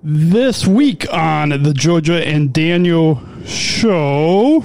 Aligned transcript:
This 0.00 0.64
week 0.64 1.12
on 1.12 1.48
the 1.48 1.74
Georgia 1.74 2.24
and 2.24 2.52
Daniel 2.52 3.20
show, 3.44 4.64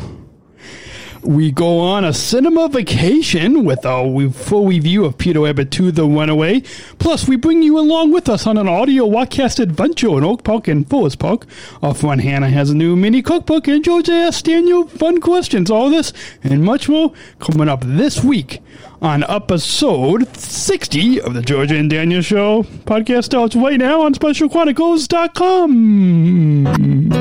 we 1.23 1.51
go 1.51 1.79
on 1.79 2.03
a 2.03 2.13
cinema 2.13 2.67
vacation 2.67 3.64
with 3.64 3.85
a 3.85 4.29
full 4.32 4.67
review 4.67 5.05
of 5.05 5.17
Peter 5.17 5.42
Rabbit 5.42 5.71
2 5.71 5.92
The 5.92 6.05
Runaway. 6.05 6.61
Plus, 7.00 7.27
we 7.27 7.35
bring 7.35 7.64
you 7.64 7.80
along 7.80 8.11
with 8.11 8.30
us 8.30 8.46
on 8.46 8.57
an 8.57 8.68
audio 8.68 9.07
podcast 9.07 9.59
adventure 9.59 10.18
in 10.18 10.23
Oak 10.23 10.44
Park 10.44 10.68
and 10.68 10.88
Forest 10.89 11.20
Park. 11.20 11.46
Our 11.82 11.94
friend 11.94 12.21
Hanna 12.21 12.50
has 12.50 12.70
a 12.70 12.75
new 12.75 12.96
mini 12.96 13.21
cookbook, 13.21 13.68
and 13.68 13.84
Georgia 13.84 14.14
asks 14.14 14.41
Daniel 14.41 14.88
fun 14.88 15.21
questions. 15.21 15.71
All 15.71 15.89
this 15.89 16.14
and 16.44 16.64
much 16.64 16.89
more 16.89 17.14
coming 17.40 17.70
up 17.70 17.82
this 17.84 18.24
week 18.24 18.60
on 19.02 19.24
episode 19.30 20.36
60 20.38 21.21
of 21.21 21.34
the 21.34 21.42
Georgia 21.42 21.76
and 21.76 21.90
Daniel 21.90 22.21
Show. 22.21 22.64
Podcast 22.64 23.26
starts 23.26 23.55
right 23.55 23.78
now 23.78 24.02
on 24.02 24.14
specialchronicles.com. 24.14 27.11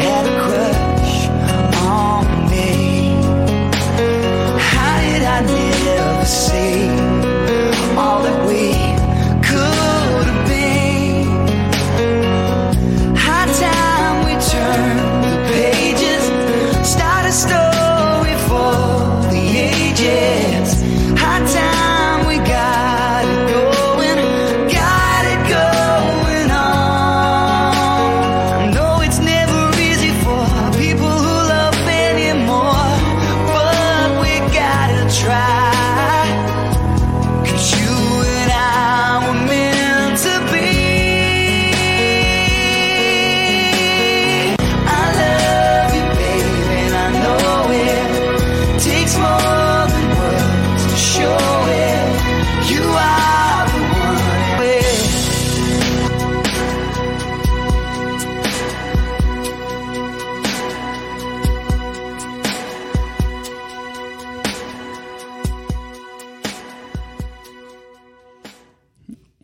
Had 0.00 0.81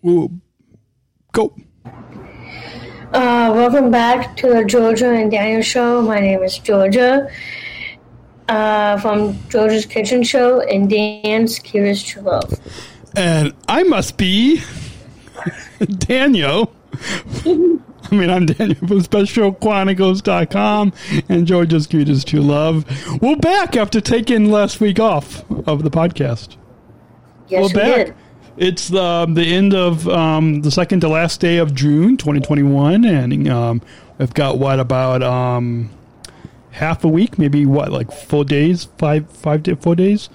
Ooh, 0.09 0.41
Go. 1.33 1.55
Uh, 3.12 3.53
welcome 3.55 3.91
back 3.91 4.37
to 4.39 4.48
the 4.48 4.64
Georgia 4.64 5.11
and 5.12 5.31
Daniel 5.31 5.61
show. 5.61 6.01
My 6.01 6.19
name 6.19 6.42
is 6.42 6.59
Georgia 6.59 7.31
uh, 8.48 8.97
from 9.01 9.36
Georgia's 9.51 9.84
Kitchen 9.84 10.23
Show 10.23 10.61
and 10.61 10.89
Dan's 10.89 11.59
Curious 11.59 12.03
to 12.12 12.23
Love. 12.23 12.55
And 13.17 13.53
I 13.69 13.83
must 13.83 14.17
be 14.17 14.62
Daniel. 15.98 16.73
I 17.45 18.14
mean, 18.14 18.31
I'm 18.31 18.47
Daniel 18.47 18.79
from 18.79 19.01
SpecialChronicles.com 19.03 20.92
and 21.29 21.47
Georgia's 21.47 21.86
Cutest 21.86 22.29
to 22.29 22.41
Love. 22.41 22.86
We're 23.20 23.36
back 23.36 23.77
after 23.77 24.01
taking 24.01 24.51
last 24.51 24.81
week 24.81 24.98
off 24.98 25.45
of 25.68 25.83
the 25.83 25.91
podcast. 25.91 26.57
Yes, 27.48 27.61
We're 27.63 27.68
we 27.68 27.74
back. 27.74 28.07
did. 28.07 28.14
It's 28.58 28.89
the 28.89 29.24
the 29.30 29.45
end 29.45 29.73
of 29.73 30.08
um, 30.08 30.63
the 30.63 30.73
second 30.73 31.01
to 31.02 31.08
last 31.08 31.39
day 31.41 31.58
of 31.58 31.77
June 31.77 32.17
2021, 32.17 33.05
and 33.05 33.48
um, 33.48 33.80
we've 34.19 34.35
got 34.35 34.58
what 34.58 34.80
about 34.80 35.23
um, 35.23 35.91
half 36.73 37.05
a 37.05 37.08
week, 37.08 37.39
maybe 37.39 37.64
what 37.67 37.92
like 37.92 38.11
four 38.11 38.45
days, 38.45 38.89
five 38.98 39.30
five 39.30 39.63
day, 39.63 39.77
four 39.77 39.95
days. 39.95 40.29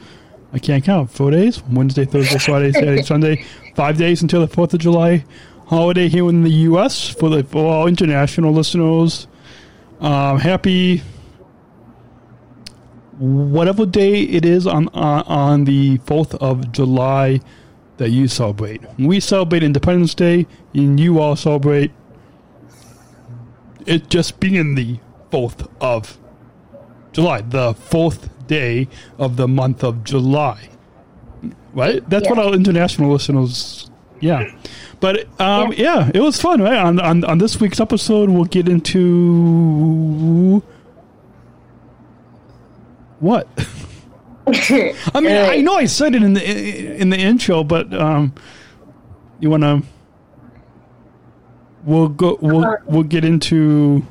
I 0.54 0.60
can't 0.60 0.86
count. 0.86 1.12
Four 1.12 1.32
days: 1.32 1.62
Wednesday, 1.64 2.06
Thursday, 2.06 2.38
Friday, 2.38 2.72
Saturday, 2.74 3.02
Sunday. 3.02 3.46
Five 3.76 3.98
days 3.98 4.22
until 4.22 4.40
the 4.40 4.48
Fourth 4.48 4.74
of 4.74 4.80
July 4.80 5.26
holiday 5.66 6.08
here 6.08 6.30
in 6.30 6.44
the 6.44 6.52
U.S. 6.72 7.10
for 7.10 7.30
the 7.30 7.44
for 7.44 7.66
all 7.66 7.88
international 7.88 8.54
listeners. 8.54 9.28
Um, 10.00 10.40
happy 10.40 11.00
whatever 13.20 13.86
day 13.86 14.22
it 14.22 14.46
is 14.46 14.66
on 14.66 14.88
on, 14.94 15.24
on 15.24 15.64
the 15.66 15.98
fourth 16.06 16.36
of 16.36 16.72
July 16.72 17.42
that 18.04 18.10
you 18.10 18.28
celebrate. 18.28 18.82
We 19.00 19.22
celebrate 19.22 19.64
Independence 19.64 20.14
Day, 20.14 20.46
and 20.74 21.00
you 21.00 21.20
all 21.20 21.38
celebrate 21.38 21.92
it 23.86 24.10
just 24.10 24.42
being 24.42 24.76
the 24.76 25.00
fourth 25.32 25.66
of 25.80 26.18
July, 27.14 27.42
the 27.42 27.74
fourth 27.74 28.30
day 28.48 28.90
of 29.18 29.38
the 29.38 29.48
month 29.48 29.86
of 29.86 30.04
July. 30.04 30.68
Right? 31.74 32.08
That's 32.10 32.30
what 32.30 32.38
our 32.38 32.54
international 32.54 33.10
listeners. 33.10 33.90
Yeah. 34.20 34.54
But 35.00 35.28
um, 35.40 35.72
yeah. 35.78 36.12
it 36.14 36.20
was 36.20 36.42
fun, 36.42 36.62
right? 36.62 36.78
On, 36.78 37.00
on 37.00 37.24
on 37.24 37.38
this 37.38 37.60
week's 37.62 37.80
episode, 37.80 38.30
we'll 38.30 38.44
get 38.44 38.68
into 38.68 40.62
what? 43.22 43.48
I 44.48 45.22
mean, 45.22 45.32
I 45.32 45.62
know 45.62 45.76
I 45.76 45.86
said 45.86 46.16
it 46.16 46.24
in 46.24 46.34
the 46.34 47.02
in 47.02 47.10
the 47.10 47.18
intro, 47.18 47.64
but 47.64 47.94
um, 47.94 48.34
you 49.40 49.50
want 49.50 49.64
to? 49.64 49.84
We'll 51.84 52.10
go. 52.10 52.38
We'll 52.42 52.78
we'll 52.86 53.04
get 53.04 53.24
into. 53.24 54.06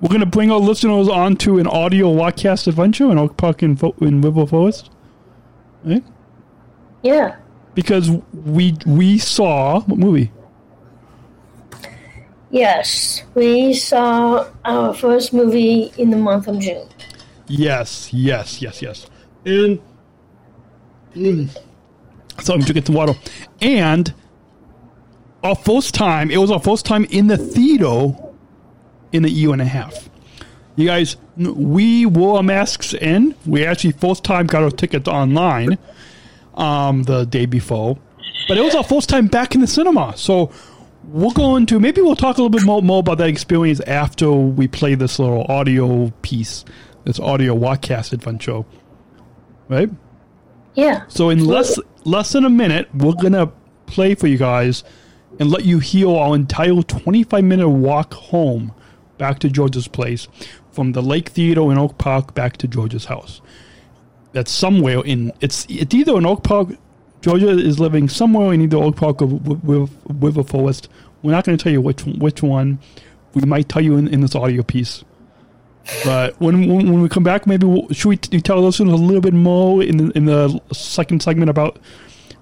We're 0.00 0.10
gonna 0.10 0.26
bring 0.26 0.50
our 0.50 0.58
listeners 0.58 1.08
onto 1.08 1.58
an 1.58 1.66
audio 1.66 2.12
podcast 2.14 2.68
adventure 2.68 3.10
in 3.10 3.18
Oak 3.18 3.36
Park 3.36 3.62
in, 3.64 3.76
Fo- 3.76 3.96
in 4.00 4.20
River 4.20 4.46
Forest, 4.46 4.90
right? 5.84 6.04
Yeah. 7.02 7.36
Because 7.74 8.10
we 8.32 8.76
we 8.86 9.18
saw 9.18 9.80
what 9.80 9.98
movie? 9.98 10.32
Yes. 12.50 13.22
We 13.34 13.74
saw 13.74 14.48
our 14.64 14.94
first 14.94 15.32
movie 15.32 15.92
in 15.98 16.10
the 16.10 16.16
month 16.16 16.48
of 16.48 16.58
June. 16.60 16.88
Yes, 17.48 18.12
yes, 18.12 18.60
yes, 18.60 18.82
yes. 18.82 19.06
And 19.44 19.80
mm, 21.14 21.58
so 22.40 22.54
I'm 22.54 22.60
drinking 22.60 22.84
some 22.84 22.94
water. 22.94 23.14
And 23.60 24.12
our 25.42 25.54
first 25.54 25.94
time, 25.94 26.30
it 26.30 26.38
was 26.38 26.50
our 26.50 26.60
first 26.60 26.84
time 26.84 27.04
in 27.06 27.26
the 27.28 27.36
theater 27.36 28.10
in 29.12 29.24
a 29.24 29.28
year 29.28 29.52
and 29.52 29.62
a 29.62 29.66
half. 29.66 30.08
You 30.76 30.86
guys, 30.86 31.16
we 31.36 32.06
wore 32.06 32.42
masks 32.42 32.94
in. 32.94 33.34
We 33.46 33.64
actually 33.64 33.92
first 33.92 34.22
time 34.22 34.46
got 34.46 34.62
our 34.62 34.70
tickets 34.70 35.08
online 35.08 35.78
um, 36.54 37.02
the 37.04 37.24
day 37.24 37.46
before, 37.46 37.98
but 38.46 38.58
it 38.58 38.62
was 38.62 38.74
our 38.74 38.84
first 38.84 39.08
time 39.08 39.26
back 39.26 39.54
in 39.54 39.60
the 39.60 39.66
cinema. 39.66 40.16
So 40.16 40.52
we're 41.04 41.32
going 41.32 41.66
to 41.66 41.80
maybe 41.80 42.00
we'll 42.00 42.16
talk 42.16 42.38
a 42.38 42.42
little 42.42 42.50
bit 42.50 42.64
more, 42.64 42.82
more 42.82 43.00
about 43.00 43.18
that 43.18 43.28
experience 43.28 43.80
after 43.80 44.30
we 44.30 44.68
play 44.68 44.94
this 44.94 45.18
little 45.18 45.44
audio 45.48 46.10
piece, 46.22 46.64
this 47.04 47.18
audio 47.20 47.56
podcast 47.56 48.12
adventure, 48.12 48.64
right? 49.68 49.90
Yeah. 50.74 51.04
So 51.08 51.30
in 51.30 51.44
less 51.44 51.78
less 52.04 52.32
than 52.32 52.44
a 52.44 52.50
minute, 52.50 52.88
we're 52.94 53.14
gonna 53.14 53.50
play 53.86 54.14
for 54.14 54.26
you 54.26 54.38
guys 54.38 54.84
and 55.38 55.50
let 55.50 55.64
you 55.64 55.78
hear 55.78 56.08
our 56.10 56.34
entire 56.34 56.82
25 56.82 57.44
minute 57.44 57.68
walk 57.68 58.14
home 58.14 58.72
back 59.18 59.38
to 59.40 59.48
George's 59.48 59.88
place 59.88 60.28
from 60.70 60.92
the 60.92 61.02
Lake 61.02 61.30
Theater 61.30 61.70
in 61.72 61.78
Oak 61.78 61.98
Park 61.98 62.34
back 62.34 62.56
to 62.58 62.68
George's 62.68 63.06
house. 63.06 63.40
That's 64.32 64.52
somewhere 64.52 65.00
in 65.04 65.32
it's 65.40 65.66
it's 65.68 65.94
either 65.94 66.16
in 66.16 66.26
Oak 66.26 66.44
Park. 66.44 66.68
Georgia 67.20 67.48
is 67.48 67.80
living 67.80 68.08
somewhere 68.08 68.52
in 68.52 68.60
either 68.62 68.76
Oak 68.76 68.96
Park 68.96 69.20
or 69.20 69.26
Wi- 69.26 69.88
River 70.06 70.44
Forest. 70.44 70.88
We're 71.22 71.32
not 71.32 71.44
going 71.44 71.58
to 71.58 71.62
tell 71.62 71.72
you 71.72 71.80
which 71.80 72.04
which 72.04 72.42
one. 72.42 72.78
We 73.34 73.42
might 73.42 73.68
tell 73.68 73.82
you 73.82 73.96
in, 73.96 74.06
in 74.08 74.20
this 74.20 74.36
audio 74.36 74.62
piece. 74.62 75.02
But 76.04 76.38
when, 76.40 76.66
when 76.68 76.90
when 76.92 77.02
we 77.02 77.08
come 77.08 77.22
back, 77.22 77.46
maybe 77.46 77.66
we'll, 77.66 77.88
should 77.90 78.08
we 78.10 78.16
t- 78.18 78.40
tell 78.40 78.60
listeners 78.60 78.92
a 78.92 78.96
little 78.96 79.20
bit 79.22 79.32
more 79.34 79.82
in 79.82 79.96
the, 79.96 80.10
in 80.16 80.26
the 80.26 80.60
second 80.72 81.22
segment 81.22 81.48
about 81.50 81.78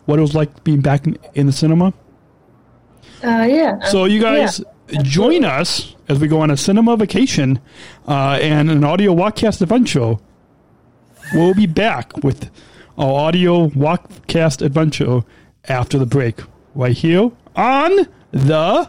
what 0.06 0.18
it 0.18 0.22
was 0.22 0.34
like 0.34 0.64
being 0.64 0.80
back 0.80 1.06
in, 1.06 1.16
in 1.34 1.46
the 1.46 1.52
cinema? 1.52 1.94
Uh, 3.22 3.46
yeah. 3.48 3.78
So 3.84 4.04
you 4.04 4.20
guys 4.20 4.62
Yeah. 4.88 5.02
join 5.02 5.44
us 5.44 5.94
as 6.08 6.18
we 6.18 6.28
go 6.28 6.40
on 6.40 6.50
a 6.50 6.56
cinema 6.56 6.96
vacation 6.96 7.60
uh, 8.06 8.38
and 8.40 8.70
an 8.70 8.84
audio 8.84 9.14
walkcast 9.14 9.62
adventure. 9.62 10.16
We'll 11.34 11.54
be 11.54 11.66
back 11.66 12.16
with 12.22 12.50
our 12.98 13.12
audio 13.26 13.68
walkcast 13.70 14.60
adventure 14.64 15.22
after 15.68 15.98
the 15.98 16.06
break, 16.06 16.40
right 16.74 16.96
here 16.96 17.30
on 17.56 18.06
the 18.32 18.88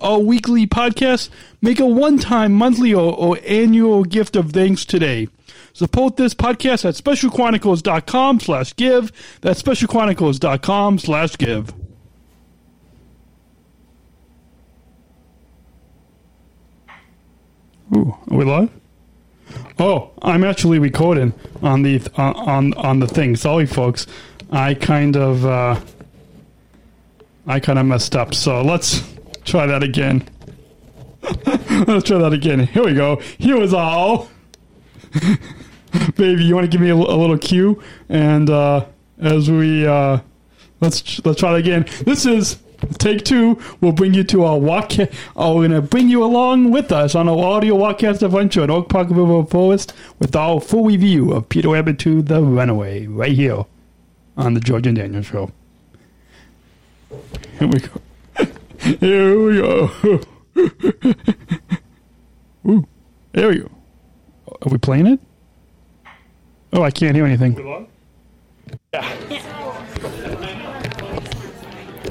our 0.00 0.18
weekly 0.18 0.66
podcast, 0.66 1.30
make 1.60 1.80
a 1.80 1.86
one-time, 1.86 2.52
monthly, 2.52 2.94
or, 2.94 3.14
or 3.14 3.38
annual 3.46 4.04
gift 4.04 4.36
of 4.36 4.52
thanks 4.52 4.84
today. 4.84 5.28
Support 5.72 6.16
this 6.16 6.34
podcast 6.34 6.84
at 6.84 6.94
specialchronicles.com 6.94 8.40
slash 8.40 8.74
give. 8.76 9.12
That's 9.40 9.62
specialchronicles.com 9.62 10.98
slash 10.98 11.38
give. 11.38 11.72
Ooh, 17.96 18.16
are 18.30 18.36
we 18.36 18.44
live? 18.44 18.70
Oh, 19.78 20.10
I'm 20.20 20.44
actually 20.44 20.78
recording 20.78 21.32
on 21.62 21.82
the 21.82 22.02
on 22.16 22.34
on, 22.34 22.74
on 22.74 22.98
the 22.98 23.06
thing. 23.06 23.36
Sorry, 23.36 23.66
folks. 23.66 24.06
I 24.50 24.74
kind 24.74 25.16
of 25.16 25.46
uh, 25.46 25.80
I 27.46 27.60
kind 27.60 27.78
of 27.78 27.86
messed 27.86 28.16
up. 28.16 28.34
So 28.34 28.62
let's 28.62 29.02
try 29.48 29.66
that 29.66 29.82
again. 29.82 30.28
let's 31.86 32.06
try 32.06 32.18
that 32.18 32.32
again. 32.32 32.66
Here 32.66 32.84
we 32.84 32.94
go. 32.94 33.16
Here 33.38 33.58
was 33.58 33.74
all. 33.74 34.28
Baby, 36.16 36.44
you 36.44 36.54
want 36.54 36.64
to 36.64 36.70
give 36.70 36.80
me 36.80 36.90
a, 36.90 36.94
a 36.94 36.96
little 36.96 37.38
cue? 37.38 37.82
And 38.08 38.50
uh, 38.50 38.84
as 39.20 39.50
we 39.50 39.86
uh, 39.86 40.20
let's 40.80 41.24
let's 41.24 41.40
try 41.40 41.52
that 41.52 41.58
again. 41.58 41.86
This 42.04 42.26
is 42.26 42.58
take 42.98 43.24
two. 43.24 43.60
We'll 43.80 43.92
bring 43.92 44.14
you 44.14 44.24
to 44.24 44.44
our 44.44 44.58
walk. 44.58 44.92
Oh, 45.36 45.56
we're 45.56 45.68
gonna 45.68 45.82
bring 45.82 46.08
you 46.08 46.22
along 46.22 46.70
with 46.70 46.92
us 46.92 47.14
on 47.14 47.28
our 47.28 47.38
audio 47.38 47.74
walkcast 47.74 48.22
adventure 48.22 48.62
at 48.62 48.70
Oak 48.70 48.88
Park 48.88 49.08
River 49.10 49.44
Forest 49.44 49.92
with 50.18 50.36
our 50.36 50.60
full 50.60 50.84
review 50.84 51.32
of 51.32 51.48
Peter 51.48 51.70
Rabbit 51.70 51.98
2: 51.98 52.22
The 52.22 52.42
Runaway 52.42 53.06
right 53.06 53.32
here 53.32 53.64
on 54.36 54.54
the 54.54 54.60
George 54.60 54.86
and 54.86 54.96
Daniel 54.96 55.22
Show. 55.22 55.50
Here 57.58 57.68
we 57.68 57.80
go. 57.80 58.00
Here 58.96 59.38
we 59.42 59.56
go. 59.58 59.90
Ooh, 62.66 62.86
there 63.32 63.48
we 63.48 63.58
go. 63.60 63.70
Are 64.62 64.70
we 64.70 64.78
playing 64.78 65.06
it? 65.06 65.20
Oh, 66.72 66.82
I 66.82 66.90
can't 66.90 67.14
hear 67.14 67.24
anything. 67.26 67.86
Yeah. 68.92 69.08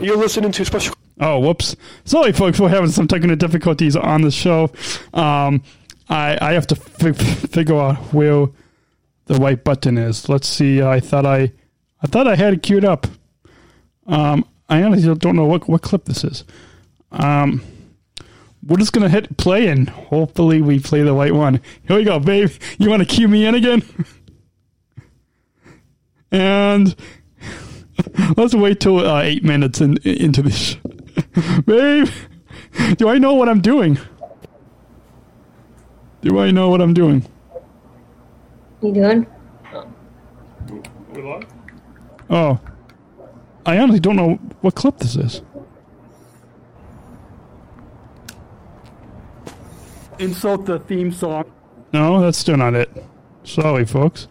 You're 0.01 0.18
listening 0.18 0.51
to 0.51 0.65
special. 0.65 0.94
Oh, 1.19 1.39
whoops. 1.39 1.75
Sorry, 2.06 2.31
folks, 2.31 2.59
we're 2.59 2.69
having 2.69 2.91
some 2.91 3.07
technical 3.07 3.35
difficulties 3.35 3.95
on 3.95 4.21
the 4.21 4.30
show. 4.31 4.71
Um, 5.13 5.63
I, 6.09 6.38
I 6.39 6.53
have 6.53 6.68
to 6.68 6.75
fi- 6.75 7.13
figure 7.13 7.75
out 7.75 7.97
where 8.13 8.47
the 9.25 9.35
right 9.35 9.62
button 9.63 9.97
is. 9.97 10.30
Let's 10.30 10.47
see. 10.47 10.81
I 10.81 11.00
thought 11.00 11.25
I, 11.25 11.51
I 12.01 12.07
thought 12.07 12.27
I 12.27 12.35
had 12.35 12.53
it 12.53 12.63
queued 12.63 12.85
up. 12.85 13.07
Um, 14.06 14.45
I 14.69 14.83
honestly 14.83 15.13
don't 15.15 15.35
know 15.35 15.45
what, 15.45 15.68
what 15.68 15.81
clip 15.81 16.06
this 16.06 16.23
is. 16.23 16.44
Um, 17.12 17.62
we're 18.65 18.77
just 18.77 18.92
gonna 18.92 19.09
hit 19.09 19.38
play 19.38 19.68
and 19.68 19.89
hopefully 19.89 20.62
we 20.62 20.80
play 20.80 21.04
the 21.04 21.13
right 21.13 21.33
one. 21.33 21.62
Here 21.88 21.98
we 21.98 22.04
go, 22.04 22.19
babe. 22.19 22.51
You 22.77 22.89
want 22.89 23.01
to 23.01 23.06
cue 23.06 23.27
me 23.27 23.45
in 23.45 23.56
again? 23.56 23.81
and 26.31 26.95
let's 28.36 28.54
wait 28.54 28.80
till 28.80 29.00
uh, 29.00 29.21
eight 29.21 29.44
minutes 29.44 29.80
in, 29.80 29.98
into 30.04 30.42
this. 30.42 30.75
babe, 31.65 32.09
do 32.98 33.07
I 33.07 33.18
know 33.18 33.33
what 33.36 33.48
I'm 33.48 33.62
doing? 33.62 33.98
Do 36.21 36.39
I 36.39 36.51
know 36.51 36.69
what 36.69 36.81
I'm 36.81 36.94
doing? 36.94 37.25
You 38.81 38.94
doing? 38.94 39.27
Oh, 42.30 42.59
I 43.65 43.77
honestly 43.77 44.00
don't 44.00 44.15
know 44.15 44.36
what 44.62 44.75
clip 44.75 44.98
this 44.98 45.15
is. 45.15 45.42
Insult 50.19 50.66
the 50.66 50.80
theme 50.80 51.12
song. 51.12 51.46
No, 51.94 52.22
that's 52.22 52.38
still 52.38 52.58
not 52.58 52.74
it. 52.74 52.90
Sorry, 53.44 53.86
folks. 53.86 54.28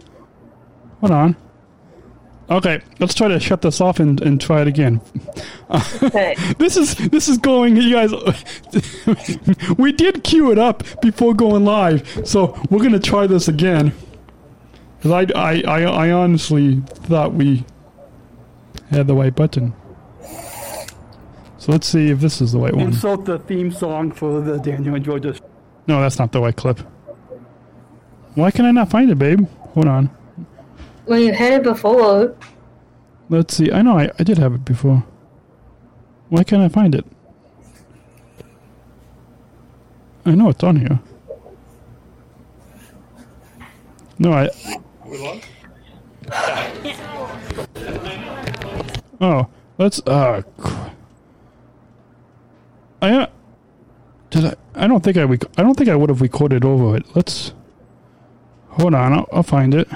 Hold 1.00 1.12
on. 1.12 1.36
Okay, 2.48 2.80
let's 3.00 3.14
try 3.14 3.26
to 3.26 3.40
shut 3.40 3.62
this 3.62 3.80
off 3.80 3.98
and, 3.98 4.20
and 4.22 4.40
try 4.40 4.62
it 4.62 4.68
again. 4.68 5.00
Okay. 6.02 6.36
This 6.58 6.76
is 6.76 6.94
this 7.10 7.28
is 7.28 7.38
going, 7.38 7.76
you 7.76 7.92
guys. 7.92 8.12
we 9.78 9.92
did 9.92 10.22
queue 10.22 10.52
it 10.52 10.58
up 10.58 10.84
before 11.00 11.34
going 11.34 11.64
live, 11.64 12.22
so 12.24 12.58
we're 12.70 12.82
gonna 12.82 13.00
try 13.00 13.26
this 13.26 13.48
again. 13.48 13.92
Cause 15.02 15.10
I, 15.12 15.26
I, 15.34 15.62
I, 15.66 15.82
I 15.82 16.10
honestly 16.12 16.80
thought 16.86 17.34
we 17.34 17.64
had 18.90 19.06
the 19.06 19.14
right 19.14 19.34
button. 19.34 19.74
So 21.58 21.72
let's 21.72 21.86
see 21.86 22.10
if 22.10 22.20
this 22.20 22.40
is 22.40 22.52
the 22.52 22.60
right 22.60 22.74
one. 22.74 22.86
Insult 22.86 23.24
the 23.24 23.40
theme 23.40 23.72
song 23.72 24.12
for 24.12 24.40
the 24.40 24.58
Daniel 24.58 24.94
and 24.94 25.04
Georgia. 25.04 25.34
No, 25.86 26.00
that's 26.00 26.18
not 26.18 26.32
the 26.32 26.40
white 26.40 26.56
clip. 26.56 26.80
Why 28.34 28.50
can 28.50 28.64
I 28.64 28.70
not 28.70 28.90
find 28.90 29.10
it, 29.10 29.18
babe? 29.18 29.48
Hold 29.74 29.86
on. 29.86 30.10
Well, 31.06 31.18
you 31.18 31.32
had 31.32 31.52
it 31.54 31.62
before. 31.62 32.36
Let's 33.28 33.56
see. 33.56 33.70
I 33.72 33.82
know 33.82 33.98
I, 33.98 34.10
I 34.18 34.22
did 34.22 34.38
have 34.38 34.54
it 34.54 34.64
before. 34.64 35.04
Why 36.28 36.42
can't 36.44 36.62
I 36.62 36.68
find 36.68 36.94
it? 36.94 37.04
I 40.24 40.34
know 40.34 40.48
it's 40.48 40.64
on 40.64 40.76
here. 40.76 40.98
No, 44.18 44.32
I. 44.32 44.48
Oh, 49.18 49.48
let's. 49.78 50.00
Uh, 50.06 50.42
I 53.00 53.10
uh, 53.10 53.26
did 54.30 54.44
I? 54.44 54.54
I 54.76 54.86
don't 54.86 55.02
think 55.02 55.16
I. 55.16 55.22
Rec- 55.22 55.58
I 55.58 55.62
don't 55.62 55.74
think 55.76 55.88
I 55.88 55.96
would 55.96 56.10
have 56.10 56.20
recorded 56.20 56.64
over 56.64 56.96
it. 56.96 57.04
Let's. 57.16 57.54
Hold 58.68 58.94
on, 58.94 59.12
I'll, 59.14 59.28
I'll 59.32 59.42
find 59.42 59.74
it. 59.74 59.88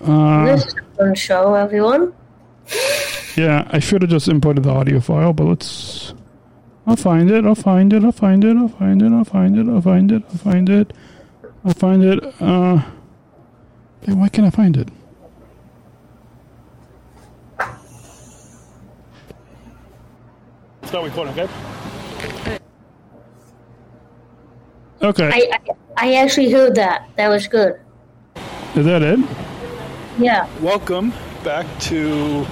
Uh, 0.00 0.46
this 0.46 0.66
is 0.66 0.74
a 0.74 0.96
fun 0.96 1.14
show, 1.16 1.54
everyone. 1.54 2.12
yeah, 3.36 3.66
I 3.70 3.80
should 3.80 4.02
have 4.02 4.10
just 4.10 4.28
imported 4.28 4.62
the 4.62 4.70
audio 4.70 5.00
file, 5.00 5.32
but 5.32 5.44
let's. 5.44 6.14
I'll 6.86 6.96
find 6.96 7.30
it. 7.30 7.44
I'll 7.44 7.56
find 7.56 7.92
it. 7.92 8.04
I'll 8.04 8.12
find 8.12 8.44
it. 8.44 8.56
I'll 8.56 8.68
find 8.68 9.02
it. 9.02 9.12
I'll 9.12 9.24
find 9.24 9.58
it. 9.58 9.68
I'll 9.68 9.82
find 9.82 10.10
it. 10.12 10.24
I'll 10.30 10.38
find 10.38 10.68
it. 10.68 10.92
I'll 11.64 11.74
find 11.74 12.04
it. 12.04 12.24
Uh, 12.40 12.76
hey, 14.02 14.12
why 14.14 14.28
can't 14.28 14.46
I 14.46 14.50
find 14.50 14.76
it? 14.76 14.88
Start 20.84 21.04
recording, 21.04 21.38
okay? 21.38 22.57
Okay, 25.00 25.28
I, 25.32 25.48
I 25.52 25.72
I 25.96 26.14
actually 26.14 26.50
heard 26.50 26.74
that. 26.74 27.08
That 27.16 27.28
was 27.28 27.46
good. 27.46 27.80
is 28.74 28.84
that 28.84 29.02
it? 29.02 29.18
Yeah. 30.18 30.48
Welcome 30.60 31.12
back 31.44 31.66
to 31.82 32.44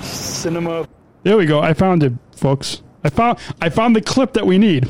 Cinema. 0.00 0.88
There 1.22 1.36
we 1.36 1.44
go. 1.46 1.60
I 1.60 1.74
found 1.74 2.02
it, 2.02 2.12
folks. 2.34 2.82
I 3.04 3.10
found 3.10 3.38
I 3.60 3.68
found 3.68 3.96
the 3.96 4.00
clip 4.00 4.32
that 4.34 4.46
we 4.46 4.56
need. 4.58 4.88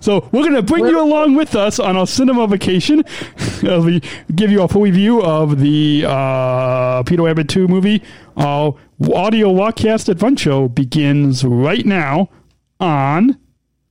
So 0.00 0.28
we're 0.30 0.44
gonna 0.44 0.62
bring 0.62 0.86
you 0.86 1.00
along 1.00 1.34
with 1.34 1.56
us 1.56 1.80
on 1.80 1.96
our 1.96 2.06
cinema 2.06 2.46
vacation 2.46 3.02
as 3.64 3.84
we 3.84 4.00
give 4.34 4.52
you 4.52 4.62
a 4.62 4.68
full 4.68 4.82
review 4.82 5.20
of 5.20 5.58
the 5.58 6.04
uh, 6.06 7.02
Peter 7.02 7.22
Rabbit 7.22 7.48
2 7.48 7.66
movie. 7.66 8.02
Our 8.36 8.76
audio 9.12 9.52
walkcast 9.52 10.08
adventure 10.08 10.68
begins 10.68 11.44
right 11.44 11.84
now 11.84 12.30
on 12.78 13.38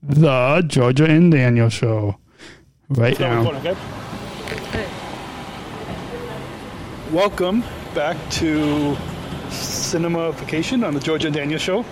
the 0.04 0.64
Georgia 0.68 1.06
and 1.06 1.32
Daniel 1.32 1.70
show. 1.70 2.18
right 2.90 3.18
now. 3.20 3.52
okay? 3.54 3.76
Welcome 7.12 7.64
back 7.96 8.18
to 8.32 8.98
Cinema 9.50 10.32
Vacation 10.34 10.84
on 10.84 10.94
the 10.94 11.00
Georgia 11.00 11.28
and 11.28 11.36
Daniel 11.36 11.60
Show. 11.60 11.86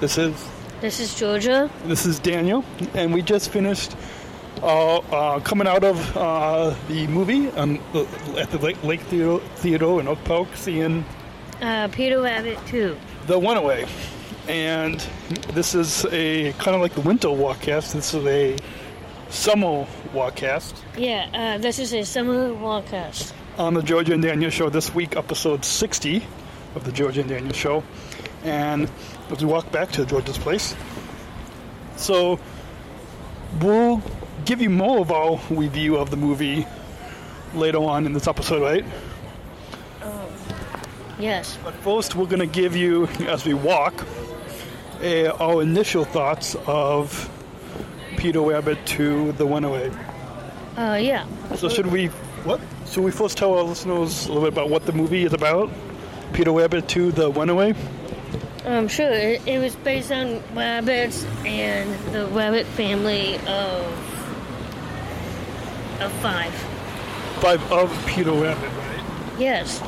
This 0.00 0.16
is 0.16 0.48
This 0.80 1.00
is 1.00 1.14
Georgia. 1.14 1.68
this 1.84 2.06
is 2.06 2.18
Daniel, 2.18 2.64
and 2.94 3.12
we 3.12 3.20
just 3.22 3.50
finished 3.50 3.96
uh, 4.62 4.96
uh, 4.98 5.40
coming 5.40 5.66
out 5.66 5.84
of 5.84 6.16
uh, 6.16 6.74
the 6.88 7.06
movie 7.08 7.48
um, 7.50 7.78
the- 7.92 8.06
at 8.38 8.50
the 8.50 8.58
Lake, 8.58 8.82
Lake 8.84 9.00
Theater, 9.02 9.38
Theater 9.56 10.00
in 10.00 10.08
Oak 10.08 10.22
Park, 10.24 10.48
seeing 10.54 11.04
Uh, 11.60 11.88
Peter 11.92 12.22
Rabbit 12.22 12.58
2. 12.68 12.96
The 13.26 13.38
Runaway. 13.38 13.86
And 14.50 14.98
this 15.52 15.76
is 15.76 16.04
a 16.06 16.52
kind 16.54 16.74
of 16.74 16.80
like 16.80 16.94
the 16.94 17.02
winter 17.02 17.28
walkcast. 17.28 17.92
This 17.92 18.12
is 18.14 18.26
a 18.26 18.56
summer 19.28 19.86
walkcast 20.12 20.74
Yeah, 20.98 21.28
uh, 21.32 21.58
this 21.58 21.78
is 21.78 21.94
a 21.94 22.02
summer 22.04 22.48
walkcast. 22.50 23.32
on 23.58 23.74
the 23.74 23.82
Georgia 23.82 24.12
and 24.12 24.20
Daniel 24.24 24.50
Show 24.50 24.68
this 24.68 24.92
week, 24.92 25.14
episode 25.14 25.64
60 25.64 26.26
of 26.74 26.82
the 26.82 26.90
Georgia 26.90 27.20
and 27.20 27.28
Daniel 27.30 27.52
Show. 27.52 27.84
And 28.42 28.90
as 29.30 29.38
we 29.44 29.46
walk 29.48 29.70
back 29.70 29.92
to 29.92 30.04
Georgia's 30.04 30.36
place, 30.36 30.74
so 31.96 32.40
we'll 33.60 34.02
give 34.46 34.60
you 34.60 34.70
more 34.70 34.98
of 34.98 35.12
our 35.12 35.38
review 35.50 35.96
of 35.96 36.10
the 36.10 36.16
movie 36.16 36.66
later 37.54 37.78
on 37.78 38.04
in 38.04 38.14
this 38.14 38.26
episode, 38.26 38.62
right? 38.62 38.84
Oh 40.02 40.28
yes. 41.20 41.56
But 41.62 41.74
first, 41.74 42.16
we're 42.16 42.26
going 42.26 42.40
to 42.40 42.46
give 42.46 42.74
you, 42.74 43.06
as 43.28 43.44
we 43.44 43.54
walk, 43.54 44.04
uh, 45.02 45.36
our 45.40 45.62
initial 45.62 46.04
thoughts 46.04 46.56
of 46.66 47.30
Peter 48.16 48.40
Rabbit 48.40 48.78
2 48.86 49.32
The 49.32 49.46
Runaway. 49.46 49.90
Uh, 50.76 50.94
yeah. 51.00 51.26
So 51.56 51.68
should 51.68 51.86
we 51.86 52.06
what? 52.44 52.60
Should 52.86 53.04
we 53.04 53.10
first 53.10 53.36
tell 53.36 53.56
our 53.56 53.62
listeners 53.64 54.26
a 54.26 54.28
little 54.28 54.42
bit 54.42 54.52
about 54.52 54.70
what 54.70 54.86
the 54.86 54.92
movie 54.92 55.24
is 55.24 55.32
about? 55.32 55.70
Peter 56.32 56.52
Rabbit 56.52 56.88
2 56.88 57.12
the 57.12 57.30
Runaway. 57.32 57.74
Um, 58.64 58.88
sure. 58.88 59.10
It, 59.10 59.46
it 59.46 59.58
was 59.58 59.74
based 59.76 60.12
on 60.12 60.42
rabbits 60.54 61.24
and 61.44 61.92
the 62.14 62.26
rabbit 62.26 62.66
family 62.66 63.36
of 63.46 64.10
of 66.00 66.12
five. 66.20 66.52
By 67.42 67.56
of 67.70 68.06
Peter 68.06 68.32
Rabbit, 68.32 68.70
right? 68.70 69.38
Yes. 69.38 69.80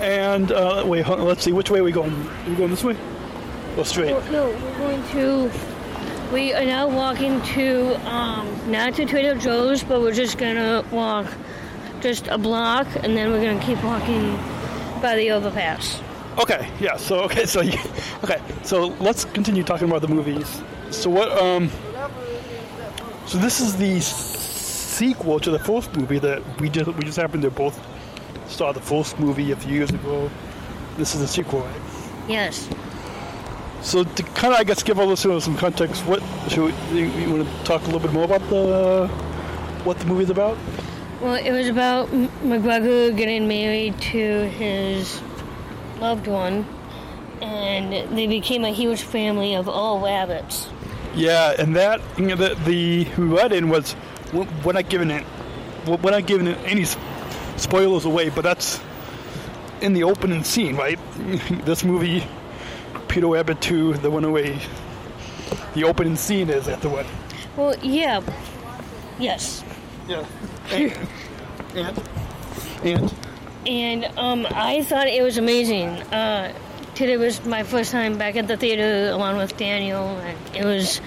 And 0.00 0.52
uh, 0.52 0.84
wait, 0.86 1.06
let's 1.08 1.42
see. 1.42 1.52
Which 1.52 1.70
way 1.70 1.80
are 1.80 1.84
we 1.84 1.92
going? 1.92 2.12
Are 2.12 2.48
we 2.50 2.54
going 2.54 2.70
this 2.70 2.84
way? 2.84 2.96
Or 3.78 3.84
straight? 3.84 4.12
Well, 4.12 4.32
no, 4.32 4.48
we're 4.48 4.78
going 4.78 5.08
to. 5.10 5.50
We 6.32 6.52
are 6.52 6.64
now 6.64 6.88
walking 6.88 7.40
to 7.54 7.94
um, 8.10 8.70
not 8.70 8.96
to 8.96 9.06
Trader 9.06 9.36
Joe's, 9.36 9.84
but 9.84 10.00
we're 10.00 10.12
just 10.12 10.36
gonna 10.36 10.84
walk 10.90 11.26
just 12.00 12.26
a 12.26 12.38
block, 12.38 12.88
and 12.96 13.16
then 13.16 13.30
we're 13.30 13.40
gonna 13.40 13.64
keep 13.64 13.82
walking 13.84 14.36
by 15.00 15.14
the 15.14 15.30
overpass. 15.30 16.02
Okay, 16.38 16.68
yeah. 16.80 16.96
So 16.96 17.20
okay, 17.20 17.46
so 17.46 17.60
you, 17.62 17.78
okay, 18.24 18.42
so 18.64 18.88
let's 18.98 19.24
continue 19.24 19.62
talking 19.62 19.88
about 19.88 20.02
the 20.02 20.08
movies. 20.08 20.60
So 20.90 21.08
what? 21.08 21.30
Um. 21.30 21.70
So 23.26 23.38
this 23.38 23.60
is 23.60 23.76
the 23.76 24.00
sequel 24.00 25.38
to 25.38 25.52
the 25.52 25.58
first 25.60 25.94
movie 25.96 26.18
that 26.18 26.42
we 26.60 26.68
just 26.68 26.92
we 26.94 27.04
just 27.04 27.16
happened 27.16 27.44
to 27.44 27.50
both 27.52 27.80
saw 28.48 28.72
the 28.72 28.80
first 28.80 29.20
movie 29.20 29.52
a 29.52 29.56
few 29.56 29.74
years 29.76 29.90
ago. 29.90 30.28
This 30.96 31.14
is 31.14 31.20
the 31.20 31.28
sequel, 31.28 31.60
right? 31.60 31.80
Yes. 32.28 32.68
So 33.82 34.04
to 34.04 34.22
kind 34.22 34.52
of, 34.54 34.60
I 34.60 34.64
guess, 34.64 34.82
give 34.82 34.98
all 34.98 35.06
listeners 35.06 35.44
some 35.44 35.56
context, 35.56 36.04
what 36.04 36.22
should 36.48 36.74
we, 36.92 37.00
you, 37.00 37.06
you 37.06 37.32
want 37.32 37.48
to 37.48 37.64
talk 37.64 37.82
a 37.82 37.84
little 37.86 38.00
bit 38.00 38.12
more 38.12 38.24
about 38.24 38.40
the 38.50 39.06
what 39.84 39.98
the 39.98 40.06
movie's 40.06 40.30
about? 40.30 40.58
Well, 41.20 41.34
it 41.34 41.50
was 41.50 41.68
about 41.68 42.08
McGregor 42.08 43.16
getting 43.16 43.48
married 43.48 44.00
to 44.00 44.48
his 44.50 45.20
loved 46.00 46.26
one, 46.26 46.66
and 47.40 48.16
they 48.16 48.26
became 48.26 48.64
a 48.64 48.70
huge 48.72 49.02
family 49.02 49.54
of 49.54 49.68
all 49.68 50.00
rabbits. 50.00 50.68
Yeah, 51.14 51.54
and 51.58 51.74
that 51.76 52.00
you 52.18 52.26
know, 52.26 52.36
the 52.36 52.54
the 52.64 53.06
wedding 53.24 53.68
was 53.68 53.96
we're 54.32 54.46
we're 54.64 54.72
not 54.72 54.88
giving 54.88 55.10
it 55.10 55.24
we're 55.86 56.10
not 56.10 56.26
giving 56.26 56.46
it 56.46 56.58
any 56.64 56.84
spoilers 57.56 58.04
away, 58.04 58.28
but 58.28 58.42
that's 58.42 58.80
in 59.80 59.92
the 59.92 60.04
opening 60.04 60.44
scene, 60.44 60.76
right? 60.76 60.98
this 61.64 61.84
movie, 61.84 62.24
Peter 63.08 63.26
Rabbit 63.26 63.60
2, 63.60 63.94
The 63.94 64.10
Runaway. 64.10 64.58
The 65.74 65.84
opening 65.84 66.16
scene 66.16 66.50
is 66.50 66.68
at 66.68 66.80
the 66.82 66.88
wedding. 66.88 67.10
Well, 67.56 67.74
yeah. 67.82 68.20
Yes. 69.18 69.64
Yeah. 70.06 70.26
And 70.70 70.92
and, 71.74 72.02
and 72.84 73.14
And 73.66 74.04
um, 74.18 74.46
I 74.50 74.82
thought 74.82 75.06
it 75.06 75.22
was 75.22 75.38
amazing. 75.38 75.88
Uh, 75.88 76.52
today 76.94 77.16
was 77.16 77.44
my 77.44 77.62
first 77.62 77.92
time 77.92 78.18
back 78.18 78.36
at 78.36 78.48
the 78.48 78.56
theater 78.56 79.10
along 79.12 79.36
with 79.38 79.56
Daniel, 79.56 80.04
and 80.18 80.56
it 80.56 80.64
was 80.64 80.98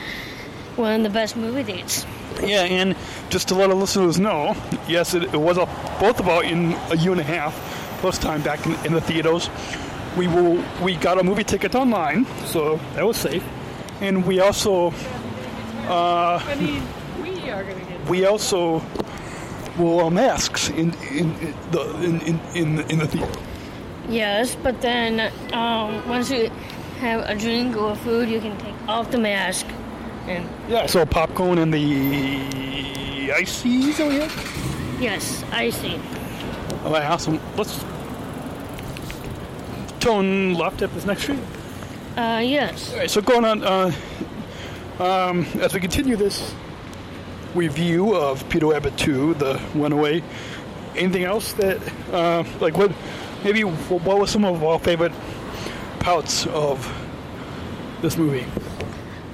one 0.75 0.93
of 0.93 1.03
the 1.03 1.09
best 1.09 1.35
movie 1.35 1.63
dates. 1.63 2.05
Yeah, 2.41 2.63
and 2.63 2.95
just 3.29 3.49
to 3.49 3.55
let 3.55 3.69
our 3.69 3.75
listeners 3.75 4.19
know, 4.19 4.55
yes, 4.87 5.13
it, 5.13 5.23
it 5.23 5.37
was 5.39 5.57
a, 5.57 5.65
both 5.99 6.19
about 6.19 6.45
in 6.45 6.73
a 6.89 6.97
year 6.97 7.11
and 7.11 7.21
a 7.21 7.25
half, 7.25 7.53
first 8.01 8.21
time 8.21 8.41
back 8.41 8.65
in, 8.65 8.73
in 8.85 8.93
the 8.93 9.01
theaters. 9.01 9.49
We 10.17 10.27
will 10.27 10.63
we 10.83 10.95
got 10.95 11.19
a 11.19 11.23
movie 11.23 11.43
ticket 11.43 11.73
online, 11.75 12.25
so 12.45 12.79
that 12.95 13.05
was 13.05 13.17
safe, 13.17 13.43
and 14.01 14.25
we 14.25 14.39
also 14.41 14.93
I 15.87 16.55
mean, 16.59 16.83
we 17.21 17.49
are 17.49 17.63
gonna 17.63 17.75
get. 17.85 18.09
we 18.09 18.25
also 18.25 18.81
wore 19.77 20.11
masks 20.11 20.69
in 20.69 20.93
in, 21.11 21.33
in 21.39 21.53
the 21.71 21.81
in, 22.03 22.21
in, 22.21 22.39
in, 22.55 22.79
in 22.91 22.99
the 22.99 23.07
theater. 23.07 23.39
Yes, 24.09 24.55
but 24.61 24.81
then 24.81 25.31
um, 25.53 26.07
once 26.09 26.29
you 26.29 26.49
have 26.99 27.21
a 27.29 27.35
drink 27.35 27.77
or 27.77 27.95
food, 27.95 28.27
you 28.29 28.41
can 28.41 28.57
take 28.57 28.75
off 28.89 29.09
the 29.11 29.17
mask. 29.17 29.65
And 30.27 30.45
Yeah, 30.69 30.87
so 30.87 31.05
popcorn 31.05 31.57
and 31.57 31.73
the 31.73 33.31
ices 33.33 33.99
over 33.99 34.11
here. 34.11 34.29
yes, 34.99 35.43
I 35.51 35.69
see. 35.71 35.99
All 36.83 36.91
right, 36.91 37.05
awesome. 37.09 37.39
Let's 37.55 37.83
turn 40.01 40.55
left 40.55 40.81
at 40.81 40.93
this 40.93 41.05
next 41.05 41.23
street. 41.23 41.39
Uh, 42.17 42.41
yes. 42.43 42.91
All 42.91 42.99
right, 42.99 43.09
so 43.09 43.21
going 43.21 43.45
on, 43.45 43.63
uh, 43.63 43.91
um, 44.99 45.45
as 45.61 45.73
we 45.73 45.79
continue 45.79 46.17
this 46.17 46.53
review 47.55 48.15
of 48.15 48.47
Peter 48.49 48.67
Rabbit 48.67 48.97
2, 48.97 49.35
The 49.35 49.61
Runaway, 49.75 50.23
anything 50.95 51.23
else 51.23 51.53
that, 51.53 51.79
uh, 52.11 52.43
like 52.59 52.75
what, 52.77 52.91
maybe 53.43 53.61
what 53.63 54.19
were 54.19 54.27
some 54.27 54.43
of 54.43 54.63
our 54.63 54.79
favorite 54.79 55.13
parts 55.99 56.47
of 56.47 56.85
this 58.01 58.17
movie? 58.17 58.45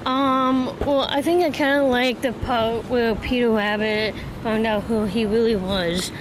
Um, 0.04 0.76
well, 0.80 1.06
I 1.08 1.22
think 1.22 1.42
I 1.44 1.50
kind 1.50 1.80
of 1.80 1.88
like 1.88 2.22
the 2.22 2.32
part 2.32 2.84
where 2.88 3.14
Peter 3.14 3.50
Rabbit 3.50 4.14
found 4.42 4.66
out 4.66 4.84
who 4.84 5.04
he 5.04 5.26
really 5.26 5.56
was, 5.56 6.12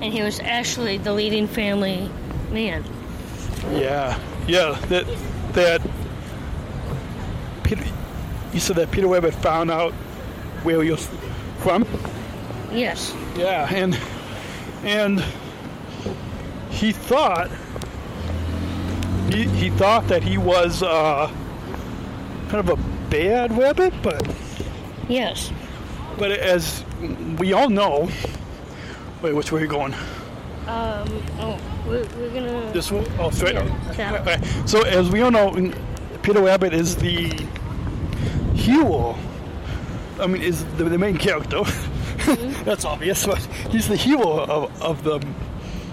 and 0.00 0.12
he 0.12 0.22
was 0.22 0.40
actually 0.40 0.98
the 0.98 1.12
leading 1.12 1.48
family 1.48 2.10
man. 2.50 2.84
Yeah, 3.72 4.18
yeah, 4.46 4.78
that, 4.88 5.06
that, 5.52 5.80
Peter, 7.64 7.84
you 8.52 8.60
said 8.60 8.76
that 8.76 8.90
Peter 8.90 9.06
Rabbit 9.08 9.34
found 9.34 9.70
out 9.70 9.92
where 10.62 10.82
you're 10.82 10.96
from? 10.96 11.86
Yes. 12.72 13.14
Yeah, 13.36 13.68
and 13.72 13.98
and 14.84 15.24
he 16.70 16.92
thought 16.92 17.50
he 19.30 19.44
he 19.48 19.70
thought 19.70 20.06
that 20.08 20.22
he 20.22 20.38
was 20.38 20.82
uh, 20.82 21.28
kind 22.48 22.68
of 22.68 22.78
a 22.78 23.10
bad 23.10 23.56
rabbit, 23.56 23.94
but 24.02 24.26
Yes. 25.08 25.50
but 26.18 26.30
as 26.32 26.84
we 27.38 27.52
all 27.52 27.70
know, 27.70 28.08
wait, 29.22 29.34
which 29.34 29.50
way 29.52 29.60
are 29.60 29.64
you 29.64 29.68
going? 29.70 29.94
Um, 30.66 31.22
oh, 31.40 31.58
we're, 31.86 32.06
we're 32.16 32.30
gonna. 32.30 32.72
This 32.72 32.90
one? 32.90 33.06
Oh, 33.18 33.30
straight. 33.30 33.54
Yeah. 33.54 34.20
Okay. 34.20 34.42
So 34.66 34.82
as 34.82 35.10
we 35.10 35.22
all 35.22 35.30
know, 35.30 35.52
Peter 36.22 36.42
Rabbit 36.42 36.72
is 36.72 36.96
the 36.96 37.28
hero. 38.54 39.16
I 40.18 40.26
mean, 40.26 40.42
is 40.42 40.64
the, 40.76 40.84
the 40.84 40.98
main 40.98 41.18
character. 41.18 41.62
That's 42.64 42.84
obvious, 42.84 43.26
but 43.26 43.38
he's 43.70 43.88
the 43.88 43.96
hero 43.96 44.44
of, 44.44 44.82
of 44.82 45.04
the 45.04 45.26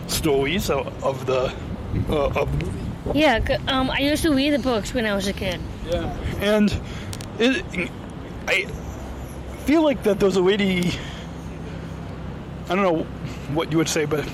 stories 0.07 0.69
of, 0.69 1.03
of 1.03 1.25
the 1.25 1.53
uh, 2.09 2.27
of 2.27 2.59
the 2.59 2.65
movie. 2.65 3.19
Yeah, 3.19 3.39
um, 3.67 3.89
I 3.89 3.99
used 3.99 4.23
to 4.23 4.33
read 4.33 4.51
the 4.51 4.59
books 4.59 4.93
when 4.93 5.05
I 5.05 5.15
was 5.15 5.27
a 5.27 5.33
kid. 5.33 5.59
Yeah. 5.87 6.15
And 6.39 6.79
it, 7.39 7.89
I 8.47 8.65
feel 9.65 9.83
like 9.83 10.03
that 10.03 10.19
there's 10.19 10.37
a 10.37 10.43
really, 10.43 10.91
I 12.69 12.75
don't 12.75 12.83
know 12.83 13.03
what 13.53 13.71
you 13.71 13.77
would 13.77 13.89
say, 13.89 14.05
but 14.05 14.25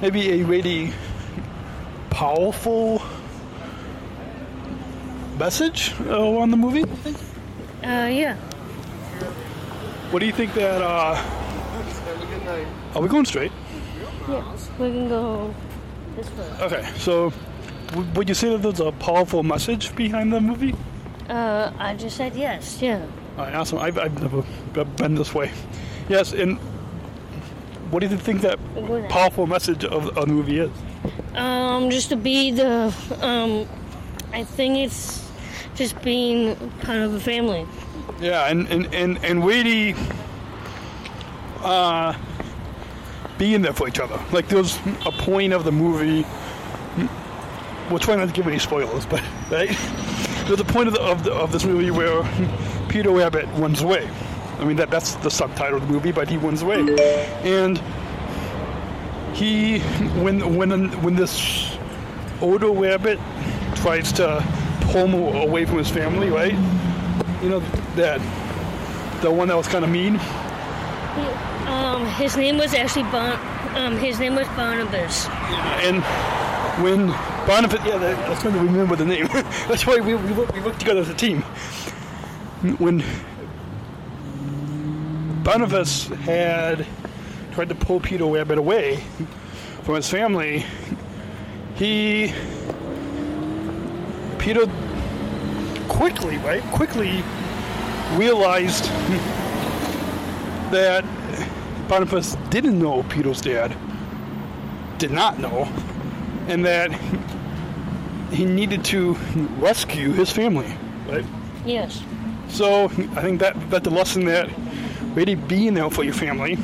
maybe 0.00 0.40
a 0.40 0.44
really 0.44 0.92
powerful 2.10 3.02
message 5.38 5.94
uh, 6.06 6.38
on 6.38 6.50
the 6.50 6.56
movie. 6.56 6.82
Uh, 7.82 8.06
yeah. 8.10 8.36
What 10.10 10.20
do 10.20 10.26
you 10.26 10.32
think 10.32 10.54
that 10.54 10.80
uh, 10.82 11.14
Are 12.94 13.02
we 13.02 13.08
going 13.08 13.24
straight? 13.24 13.52
Yeah, 14.28 14.56
we 14.78 14.90
can 14.90 15.08
go 15.08 15.54
this 16.16 16.30
way. 16.32 16.50
Okay, 16.60 16.88
so 16.96 17.32
w- 17.88 18.08
would 18.14 18.28
you 18.28 18.34
say 18.34 18.50
that 18.50 18.62
there's 18.62 18.80
a 18.80 18.92
powerful 18.92 19.42
message 19.42 19.94
behind 19.94 20.32
the 20.32 20.40
movie? 20.40 20.74
Uh, 21.28 21.70
I 21.78 21.94
just 21.94 22.16
said 22.16 22.34
yes. 22.34 22.80
Yeah. 22.82 23.04
All 23.36 23.44
right, 23.44 23.54
awesome. 23.54 23.78
I've, 23.78 23.98
I've 23.98 24.20
never 24.20 24.42
been 24.96 25.14
this 25.14 25.34
way. 25.34 25.50
Yes, 26.08 26.32
and 26.32 26.58
what 27.90 28.00
do 28.00 28.08
you 28.08 28.16
think 28.16 28.42
that 28.42 28.58
powerful 29.08 29.46
message 29.46 29.84
of, 29.84 30.16
of 30.16 30.26
the 30.26 30.32
movie 30.32 30.58
is? 30.58 30.70
Um, 31.34 31.90
just 31.90 32.08
to 32.10 32.16
be 32.16 32.50
the 32.50 32.94
um, 33.20 33.68
I 34.32 34.44
think 34.44 34.78
it's 34.78 35.30
just 35.74 36.00
being 36.02 36.56
part 36.82 36.98
of 36.98 37.14
a 37.14 37.20
family. 37.20 37.66
Yeah, 38.20 38.48
and 38.48 38.68
and 38.68 38.92
and, 38.94 39.24
and 39.24 39.44
really, 39.44 39.94
uh, 41.62 42.14
being 43.38 43.62
there 43.62 43.72
for 43.72 43.88
each 43.88 44.00
other. 44.00 44.20
Like 44.32 44.48
there's 44.48 44.76
a 45.06 45.12
point 45.12 45.52
of 45.52 45.64
the 45.64 45.72
movie. 45.72 46.26
We'll 47.88 47.98
try 47.98 48.16
not 48.16 48.28
to 48.28 48.34
give 48.34 48.46
any 48.46 48.58
spoilers, 48.58 49.06
but 49.06 49.22
right, 49.50 49.74
there's 50.46 50.60
a 50.60 50.64
point 50.64 50.88
of 50.88 50.94
the, 50.94 51.00
of, 51.00 51.24
the, 51.24 51.32
of 51.32 51.52
this 51.52 51.64
movie 51.64 51.90
where 51.90 52.22
Peter 52.88 53.10
Rabbit 53.10 53.46
runs 53.54 53.80
away. 53.80 54.10
I 54.58 54.64
mean 54.64 54.76
that 54.76 54.90
that's 54.90 55.14
the 55.16 55.30
subtitle 55.30 55.76
of 55.78 55.86
the 55.86 55.92
movie, 55.92 56.12
but 56.12 56.28
he 56.28 56.36
Wins 56.36 56.62
away, 56.62 56.80
and 57.44 57.78
he 59.34 59.78
when 60.22 60.56
when 60.56 60.90
when 61.02 61.14
this 61.14 61.76
Odo 62.40 62.72
rabbit 62.74 63.18
tries 63.76 64.12
to 64.14 64.42
pull 64.80 65.06
him 65.06 65.14
away 65.48 65.64
from 65.64 65.78
his 65.78 65.88
family, 65.88 66.30
right? 66.30 66.54
You 67.42 67.50
know 67.50 67.60
that 67.96 68.20
the 69.22 69.30
one 69.30 69.48
that 69.48 69.56
was 69.56 69.68
kind 69.68 69.84
of 69.84 69.90
mean. 69.90 70.18
Um, 71.68 72.06
his 72.16 72.36
name 72.36 72.56
was 72.58 72.74
actually 72.74 73.02
Bon. 73.04 73.38
Um, 73.76 73.96
his 73.98 74.18
name 74.18 74.34
was 74.34 74.46
Barnabas. 74.48 75.26
And 75.84 76.02
when 76.82 77.08
Barnabas, 77.46 77.80
yeah, 77.84 77.98
that- 77.98 78.18
I 78.26 78.30
was 78.30 78.40
trying 78.40 78.54
to 78.54 78.60
remember 78.60 78.96
the 78.96 79.04
name. 79.04 79.26
That's 79.68 79.86
why 79.86 80.00
we, 80.00 80.14
we, 80.14 80.32
we 80.32 80.60
work 80.60 80.78
together 80.78 81.00
as 81.00 81.08
a 81.10 81.14
team. 81.14 81.42
When 82.78 83.04
Barnabas 85.48 86.08
had 86.08 86.86
tried 87.52 87.70
to 87.70 87.74
pull 87.74 88.00
Peter 88.00 88.26
Rabbit 88.26 88.58
away 88.58 88.96
from 89.82 89.94
his 89.94 90.06
family, 90.06 90.62
he 91.76 92.34
Peter 94.38 94.66
quickly, 95.88 96.36
right, 96.36 96.62
quickly 96.64 97.24
realized 98.16 98.84
that 100.70 101.02
Barnabas 101.88 102.36
didn't 102.50 102.78
know 102.78 103.02
Peter's 103.04 103.40
dad 103.40 103.74
did 104.98 105.12
not 105.12 105.38
know, 105.38 105.66
and 106.48 106.62
that 106.66 106.92
he 108.30 108.44
needed 108.44 108.84
to 108.84 109.14
rescue 109.60 110.12
his 110.12 110.30
family. 110.30 110.70
Right. 111.08 111.24
Yes. 111.64 112.02
So 112.48 112.84
I 112.84 113.22
think 113.22 113.40
that 113.40 113.70
that 113.70 113.82
the 113.82 113.90
lesson 113.90 114.26
that 114.26 114.50
really 115.18 115.34
being 115.34 115.74
there 115.74 115.90
for 115.90 116.04
your 116.04 116.14
family, 116.14 116.56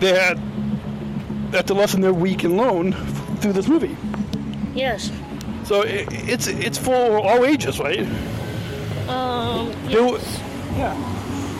that 0.00 0.36
that 1.50 1.66
the 1.66 1.74
lesson 1.74 2.02
that 2.02 2.12
we 2.14 2.34
can 2.34 2.56
learn 2.56 2.92
through 3.40 3.54
this 3.54 3.66
movie. 3.68 3.96
Yes. 4.74 5.10
So 5.64 5.82
it, 5.82 6.06
it's 6.10 6.46
it's 6.46 6.78
for 6.78 7.18
all 7.18 7.44
ages, 7.44 7.80
right? 7.80 8.00
Um, 9.08 9.72
There 9.86 10.04
wa- 10.04 10.18
yeah. 10.76 10.94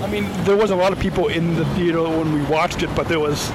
I 0.03 0.07
mean, 0.07 0.25
there 0.45 0.57
was 0.57 0.71
a 0.71 0.77
lot 0.77 0.93
of 0.93 1.01
people 1.01 1.29
in 1.29 1.57
the 1.57 1.65
theater 1.75 2.03
when 2.03 2.33
we 2.33 2.43
watched 2.45 2.83
it, 2.83 2.91
but 2.95 3.09
there 3.09 3.19
was. 3.21 3.51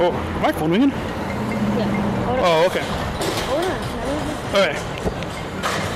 Oh, 0.00 0.12
my 0.42 0.52
phone 0.52 0.70
ringing? 0.70 0.90
yeah. 0.90 2.40
Oh, 2.40 2.66
okay. 2.66 2.82
Hold 3.46 3.64
on. 3.64 4.54
All 4.54 4.66
right. 4.66 4.76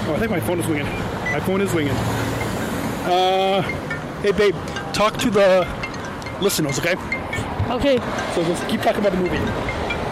Oh, 0.08 0.14
I 0.14 0.18
think 0.18 0.30
my 0.30 0.40
phone 0.40 0.60
is 0.60 0.66
ringing. 0.66 0.86
My 1.32 1.40
phone 1.40 1.60
is 1.60 1.72
ringing. 1.72 1.94
Uh, 3.04 3.62
hey, 4.22 4.32
babe, 4.32 4.54
talk 4.92 5.16
to 5.18 5.30
the 5.30 5.66
listeners, 6.40 6.78
okay? 6.78 6.94
Okay. 7.70 7.98
So 8.34 8.44
just 8.44 8.66
keep 8.68 8.80
talking 8.82 9.00
about 9.00 9.12
the 9.12 9.18
movie. 9.18 9.38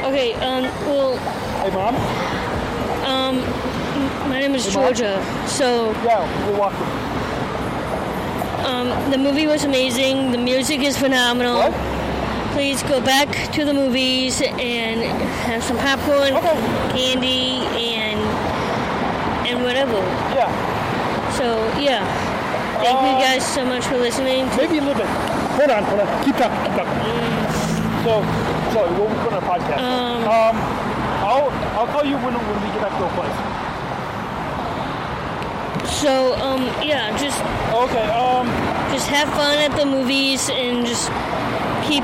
Okay. 0.06 0.34
Um. 0.34 0.64
Well. 0.86 1.16
Hey, 1.62 1.70
mom. 1.70 1.94
Um. 3.04 3.36
My 4.28 4.40
name 4.40 4.54
is 4.54 4.64
Hey, 4.66 4.74
Mom. 4.74 4.84
Georgia. 4.94 5.46
So 5.46 5.92
Yeah, 6.04 6.48
we're 6.48 6.58
walking. 6.58 6.86
um, 8.66 9.10
the 9.10 9.18
movie 9.18 9.46
was 9.46 9.64
amazing. 9.64 10.32
The 10.32 10.38
music 10.38 10.80
is 10.80 10.96
phenomenal. 10.96 11.58
What? 11.70 12.50
Please 12.52 12.82
go 12.84 13.00
back 13.00 13.52
to 13.52 13.64
the 13.64 13.72
movies 13.74 14.40
and 14.42 15.00
have 15.46 15.62
some 15.62 15.76
popcorn, 15.78 16.34
Okay. 16.34 16.56
candy, 16.96 17.60
and 17.78 18.18
and 19.46 19.62
whatever. 19.62 19.98
Yeah, 20.34 20.50
So 21.36 21.46
yeah. 21.78 22.04
Thank 22.80 22.98
Uh, 22.98 23.06
you 23.12 23.24
guys 23.24 23.44
so 23.46 23.64
much 23.64 23.84
for 23.86 23.96
listening. 23.98 24.46
Maybe 24.56 24.78
a 24.78 24.80
little 24.82 24.94
bit. 24.94 25.06
Hold 25.58 25.70
on, 25.70 25.82
hold 25.84 26.00
on. 26.00 26.08
Keep 26.24 26.36
talking, 26.36 26.60
keep 26.64 26.74
talking. 26.76 26.96
So, 28.04 28.24
sorry, 28.72 28.90
we're 28.96 29.12
going 29.12 29.36
to 29.36 29.44
podcast. 29.44 29.78
Um, 29.78 30.24
um, 30.24 30.56
I'll 31.20 31.50
I'll 31.78 31.86
call 31.88 32.04
you 32.04 32.16
when 32.16 32.32
when 32.34 32.58
we 32.64 32.68
get 32.72 32.80
back 32.80 32.96
to 32.96 33.04
the 33.04 33.12
place. 33.12 33.36
so 36.00 36.34
um, 36.40 36.62
yeah, 36.82 37.12
just 37.18 37.38
Okay. 37.74 38.06
Um. 38.10 38.46
just 38.92 39.06
have 39.08 39.28
fun 39.36 39.58
at 39.58 39.76
the 39.76 39.84
movies 39.86 40.48
and 40.50 40.86
just 40.86 41.08
keep 41.86 42.02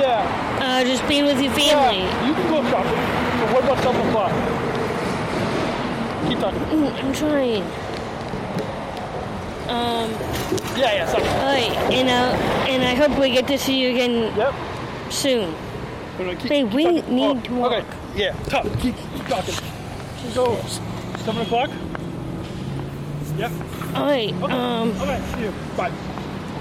Yeah. 0.00 0.24
uh, 0.60 0.82
just 0.84 1.06
being 1.06 1.24
with 1.26 1.40
your 1.40 1.52
family. 1.52 2.00
Yeah, 2.08 2.26
you 2.26 2.32
can 2.34 2.48
go 2.48 2.62
shopping. 2.70 3.00
So 3.38 3.44
what 3.52 3.64
about 3.64 3.78
o'clock? 4.08 4.32
Keep 6.28 6.38
talking. 6.40 6.60
Mm, 6.72 7.04
I'm 7.04 7.12
trying. 7.12 7.85
Um, 9.68 10.10
Yeah, 10.76 10.92
yeah, 10.92 11.06
seven. 11.06 11.26
alright, 11.28 11.72
and 11.92 12.08
uh, 12.08 12.68
and 12.70 12.82
I 12.84 12.94
hope 12.94 13.18
we 13.18 13.30
get 13.30 13.46
to 13.48 13.58
see 13.58 13.80
you 13.80 13.90
again 13.90 14.32
Yep. 14.36 14.54
soon. 15.10 15.54
Keep- 16.18 16.40
Hey, 16.50 16.62
keep 16.62 16.72
we 16.72 16.84
talking. 16.84 17.14
need 17.14 17.36
Oh, 17.36 17.40
to 17.40 17.52
walk. 17.54 17.72
Okay. 17.72 17.84
Yeah. 18.14 18.32
Talk. 18.48 18.64
Keep, 18.80 18.94
keep 19.14 19.26
talking. 19.28 19.54
So 20.32 20.56
seven 21.24 21.42
o'clock. 21.42 21.70
Yep. 23.38 23.50
Alright, 23.94 24.34
Okay. 24.42 24.52
um, 24.52 24.90
okay. 25.00 25.20
See 25.34 25.40
you. 25.42 25.52
Bye. 25.76 25.90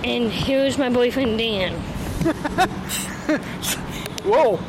and 0.03 0.31
here's 0.31 0.77
my 0.77 0.89
boyfriend 0.89 1.37
Dan. 1.37 1.73
Whoa. 4.25 4.59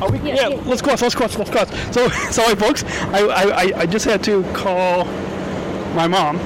Are 0.00 0.10
we, 0.10 0.18
Yeah, 0.18 0.34
yeah, 0.34 0.48
yeah. 0.50 0.60
let's 0.66 0.80
cross, 0.82 1.02
let's 1.02 1.14
cross, 1.14 1.36
let's 1.36 1.50
cross. 1.50 1.68
So, 1.94 2.08
sorry, 2.30 2.54
folks. 2.54 2.84
I, 3.12 3.26
I- 3.26 3.80
I 3.80 3.86
just 3.86 4.04
had 4.04 4.22
to 4.24 4.42
call 4.52 5.04
my 5.94 6.06
mom, 6.06 6.38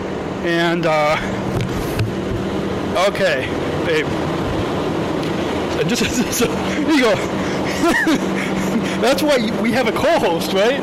and 0.44 0.86
uh, 0.86 1.16
okay, 3.08 3.46
babe. 3.86 4.06
Just 5.88 6.32
so, 6.38 6.46
you 6.80 7.00
go. 7.00 7.14
That's 9.00 9.22
why 9.22 9.38
we 9.60 9.72
have 9.72 9.88
a 9.88 9.92
co-host, 9.92 10.52
right? 10.52 10.80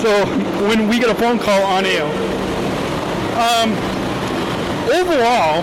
So 0.00 0.26
when 0.66 0.88
we 0.88 0.98
get 0.98 1.10
a 1.10 1.14
phone 1.14 1.38
call 1.38 1.62
on 1.62 1.84
air, 1.86 2.04
um, 3.38 3.70
overall, 4.90 5.62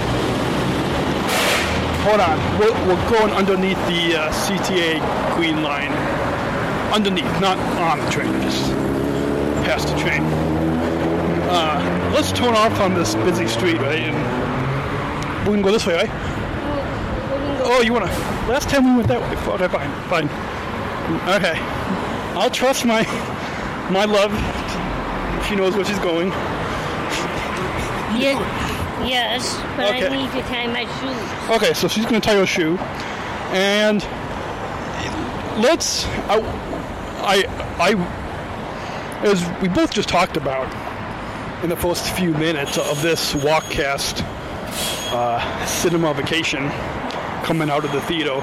hold 2.03 2.21
on, 2.21 2.59
we're, 2.59 2.71
we're 2.87 3.09
going 3.09 3.33
underneath 3.33 3.77
the 3.87 4.15
uh, 4.15 4.31
CTA 4.31 5.35
Green 5.35 5.61
Line, 5.61 5.91
underneath, 6.93 7.25
not 7.41 7.57
on 7.77 7.99
the 7.99 8.09
train, 8.11 8.31
just 8.41 8.71
past 9.65 9.87
the 9.89 9.97
train. 9.99 10.23
Uh, 11.51 12.11
let's 12.13 12.31
turn 12.31 12.53
off 12.53 12.79
on 12.79 12.93
this 12.93 13.15
busy 13.15 13.47
street, 13.47 13.77
right? 13.77 13.99
And 13.99 15.47
we 15.47 15.53
can 15.55 15.61
go 15.63 15.71
this 15.71 15.85
way, 15.87 15.95
right? 15.95 16.09
Oh, 17.63 17.81
you 17.81 17.91
wanna? 17.93 18.05
Last 18.47 18.69
time 18.69 18.85
we 18.85 18.95
went 18.95 19.07
that 19.07 19.19
way. 19.19 19.53
Okay, 19.53 19.67
fine, 19.67 19.91
fine. 20.09 20.25
Okay, 21.27 21.57
I'll 22.37 22.49
trust 22.51 22.85
my 22.85 23.03
my 23.89 24.05
love. 24.05 24.31
She 25.47 25.55
knows 25.55 25.75
where 25.75 25.85
she's 25.85 25.99
going. 25.99 26.29
Yeah, 28.17 28.37
yes, 29.07 29.55
but 29.75 29.89
Okay. 29.89 30.07
I 30.07 30.17
need 30.17 30.31
to 30.31 30.41
tie 30.47 30.67
my 30.67 30.85
shoes. 30.99 31.55
Okay, 31.55 31.73
so 31.73 31.87
she's 31.87 32.05
gonna 32.05 32.19
tie 32.19 32.35
your 32.37 32.45
shoe, 32.45 32.77
and 33.51 34.03
let's. 35.59 36.05
I, 36.27 36.39
I, 37.21 37.43
I, 37.79 39.25
as 39.27 39.61
we 39.61 39.67
both 39.67 39.91
just 39.91 40.09
talked 40.09 40.37
about 40.37 40.67
in 41.63 41.69
the 41.69 41.75
first 41.75 42.09
few 42.15 42.33
minutes 42.33 42.77
of 42.77 43.01
this 43.01 43.33
walkcast 43.33 44.21
uh, 45.11 45.65
cinema 45.65 46.13
vacation 46.13 46.69
coming 47.43 47.69
out 47.69 47.83
of 47.83 47.91
the 47.91 48.01
theater, 48.01 48.35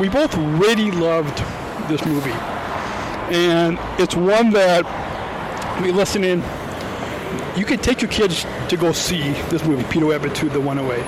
we 0.00 0.08
both 0.08 0.34
really 0.36 0.90
loved 0.90 1.38
this 1.88 2.04
movie, 2.04 2.30
and 3.34 3.78
it's 4.00 4.14
one 4.14 4.50
that 4.50 4.84
we 5.82 5.92
listen 5.92 6.24
in. 6.24 6.42
You 7.56 7.64
could 7.64 7.82
take 7.82 8.02
your 8.02 8.10
kids 8.10 8.44
to 8.68 8.76
go 8.76 8.92
see 8.92 9.32
this 9.50 9.64
movie, 9.64 9.84
Peter 9.84 10.06
Rabbit 10.06 10.34
2: 10.34 10.48
The 10.50 10.60
Runaway 10.60 11.02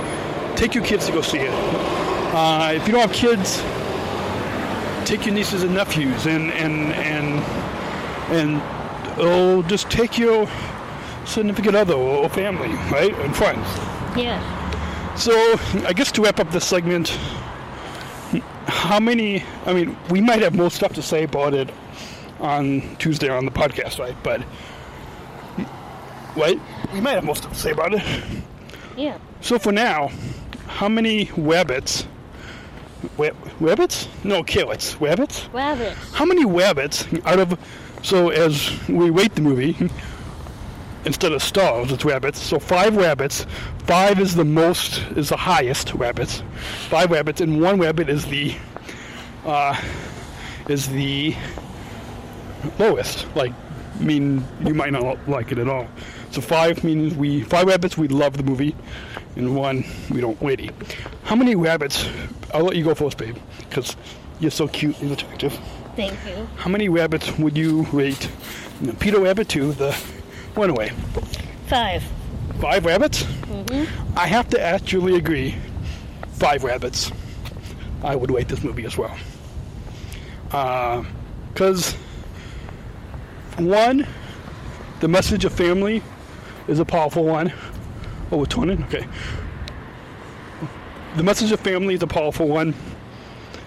take 0.58 0.74
your 0.74 0.84
kids 0.84 1.06
to 1.06 1.12
go 1.12 1.22
see 1.22 1.38
it. 1.38 1.52
Uh, 2.34 2.72
if 2.74 2.87
you 2.87 2.92
don't 2.92 3.00
have 3.00 3.12
kids, 3.12 3.62
take 5.08 5.24
your 5.24 5.34
nieces 5.34 5.62
and 5.62 5.72
nephews, 5.72 6.26
and 6.26 6.50
and 6.50 6.92
and 6.92 7.40
and 8.34 8.62
oh, 9.18 9.62
just 9.62 9.88
take 9.88 10.18
your 10.18 10.48
significant 11.29 11.77
other 11.77 11.95
or 11.95 12.29
family, 12.29 12.69
right, 12.91 13.14
and 13.21 13.37
friends. 13.37 13.67
Yes. 14.17 14.43
So, 15.23 15.33
I 15.87 15.93
guess 15.93 16.12
to 16.12 16.23
wrap 16.23 16.41
up 16.41 16.51
this 16.51 16.64
segment, 16.64 17.09
how 18.67 19.01
many? 19.01 19.43
I 19.67 19.73
mean, 19.73 19.97
we 20.11 20.21
might 20.21 20.43
have 20.43 20.55
more 20.55 20.71
stuff 20.71 20.93
to 20.95 21.03
say 21.03 21.25
about 21.25 21.55
it 21.55 21.71
on 22.41 22.97
Tuesday 22.99 23.29
on 23.29 23.45
the 23.45 23.51
podcast, 23.51 23.99
right? 23.99 24.17
But, 24.23 24.43
right? 26.37 26.61
We 26.93 27.01
might 27.01 27.12
have 27.12 27.25
more 27.25 27.37
stuff 27.37 27.53
to 27.53 27.59
say 27.59 27.73
about 27.73 27.95
it. 27.95 28.03
Yeah. 28.97 29.19
So 29.41 29.59
for 29.59 29.73
now, 29.73 30.11
how 30.67 30.88
many 30.88 31.31
rabbits? 31.37 32.07
Web, 33.17 33.37
rabbits? 33.61 34.09
No, 34.25 34.43
carrots. 34.43 35.01
Rabbits? 35.01 35.49
Rabbits. 35.53 36.12
How 36.12 36.25
many 36.25 36.45
rabbits 36.45 37.07
out 37.25 37.38
of? 37.38 37.59
So 38.03 38.31
as 38.31 38.71
we 38.88 39.11
rate 39.11 39.35
the 39.35 39.41
movie, 39.41 39.77
instead 41.09 41.33
of 41.33 41.42
stars, 41.42 41.90
it's 41.90 42.05
rabbits. 42.05 42.38
So 42.38 42.59
five 42.59 42.94
rabbits. 42.94 43.47
Five 43.87 44.21
is 44.21 44.35
the 44.35 44.44
most, 44.44 44.99
is 45.16 45.31
the 45.31 45.38
highest 45.38 45.94
rabbits. 45.94 46.42
Five 46.90 47.11
rabbits, 47.11 47.40
and 47.40 47.62
one 47.62 47.81
rabbit 47.81 48.11
is 48.11 48.27
the, 48.27 48.55
uh, 49.47 49.75
is 50.68 50.87
the 50.88 51.35
lowest. 52.79 53.27
Like, 53.35 53.53
I 53.99 54.03
mean, 54.03 54.44
you 54.64 54.75
might 54.75 54.92
not 54.92 55.27
like 55.27 55.51
it 55.51 55.59
at 55.59 55.66
all. 55.66 55.88
So 56.31 56.42
five 56.42 56.85
means 56.85 57.14
we 57.14 57.40
five 57.40 57.66
rabbits 57.66 57.97
we 57.97 58.07
love 58.07 58.37
the 58.37 58.42
movie, 58.42 58.77
and 59.35 59.57
one 59.57 59.85
we 60.11 60.21
don't 60.21 60.40
really. 60.42 60.71
How 61.23 61.37
many 61.37 61.57
rabbits? 61.57 62.07
I'll 62.53 62.64
let 62.64 62.77
you 62.77 62.85
go 62.85 62.94
first, 62.94 63.16
babe, 63.16 63.38
because 63.61 63.97
you're 64.40 64.51
so 64.51 64.68
cute 64.68 65.01
and 65.01 65.11
attractive. 65.11 65.59
Thank 65.97 66.18
you. 66.27 66.47
How 66.57 66.68
many 66.68 66.90
rabbits 66.90 67.37
would 67.38 67.57
you 67.57 67.83
rate 67.92 68.29
you 68.83 68.88
know, 68.88 68.92
Peter 69.01 69.18
Rabbit 69.18 69.49
2 69.49 69.73
the 69.73 69.99
Runaway? 70.59 70.90
Five. 71.68 72.03
Five 72.61 72.85
rabbits? 72.85 73.23
Mm-hmm. 73.23 74.18
I 74.18 74.27
have 74.27 74.49
to 74.51 74.61
actually 74.61 75.14
agree. 75.14 75.55
Five 76.33 76.64
rabbits. 76.64 77.12
I 78.03 78.16
would 78.16 78.31
rate 78.31 78.49
this 78.49 78.62
movie 78.62 78.85
as 78.85 78.99
well. 78.99 79.16
Uh, 80.51 81.05
because, 81.53 81.94
one, 83.57 84.07
the 85.01 85.09
message 85.09 85.44
of 85.44 85.53
family 85.53 86.03
is 86.66 86.79
a 86.79 86.85
powerful 86.85 87.25
one. 87.25 87.53
Oh, 88.31 88.38
we're 88.38 88.47
turning? 88.47 88.83
Okay. 88.85 89.07
The 91.16 91.23
message 91.23 91.53
of 91.53 91.61
family 91.61 91.94
is 91.94 92.03
a 92.03 92.07
powerful 92.07 92.49
one. 92.49 92.75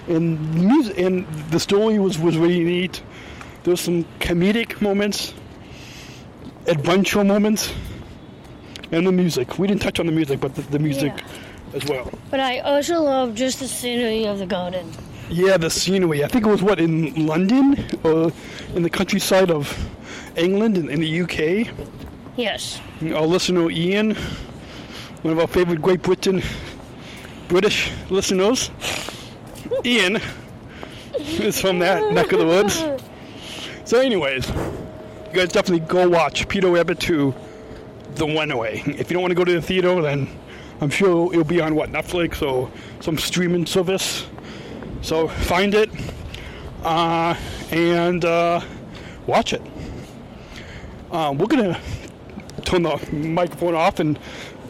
And 0.07 0.53
music, 0.55 0.97
and 0.97 1.27
the 1.51 1.59
story 1.59 1.99
was, 1.99 2.17
was 2.17 2.37
really 2.37 2.63
neat. 2.63 3.01
There 3.63 3.71
was 3.71 3.81
some 3.81 4.05
comedic 4.19 4.81
moments, 4.81 5.33
adventure 6.67 7.23
moments, 7.23 7.73
and 8.91 9.07
the 9.07 9.11
music. 9.11 9.57
We 9.57 9.67
didn't 9.67 9.81
touch 9.81 9.99
on 9.99 10.05
the 10.05 10.11
music, 10.11 10.39
but 10.39 10.55
the, 10.55 10.61
the 10.63 10.79
music 10.79 11.13
Yeah. 11.15 11.75
as 11.75 11.85
well. 11.85 12.11
But 12.29 12.39
I 12.39 12.59
also 12.59 13.01
love 13.01 13.35
just 13.35 13.59
the 13.59 13.67
scenery 13.67 14.25
of 14.25 14.39
the 14.39 14.45
garden. 14.45 14.91
Yeah, 15.29 15.55
the 15.57 15.69
scenery. 15.69 16.23
I 16.25 16.27
think 16.27 16.45
it 16.45 16.49
was 16.49 16.61
what 16.61 16.79
in 16.79 17.25
London 17.25 17.77
or 18.03 18.31
in 18.75 18.83
the 18.83 18.89
countryside 18.89 19.49
of 19.49 19.73
England 20.35 20.77
in, 20.77 20.89
in 20.89 20.99
the 20.99 21.21
UK. 21.21 21.73
Yes. 22.37 22.81
Our 23.01 23.21
listener 23.25 23.69
Ian, 23.71 24.15
one 25.21 25.31
of 25.33 25.39
our 25.39 25.47
favorite 25.47 25.81
Great 25.81 26.01
Britain 26.01 26.41
British 27.47 27.91
listeners, 28.09 28.71
Ian 29.85 30.19
is 31.17 31.59
from 31.61 31.79
that 31.79 32.11
neck 32.13 32.31
of 32.33 32.39
the 32.39 32.45
woods. 32.45 32.83
So, 33.85 33.99
anyways, 33.99 34.49
you 35.33 35.39
guys 35.39 35.51
definitely 35.51 35.87
go 35.87 36.09
watch 36.09 36.47
Peter 36.49 36.69
Rabbit 36.69 36.99
2, 36.99 37.33
The 38.15 38.25
Runaway. 38.25 38.83
If 38.85 39.09
you 39.09 39.13
don't 39.13 39.21
want 39.21 39.31
to 39.31 39.35
go 39.35 39.45
to 39.45 39.53
the 39.53 39.61
theater, 39.61 40.01
then 40.01 40.27
I'm 40.81 40.89
sure 40.89 41.31
it'll 41.31 41.45
be 41.45 41.61
on 41.61 41.73
what 41.73 41.89
Netflix 41.89 42.45
or 42.45 42.69
some 42.99 43.17
streaming 43.17 43.65
service. 43.65 44.27
So 45.01 45.29
find 45.29 45.73
it 45.73 45.89
uh, 46.83 47.35
and 47.71 48.25
uh, 48.25 48.61
watch 49.25 49.53
it. 49.53 49.61
Uh, 51.11 51.33
we're 51.37 51.47
gonna 51.47 51.79
turn 52.63 52.83
the 52.83 52.97
microphone 53.11 53.75
off 53.75 53.99
and 53.99 54.19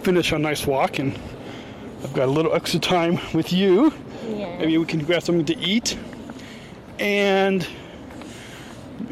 finish 0.04 0.32
our 0.32 0.40
nice 0.40 0.68
walk, 0.68 1.00
and 1.00 1.18
I've 2.04 2.14
got 2.14 2.28
a 2.28 2.32
little 2.32 2.54
extra 2.54 2.80
time 2.80 3.20
with 3.34 3.52
you. 3.52 3.94
Yeah. 4.28 4.58
Maybe 4.60 4.78
we 4.78 4.86
can 4.86 5.04
grab 5.04 5.24
something 5.24 5.46
to 5.46 5.58
eat, 5.58 5.98
and 7.00 7.68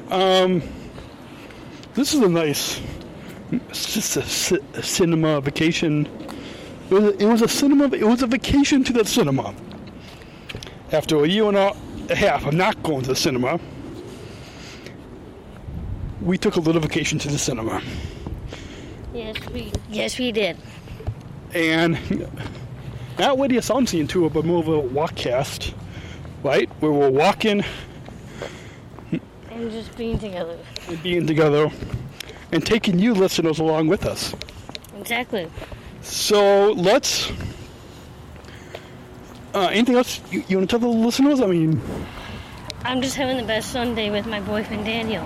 um, 0.09 0.61
this 1.99 2.13
is 2.13 2.21
a 2.21 2.29
nice. 2.29 2.81
It's 3.51 3.93
just 3.93 4.51
a, 4.51 4.61
a 4.73 4.81
cinema 4.81 5.41
vacation. 5.41 6.05
It 6.89 6.93
was, 6.93 7.03
a, 7.03 7.17
it 7.17 7.25
was 7.25 7.41
a 7.41 7.47
cinema. 7.49 7.93
It 7.93 8.05
was 8.05 8.21
a 8.21 8.27
vacation 8.27 8.85
to 8.85 8.93
the 8.93 9.03
cinema. 9.03 9.53
After 10.93 11.21
a 11.21 11.27
year 11.27 11.43
and 11.49 11.57
a 11.57 12.15
half 12.15 12.45
of 12.45 12.53
not 12.53 12.81
going 12.83 13.01
to 13.01 13.09
the 13.09 13.17
cinema, 13.17 13.59
we 16.21 16.37
took 16.37 16.55
a 16.55 16.61
little 16.61 16.81
vacation 16.81 17.19
to 17.19 17.27
the 17.27 17.37
cinema. 17.37 17.81
Yes, 19.13 19.35
we. 19.49 19.73
Yes, 19.89 20.17
we 20.17 20.31
did. 20.31 20.55
And 21.53 21.97
not 23.19 23.37
really 23.37 23.57
a 23.57 23.61
sound 23.61 23.89
scene 23.89 24.07
too, 24.07 24.29
but 24.29 24.45
more 24.45 24.59
of 24.59 24.69
a 24.69 24.81
walkcast, 24.81 25.73
right? 26.43 26.69
Where 26.79 26.93
we're 26.93 27.09
walking 27.09 27.65
And 29.59 29.71
just 29.71 29.97
being 29.97 30.17
together. 30.17 30.57
and 30.87 31.03
being 31.03 31.27
together 31.27 31.69
and 32.53 32.65
taking 32.65 32.97
you 32.97 33.13
listeners 33.13 33.59
along 33.59 33.87
with 33.87 34.05
us. 34.05 34.33
Exactly. 34.97 35.49
So 36.01 36.71
let's. 36.71 37.29
Uh, 39.53 39.67
anything 39.71 39.95
else 39.95 40.21
you, 40.31 40.43
you 40.47 40.57
want 40.57 40.69
to 40.69 40.79
tell 40.79 40.89
the 40.91 40.97
listeners? 40.97 41.41
I 41.41 41.47
mean, 41.47 41.81
I'm 42.85 43.01
just 43.01 43.15
having 43.17 43.35
the 43.35 43.43
best 43.43 43.71
Sunday 43.73 44.09
with 44.09 44.25
my 44.27 44.39
boyfriend 44.39 44.85
Daniel. 44.85 45.23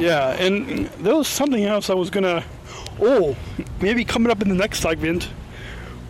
yeah, 0.00 0.30
and 0.42 0.86
there 1.04 1.14
was 1.14 1.28
something 1.28 1.64
else 1.64 1.90
I 1.90 1.94
was 1.94 2.10
gonna. 2.10 2.42
Oh, 3.00 3.36
maybe 3.80 4.04
coming 4.04 4.32
up 4.32 4.42
in 4.42 4.48
the 4.48 4.54
next 4.56 4.80
segment, 4.80 5.28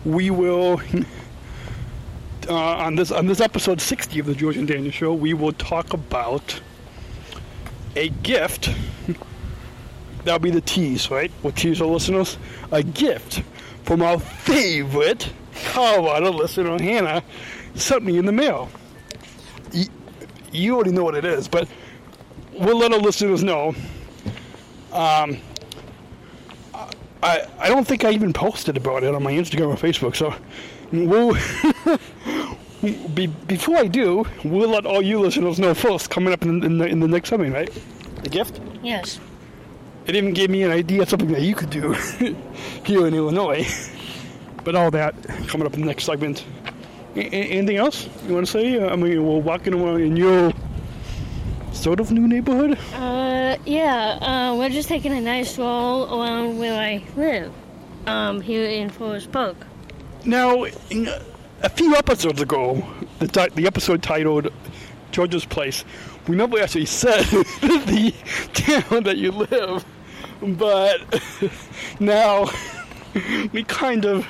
we 0.03 0.31
will. 0.31 0.81
Uh, 2.49 2.55
on 2.55 2.95
this 2.95 3.11
on 3.11 3.27
this 3.27 3.39
episode 3.39 3.79
60 3.79 4.17
of 4.19 4.25
the 4.25 4.33
George 4.33 4.57
and 4.57 4.67
Daniel 4.67 4.91
Show, 4.91 5.13
we 5.13 5.35
will 5.35 5.51
talk 5.53 5.93
about 5.93 6.59
a 7.95 8.09
gift. 8.09 8.69
That'll 10.23 10.39
be 10.39 10.51
the 10.51 10.61
tease, 10.61 11.09
right? 11.09 11.31
We'll 11.41 11.53
tease 11.53 11.81
our 11.81 11.87
listeners. 11.87 12.37
A 12.71 12.83
gift 12.83 13.43
from 13.83 14.01
our 14.01 14.19
favorite 14.19 15.31
Colorado 15.71 16.31
listener, 16.31 16.77
Hanna, 16.81 17.23
sent 17.75 18.03
me 18.03 18.17
in 18.17 18.25
the 18.25 18.31
mail. 18.31 18.69
You, 19.71 19.85
you 20.51 20.75
already 20.75 20.91
know 20.91 21.03
what 21.03 21.15
it 21.15 21.25
is, 21.25 21.47
but 21.47 21.67
we'll 22.53 22.77
let 22.77 22.93
our 22.93 22.99
listeners 22.99 23.43
know. 23.43 23.75
Um, 24.91 25.37
I 27.23 27.47
I 27.59 27.69
don't 27.69 27.87
think 27.87 28.03
I 28.03 28.11
even 28.11 28.33
posted 28.33 28.77
about 28.77 29.03
it 29.03 29.13
on 29.13 29.23
my 29.23 29.31
Instagram 29.31 29.69
or 29.69 29.75
Facebook, 29.75 30.15
so 30.15 30.33
we'll. 30.91 31.35
be, 32.81 33.27
before 33.27 33.77
I 33.77 33.87
do, 33.87 34.25
we'll 34.43 34.69
let 34.69 34.85
all 34.85 35.01
you 35.01 35.19
listeners 35.19 35.59
know 35.59 35.73
first, 35.73 36.09
coming 36.09 36.33
up 36.33 36.43
in, 36.43 36.63
in, 36.63 36.77
the, 36.77 36.85
in 36.85 36.99
the 36.99 37.07
next 37.07 37.29
segment, 37.29 37.53
right? 37.53 37.71
The 38.23 38.29
gift? 38.29 38.59
Yes. 38.81 39.19
It 40.07 40.15
even 40.15 40.33
gave 40.33 40.49
me 40.49 40.63
an 40.63 40.71
idea 40.71 41.03
of 41.03 41.09
something 41.09 41.31
that 41.31 41.41
you 41.41 41.53
could 41.53 41.69
do 41.69 41.91
here 42.83 43.05
in 43.05 43.13
Illinois. 43.13 43.67
But 44.63 44.75
all 44.75 44.91
that 44.91 45.15
coming 45.47 45.67
up 45.67 45.73
in 45.75 45.81
the 45.81 45.87
next 45.87 46.05
segment. 46.05 46.43
A- 47.15 47.19
anything 47.19 47.77
else 47.77 48.07
you 48.27 48.33
want 48.33 48.45
to 48.47 48.51
say? 48.51 48.83
I 48.83 48.95
mean, 48.95 49.25
we're 49.25 49.39
walking 49.39 49.73
around 49.73 50.01
in 50.01 50.15
your 50.15 50.51
sort 51.71 51.99
of 51.99 52.11
new 52.11 52.27
neighborhood. 52.27 52.77
Uh, 52.93 53.57
yeah. 53.65 54.17
Uh, 54.21 54.55
we're 54.57 54.69
just 54.69 54.87
taking 54.87 55.11
a 55.11 55.21
nice 55.21 55.51
stroll 55.51 56.21
around 56.21 56.57
where 56.57 56.79
I 56.79 57.03
live. 57.15 57.53
Um, 58.07 58.41
here 58.41 58.65
in 58.65 58.89
Forest 58.89 59.31
Park. 59.31 59.55
Now, 60.25 60.65
a 61.63 61.69
few 61.69 61.95
episodes 61.95 62.41
ago, 62.41 62.85
the, 63.19 63.51
the 63.55 63.67
episode 63.67 64.01
titled 64.01 64.51
George's 65.11 65.45
Place, 65.45 65.83
we 66.27 66.35
never 66.35 66.59
actually 66.59 66.85
said 66.85 67.23
the 67.61 68.13
town 68.53 69.03
that 69.03 69.17
you 69.17 69.31
live, 69.31 69.85
but 70.57 71.01
now 71.99 72.49
we 73.53 73.63
kind 73.63 74.05
of 74.05 74.27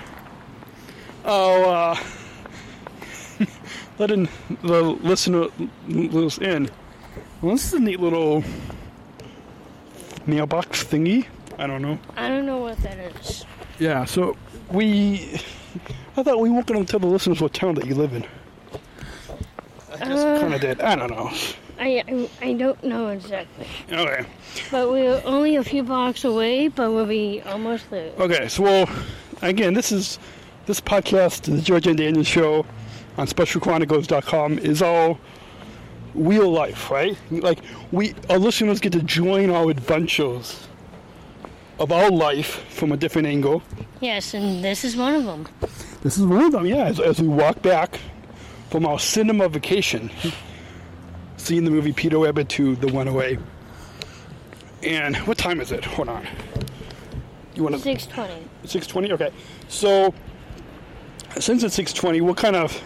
oh, 1.26 1.70
uh, 1.70 1.98
letting 4.00 4.28
the 4.64 4.82
listener 4.82 5.48
listeners 5.88 6.38
in. 6.40 6.70
Well, 7.42 7.54
this 7.54 7.68
is 7.68 7.74
a 7.74 7.80
neat 7.80 8.00
little 8.00 8.44
mailbox 10.26 10.84
thingy. 10.84 11.28
I 11.58 11.68
don't 11.68 11.82
know. 11.82 12.00
I 12.16 12.28
don't 12.28 12.46
know 12.46 12.60
what 12.60 12.78
that 12.80 12.98
is. 12.98 13.46
Yeah, 13.80 14.06
so 14.06 14.38
we 14.72 15.40
I 16.18 16.24
thought 16.24 16.40
we 16.40 16.50
weren't 16.50 16.68
going 16.68 16.84
to 16.86 16.90
tell 16.90 17.00
the 17.00 17.08
listeners 17.08 17.42
what 17.42 17.54
town 17.54 17.76
that 17.76 17.86
you 17.86 17.96
live 17.96 18.14
in. 18.14 18.26
I 19.94 19.98
guess 19.98 20.20
Uh, 20.20 20.40
kind 20.42 20.54
of 20.54 20.62
did. 20.62 20.82
I 20.82 20.96
don't 20.96 21.10
know. 21.12 21.32
I, 21.80 22.04
I 22.08 22.30
I 22.50 22.54
don't 22.54 22.84
know 22.84 23.08
exactly, 23.10 23.66
Okay. 23.92 24.24
but 24.72 24.92
we're 24.92 25.20
only 25.26 25.56
a 25.56 25.64
few 25.64 25.82
blocks 25.84 26.24
away, 26.24 26.68
but 26.68 26.92
we'll 26.92 27.08
be 27.08 27.42
almost 27.42 27.90
there. 27.90 28.12
Okay, 28.20 28.48
so 28.50 28.62
well, 28.64 28.90
again, 29.42 29.74
this 29.74 29.92
is 29.92 30.20
this 30.68 30.80
podcast, 30.80 31.44
the 31.44 31.60
George 31.62 31.88
and 31.88 31.98
Daniel 31.98 32.24
Show 32.24 32.66
on 33.18 33.26
SpecialChronicles.com 33.28 34.60
is 34.60 34.82
all 34.84 35.20
real 36.14 36.52
life, 36.52 36.92
right? 36.92 37.18
Like 37.32 37.60
we, 37.92 38.14
our 38.30 38.38
listeners 38.38 38.80
get 38.80 38.92
to 38.94 39.02
join 39.02 39.50
our 39.50 39.72
adventures 39.72 40.68
of 41.80 41.92
our 41.92 42.12
life 42.12 42.64
from 42.70 42.92
a 42.92 42.98
different 42.98 43.28
angle. 43.28 43.64
Yes, 44.02 44.36
and 44.36 44.64
this 44.64 44.84
is 44.86 44.96
one 44.96 45.16
of 45.16 45.24
them. 45.26 45.48
This 46.02 46.18
is 46.18 46.26
one 46.26 46.44
of 46.44 46.52
them, 46.52 46.66
yeah. 46.66 46.86
As, 46.86 47.00
as 47.00 47.22
we 47.22 47.28
walk 47.28 47.62
back 47.62 48.00
from 48.70 48.86
our 48.86 49.00
cinema 49.00 49.50
vacation, 49.50 50.10
seeing 51.38 51.64
the 51.64 51.72
movie 51.72 51.94
Peter 51.94 52.18
Rabbit 52.18 52.50
2, 52.50 52.78
The 52.78 52.88
Runaway. 52.88 53.38
And 54.84 55.16
what 55.18 55.38
time 55.38 55.62
is 55.62 55.72
it? 55.72 55.86
Hold 55.86 56.10
on. 56.10 56.28
You 57.54 57.64
want 57.64 57.76
to? 57.76 57.82
Six 57.82 58.06
twenty. 58.08 58.48
620 58.64 59.12
okay 59.14 59.32
so 59.68 60.14
since 61.40 61.64
it's 61.64 61.76
620 61.76 62.22
we'll 62.22 62.34
kind 62.34 62.56
of 62.56 62.82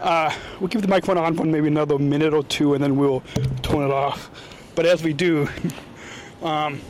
uh, 0.00 0.32
we'll 0.60 0.68
keep 0.68 0.80
the 0.80 0.88
microphone 0.88 1.18
on 1.18 1.34
for 1.36 1.44
maybe 1.44 1.68
another 1.68 1.98
minute 1.98 2.32
or 2.34 2.42
two 2.44 2.74
and 2.74 2.82
then 2.82 2.96
we'll 2.96 3.20
turn 3.62 3.82
it 3.82 3.90
off 3.90 4.30
but 4.74 4.86
as 4.86 5.02
we 5.02 5.12
do 5.12 5.48
um, 6.42 6.80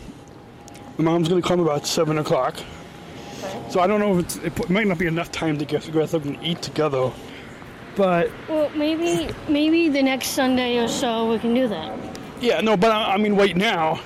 the 0.97 1.03
mom's 1.03 1.29
going 1.29 1.41
to 1.41 1.47
come 1.47 1.61
about 1.61 1.87
7 1.87 2.17
o'clock 2.19 2.57
so 3.71 3.81
i 3.81 3.87
don't 3.87 4.01
know 4.01 4.19
if 4.19 4.25
it's, 4.25 4.37
it 4.61 4.71
might 4.71 4.87
not 4.87 4.99
be 4.99 5.07
enough 5.07 5.31
time 5.33 5.59
to 5.59 5.65
get 5.65 5.83
together 5.83 6.19
and 6.19 6.39
eat 6.43 6.61
together 6.63 7.13
but 7.99 8.31
Well, 8.49 8.71
maybe 8.77 9.29
maybe 9.49 9.89
the 9.89 10.03
next 10.03 10.29
Sunday 10.29 10.79
or 10.79 10.87
so 10.87 11.29
we 11.29 11.41
can 11.41 11.53
do 11.53 11.67
that. 11.67 11.99
Yeah, 12.41 12.61
no, 12.61 12.77
but 12.77 12.93
I, 12.93 13.15
I 13.15 13.17
mean, 13.17 13.35
right 13.35 13.57
now, 13.57 14.01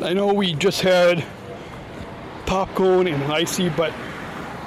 I 0.00 0.14
know 0.14 0.32
we 0.32 0.54
just 0.54 0.80
had 0.80 1.22
popcorn 2.46 3.06
and 3.06 3.22
an 3.22 3.30
icy, 3.30 3.68
but 3.68 3.92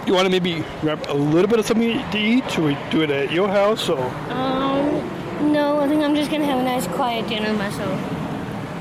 you 0.06 0.14
want 0.14 0.26
to 0.26 0.30
maybe 0.30 0.64
grab 0.82 1.04
a 1.08 1.14
little 1.16 1.50
bit 1.50 1.58
of 1.58 1.66
something 1.66 1.98
to 2.12 2.18
eat? 2.20 2.52
Should 2.52 2.66
we 2.66 2.78
do 2.92 3.02
it 3.02 3.10
at 3.10 3.32
your 3.32 3.48
house 3.48 3.90
or? 3.90 4.00
Um, 4.30 5.52
no, 5.52 5.80
I 5.80 5.88
think 5.88 6.04
I'm 6.04 6.14
just 6.14 6.30
gonna 6.30 6.46
have 6.46 6.60
a 6.60 6.64
nice 6.64 6.86
quiet 6.86 7.28
dinner 7.28 7.52
myself. 7.54 8.00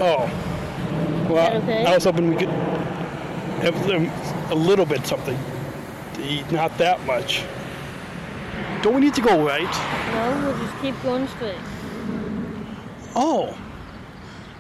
Oh, 0.01 1.27
well, 1.31 1.37
that 1.37 1.63
okay? 1.63 1.87
I 1.87 1.95
was 1.95 2.05
hoping 2.05 2.29
we 2.29 2.37
could 2.37 2.51
have 3.61 4.51
a 4.51 4.55
little 4.55 4.87
bit 4.87 5.07
something 5.07 5.39
to 6.15 6.23
eat, 6.25 6.51
not 6.53 6.77
that 6.79 7.05
much. 7.07 7.43
Don't 8.83 8.95
we 8.95 9.01
need 9.01 9.15
to 9.15 9.21
go 9.21 9.45
right? 9.47 9.63
No, 10.15 10.47
we'll 10.49 10.59
just 10.67 10.81
keep 10.83 11.03
going 11.03 11.27
straight. 11.29 11.57
Oh, 13.15 13.57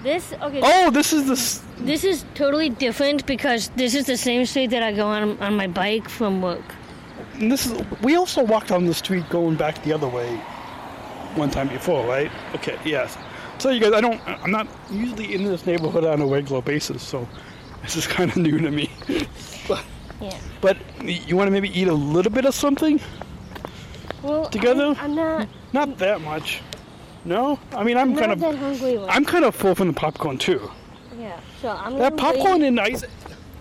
This 0.02 0.32
okay. 0.42 0.60
oh, 0.62 0.90
this 0.90 1.12
is 1.12 1.26
the. 1.26 1.32
s- 1.32 1.62
This 1.78 2.02
is 2.04 2.24
totally 2.34 2.68
different 2.70 3.24
because 3.26 3.70
this 3.76 3.94
is 3.94 4.06
the 4.06 4.16
same 4.16 4.46
street 4.46 4.70
that 4.70 4.82
I 4.82 4.92
go 4.92 5.06
on 5.06 5.38
on 5.40 5.54
my 5.56 5.66
bike 5.68 6.08
from 6.08 6.42
work. 6.42 6.64
And 7.34 7.50
this 7.52 7.66
is. 7.66 7.72
We 8.02 8.16
also 8.16 8.42
walked 8.44 8.70
on 8.72 8.84
the 8.86 8.94
street 8.94 9.28
going 9.28 9.56
back 9.56 9.82
the 9.84 9.92
other 9.92 10.08
way 10.08 10.28
one 11.36 11.50
time 11.50 11.68
before, 11.68 12.04
right? 12.06 12.30
Okay, 12.54 12.76
yes. 12.84 13.16
So 13.58 13.70
you 13.70 13.80
guys, 13.80 13.92
I 13.92 14.00
don't. 14.00 14.20
I'm 14.26 14.50
not 14.50 14.66
usually 14.90 15.34
in 15.34 15.44
this 15.44 15.66
neighborhood 15.66 16.04
on 16.04 16.20
a 16.20 16.26
regular 16.26 16.62
basis, 16.62 17.02
so 17.02 17.28
this 17.82 17.96
is 17.96 18.06
kind 18.06 18.30
of 18.30 18.36
new 18.36 18.58
to 18.58 18.70
me. 18.70 18.90
but, 19.68 19.84
Yeah. 20.20 20.36
but 20.60 20.76
you 21.04 21.36
want 21.36 21.48
to 21.48 21.52
maybe 21.52 21.68
eat 21.78 21.88
a 21.88 21.92
little 21.94 22.32
bit 22.32 22.44
of 22.44 22.54
something? 22.54 23.00
Well, 24.22 24.46
Together? 24.48 24.88
I'm, 24.88 24.96
I'm 24.98 25.14
not. 25.14 25.48
Not 25.72 25.98
that 25.98 26.20
much. 26.20 26.60
No, 27.24 27.58
I 27.72 27.84
mean 27.84 27.96
I'm 27.96 28.10
I'm 28.12 28.16
kind 28.16 28.28
not 28.28 28.32
of. 28.32 28.40
that 28.40 28.54
hungry. 28.56 28.96
One. 28.98 29.10
I'm 29.10 29.24
kind 29.24 29.44
of 29.44 29.54
full 29.54 29.74
from 29.74 29.88
the 29.88 29.92
popcorn 29.94 30.38
too. 30.38 30.70
yeah. 31.18 31.38
So 31.60 31.68
I'm 31.68 31.92
gonna 31.92 31.98
That 31.98 32.16
popcorn 32.16 32.60
Wait, 32.60 32.68
and 32.68 32.80
ice. 32.80 33.04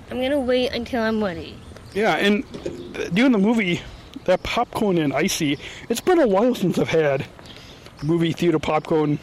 I'm 0.10 0.22
gonna 0.22 0.40
wait 0.40 0.70
until 0.74 1.04
I'm 1.04 1.22
ready. 1.24 1.58
Yeah, 1.94 2.16
and 2.16 2.46
th- 2.94 3.12
during 3.14 3.32
the 3.34 3.38
movie, 3.40 3.82
that 4.26 4.42
popcorn 4.44 4.98
and 5.00 5.12
icy. 5.12 5.58
It's 5.90 6.00
been 6.00 6.20
a 6.20 6.28
while 6.28 6.56
since 6.56 6.78
I've 6.78 6.88
had 6.90 7.26
movie 8.04 8.32
theater 8.32 8.60
popcorn, 8.60 9.20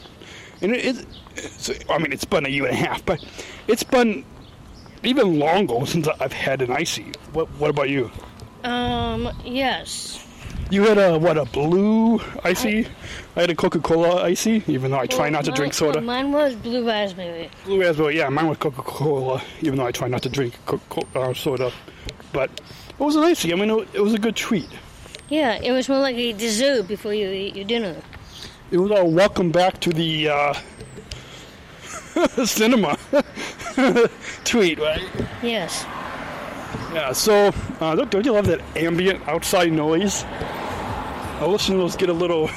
and 0.60 0.74
it, 0.74 0.84
it, 0.98 1.06
it's. 1.36 1.70
I 1.88 1.98
mean, 1.98 2.12
it's 2.12 2.24
been 2.26 2.44
a 2.44 2.48
year 2.50 2.66
and 2.66 2.74
a 2.74 2.76
half, 2.76 3.04
but 3.06 3.24
it's 3.66 3.84
been 3.84 4.24
even 5.06 5.38
longer 5.38 5.84
since 5.86 6.08
I've 6.20 6.32
had 6.32 6.62
an 6.62 6.70
icy. 6.72 7.12
What 7.32 7.48
What 7.58 7.70
about 7.70 7.88
you? 7.90 8.10
Um. 8.62 9.28
Yes. 9.44 10.20
You 10.70 10.84
had 10.84 10.96
a 10.98 11.18
what 11.18 11.36
a 11.36 11.44
blue 11.44 12.20
icy. 12.42 12.86
I, 13.36 13.40
had 13.42 13.50
a 13.50 13.54
Coca 13.54 13.80
Cola 13.80 14.22
icy, 14.24 14.62
even 14.66 14.90
though 14.90 14.98
I 14.98 15.06
try 15.06 15.24
Well, 15.24 15.32
not 15.32 15.44
to 15.44 15.50
mine- 15.50 15.56
drink 15.56 15.74
soda. 15.74 16.00
mine 16.00 16.32
was 16.32 16.54
blue 16.56 16.86
raspberry. 16.86 17.50
Blue 17.64 17.80
raspberry, 17.80 18.16
yeah, 18.16 18.28
mine 18.30 18.48
was 18.48 18.58
Coca 18.58 18.82
Cola, 18.82 19.42
even 19.60 19.78
though 19.78 19.86
I 19.86 19.92
try 19.92 20.08
not 20.08 20.22
to 20.22 20.28
drink 20.30 20.54
uh, 21.14 21.34
soda. 21.34 21.70
But 22.32 22.50
it 22.88 22.98
was 22.98 23.14
an 23.16 23.24
icy. 23.24 23.52
I 23.52 23.56
mean, 23.56 23.70
it, 23.70 23.88
it 23.94 24.00
was 24.00 24.14
a 24.14 24.18
good 24.18 24.36
treat. 24.36 24.68
Yeah, 25.28 25.60
it 25.62 25.72
was 25.72 25.88
more 25.88 25.98
like 25.98 26.16
a 26.16 26.32
dessert 26.32 26.88
before 26.88 27.12
you 27.12 27.28
eat 27.28 27.54
your 27.56 27.66
dinner. 27.66 27.96
It 28.70 28.78
was 28.78 28.90
our 28.90 29.04
welcome 29.04 29.50
back 29.50 29.80
to 29.80 29.90
the 29.90 30.28
uh, 30.30 30.54
cinema 32.44 32.96
tweet, 34.44 34.78
right? 34.78 35.02
Yes. 35.42 35.84
Yeah. 36.92 37.12
So, 37.12 37.52
uh, 37.80 37.94
don't, 37.94 38.10
don't 38.10 38.24
you 38.24 38.32
love 38.32 38.46
that 38.46 38.60
ambient 38.76 39.26
outside 39.28 39.72
noise? 39.72 40.24
Our 41.40 41.48
listeners 41.48 41.96
get 41.96 42.08
a 42.08 42.12
little 42.12 42.48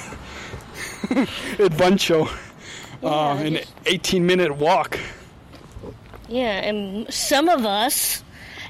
adventure, 1.60 2.22
uh, 2.22 2.28
Yeah, 3.04 3.40
an 3.40 3.54
18-minute 3.86 4.56
walk. 4.58 5.00
Yeah, 6.30 6.60
and 6.60 7.12
some 7.12 7.50
of 7.50 7.66
us 7.66 8.24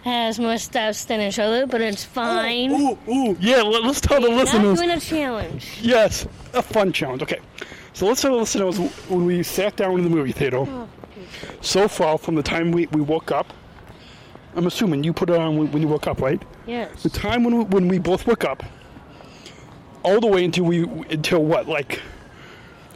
has 0.03 0.39
more 0.39 0.57
steps 0.57 1.05
than 1.05 1.19
each 1.19 1.39
other, 1.39 1.65
but 1.65 1.81
it's 1.81 2.03
fine. 2.03 2.71
Ooh, 2.71 2.97
ooh, 3.09 3.37
yeah. 3.41 3.61
Let, 3.61 3.83
us 3.83 3.99
tell 3.99 4.21
the 4.21 4.29
Not 4.29 4.37
listeners. 4.37 4.77
doing 4.77 4.91
a 4.91 4.99
challenge. 4.99 5.79
Yes, 5.81 6.25
a 6.53 6.61
fun 6.61 6.93
challenge. 6.93 7.23
Okay, 7.23 7.39
so 7.97 8.05
let's 8.05 8.21
tell 8.21 8.33
the 8.33 8.37
listeners 8.37 8.77
when 9.09 9.25
we 9.25 9.41
sat 9.41 9.75
down 9.75 9.97
in 9.97 10.03
the 10.03 10.09
movie 10.09 10.31
theater. 10.31 10.57
Oh, 10.59 10.87
so 11.61 11.87
far, 11.87 12.19
from 12.19 12.35
the 12.35 12.43
time 12.43 12.71
we, 12.71 12.85
we 12.87 13.01
woke 13.01 13.31
up, 13.31 13.51
I'm 14.55 14.67
assuming 14.67 15.03
you 15.03 15.13
put 15.13 15.31
it 15.31 15.35
on 15.35 15.57
when 15.57 15.71
when 15.71 15.81
you 15.81 15.87
woke 15.87 16.05
up, 16.05 16.21
right? 16.21 16.39
Yes. 16.67 17.01
The 17.01 17.09
time 17.09 17.43
when 17.43 17.57
we, 17.57 17.63
when 17.63 17.87
we 17.87 17.97
both 17.97 18.27
woke 18.27 18.45
up, 18.45 18.63
all 20.03 20.19
the 20.19 20.27
way 20.27 20.45
until 20.45 20.65
we 20.65 20.83
until 21.09 21.43
what 21.43 21.67
like 21.67 21.99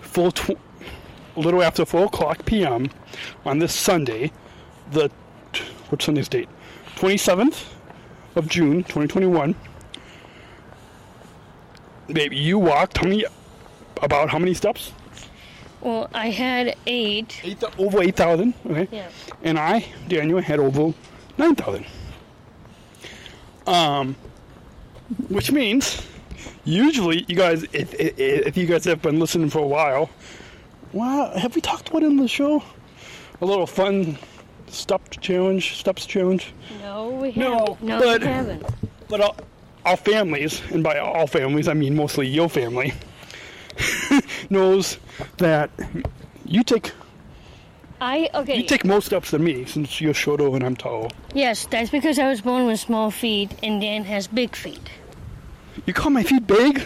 full 0.02 0.32
tw- 0.32 0.52
a 1.36 1.40
little 1.40 1.64
after 1.64 1.84
four 1.84 2.06
o'clock 2.06 2.46
p.m. 2.46 2.92
on 3.44 3.58
this 3.58 3.74
Sunday, 3.74 4.32
the 4.92 5.10
what's 5.90 6.06
Sunday's 6.06 6.30
date? 6.30 6.50
Twenty 6.96 7.18
seventh 7.18 7.74
of 8.36 8.48
June, 8.48 8.84
twenty 8.84 9.08
twenty 9.08 9.28
one. 9.28 9.56
Baby, 12.06 12.38
you 12.38 12.60
walked 12.60 13.00
how 13.00 13.06
many? 13.08 13.26
About 14.02 14.30
how 14.30 14.40
many 14.40 14.54
steps? 14.54 14.92
Well, 15.82 16.10
I 16.14 16.30
had 16.30 16.76
eight. 16.88 17.40
Eight, 17.44 17.64
over 17.78 18.02
eight 18.04 18.16
thousand. 18.16 18.54
Okay. 18.66 18.88
Yeah. 18.92 19.10
And 19.44 19.58
I, 19.60 19.86
Daniel, 20.08 20.40
had 20.42 20.60
over 20.60 20.94
nine 21.38 21.56
thousand. 21.56 21.86
Um, 23.68 24.16
which 25.30 25.52
means 25.52 26.06
usually 26.64 27.26
you 27.28 27.36
guys, 27.36 27.64
if, 27.74 27.94
if, 28.00 28.18
if 28.20 28.58
you 28.58 28.66
guys 28.66 28.86
have 28.86 29.02
been 29.02 29.20
listening 29.20 29.50
for 29.50 29.60
a 29.60 29.68
while, 29.68 30.10
wow, 30.94 31.32
have 31.38 31.56
we 31.56 31.62
talked 31.62 31.90
about 31.90 32.04
in 32.04 32.18
the 32.18 32.28
show? 32.28 32.64
A 33.42 33.46
little 33.46 33.68
fun 33.68 34.18
steps 34.68 35.18
challenge, 35.18 35.76
steps 35.78 36.06
challenge. 36.06 36.54
No, 36.82 37.10
we 37.10 37.34
No, 37.34 37.60
haven't. 37.60 37.84
No, 37.84 38.00
but- 38.00 38.22
we 38.22 38.28
haven't. 38.28 38.66
But 39.10 39.22
our, 39.22 39.36
our 39.86 39.98
families, 39.98 40.62
and 40.72 40.84
by 40.84 40.98
all 41.00 41.28
families 41.28 41.68
I 41.68 41.74
mean 41.74 41.96
mostly 41.96 42.28
your 42.28 42.48
family, 42.48 42.94
knows 44.50 44.98
that 45.38 45.70
you 46.46 46.64
take 46.64 46.92
I 48.00 48.30
okay. 48.34 48.58
you 48.58 48.64
take 48.64 48.84
more 48.84 49.02
steps 49.02 49.30
than 49.32 49.44
me 49.44 49.66
since 49.66 50.02
you're 50.02 50.14
shorter 50.14 50.48
and 50.48 50.64
I'm 50.64 50.76
tall. 50.76 51.12
yes, 51.36 51.68
that's 51.68 51.90
because 51.92 52.18
I 52.18 52.28
was 52.28 52.42
born 52.42 52.66
with 52.66 52.80
small 52.80 53.12
feet, 53.12 53.52
and 53.62 53.80
Dan 53.80 54.04
has 54.06 54.26
big 54.28 54.56
feet. 54.56 54.90
You 55.86 55.94
call 55.94 56.10
my 56.12 56.24
feet 56.24 56.48
big? 56.48 56.86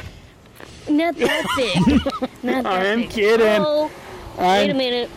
Not 0.90 1.16
that 1.18 1.46
big. 1.58 2.32
Not 2.44 2.64
that 2.64 2.64
big. 2.64 2.66
I'm 2.66 3.00
big. 3.02 3.10
kidding. 3.12 3.48
Oh, 3.66 3.90
wait 4.38 4.68
a 4.68 4.72
I'm, 4.72 4.78
minute. 4.78 5.10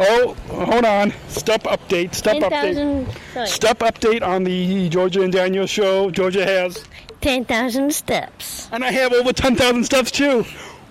oh, 0.00 0.34
hold 0.50 0.84
on. 0.84 1.12
Step 1.28 1.62
update. 1.64 2.14
Step 2.16 2.34
Ten 2.40 2.42
update. 2.42 2.50
thousand. 2.50 3.06
Sorry. 3.32 3.46
Step 3.46 3.78
update 3.78 4.22
on 4.26 4.42
the 4.42 4.88
Georgia 4.88 5.22
and 5.22 5.32
Daniel 5.32 5.66
show. 5.66 6.10
Georgia 6.10 6.44
has, 6.44 6.84
Ten 7.20 7.44
thousand 7.44 7.94
steps. 7.94 8.68
and 8.72 8.84
I 8.84 8.90
have 8.90 9.12
over 9.12 9.32
10,000 9.32 9.84
steps 9.84 10.10
too. 10.10 10.44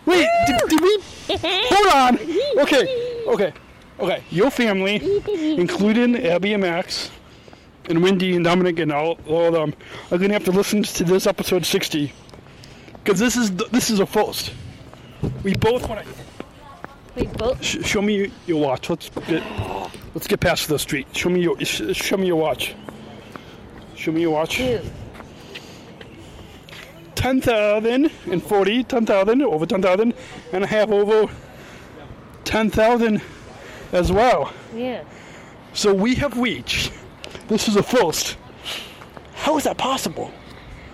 Wait, 0.08 0.28
did, 0.48 0.70
did 0.70 0.82
we? 0.82 1.02
Hold 1.70 1.94
on. 1.94 2.62
Okay, 2.64 3.24
okay, 3.28 3.54
okay. 4.00 4.24
Your 4.32 4.50
family, 4.50 4.96
including 5.58 6.16
Abby 6.26 6.54
and 6.54 6.64
Max, 6.64 7.12
and 7.90 8.02
Wendy 8.02 8.36
and 8.36 8.44
Dominic 8.44 8.80
and 8.80 8.92
all, 8.92 9.20
all 9.28 9.46
of 9.48 9.54
them 9.54 9.74
are 10.12 10.18
going 10.18 10.30
to 10.30 10.34
have 10.34 10.46
to 10.46 10.52
listen 10.52 10.84
to 10.84 11.04
this 11.04 11.28
episode 11.28 11.66
60 11.66 12.12
because 13.04 13.20
this 13.20 13.36
is 13.38 13.56
the- 13.56 13.68
this 13.72 13.90
is 13.90 14.00
a 14.00 14.06
first. 14.06 14.52
We 15.44 15.54
both 15.56 15.88
want 15.88 16.04
to 16.06 16.08
We 17.16 17.28
both. 17.28 17.64
sh- 17.64 17.86
show 17.86 18.02
me 18.02 18.32
your 18.46 18.62
watch. 18.62 18.90
Let's 18.90 19.10
get 19.10 19.44
let's 20.14 20.28
get 20.28 20.40
past 20.40 20.68
the 20.68 20.78
street. 20.78 21.08
Show 21.16 21.30
me 21.30 21.42
your 21.42 21.60
sh- 21.64 21.94
show 21.94 22.18
me 22.18 22.28
your 22.28 22.36
watch. 22.36 22.76
Show 23.96 24.12
me 24.12 24.22
your 24.22 24.32
watch. 24.32 24.58
Dude. 24.58 24.82
10,040, 27.18 28.84
10,000, 28.84 29.42
over 29.42 29.66
10,000, 29.66 30.14
and 30.54 30.64
I 30.64 30.68
have 30.68 30.92
over 30.92 31.32
10,000 32.46 33.22
as 33.92 34.12
well. 34.12 34.54
Yeah. 34.76 35.04
So 35.74 35.94
we 35.94 36.16
have 36.16 36.38
reached. 36.38 36.92
This 37.48 37.68
is 37.68 37.76
a 37.76 37.84
first. 37.84 38.38
How 39.36 39.58
is 39.58 39.64
that 39.64 39.78
possible? 39.78 40.32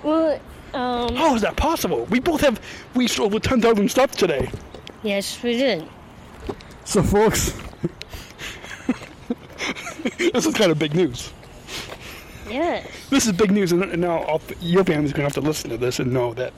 Well, 0.02 0.40
um, 0.74 1.16
How 1.16 1.36
is 1.36 1.42
that 1.42 1.56
possible? 1.58 2.06
We 2.06 2.20
both 2.20 2.42
have 2.42 2.62
reached 2.96 3.20
over 3.20 3.40
10,000 3.40 3.90
steps 3.90 4.16
today. 4.16 4.50
yes, 5.04 5.42
we 5.44 5.58
did. 5.58 5.88
So, 6.86 7.04
folks, 7.04 7.54
this 10.18 10.46
is 10.46 10.54
kind 10.54 10.72
of 10.72 10.80
big 10.80 10.96
news. 10.96 11.32
Yes. 12.49 12.88
This 13.10 13.25
is 13.25 13.32
big 13.34 13.51
news, 13.51 13.71
and 13.71 13.97
now 13.99 14.23
all, 14.23 14.41
your 14.60 14.84
family's 14.84 15.12
going 15.13 15.21
to 15.21 15.34
have 15.34 15.34
to 15.34 15.41
listen 15.41 15.69
to 15.69 15.77
this 15.77 15.99
and 15.99 16.12
know 16.13 16.34
that 16.34 16.53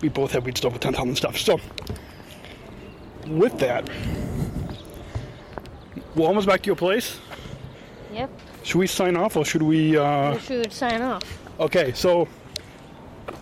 we 0.00 0.08
both 0.08 0.32
have 0.32 0.46
reached 0.46 0.64
over 0.64 0.78
10,000 0.78 1.16
stuff. 1.16 1.36
So, 1.38 1.58
with 3.26 3.58
that, 3.58 3.88
we're 6.14 6.26
almost 6.26 6.46
back 6.46 6.62
to 6.62 6.66
your 6.66 6.76
place. 6.76 7.18
Yep. 8.12 8.30
Should 8.62 8.78
we 8.78 8.86
sign 8.86 9.16
off 9.16 9.36
or 9.36 9.44
should 9.44 9.62
we? 9.62 9.96
Uh, 9.96 10.34
We 10.34 10.38
should 10.40 10.72
sign 10.72 11.00
off. 11.02 11.22
okay, 11.60 11.92
so 11.92 12.28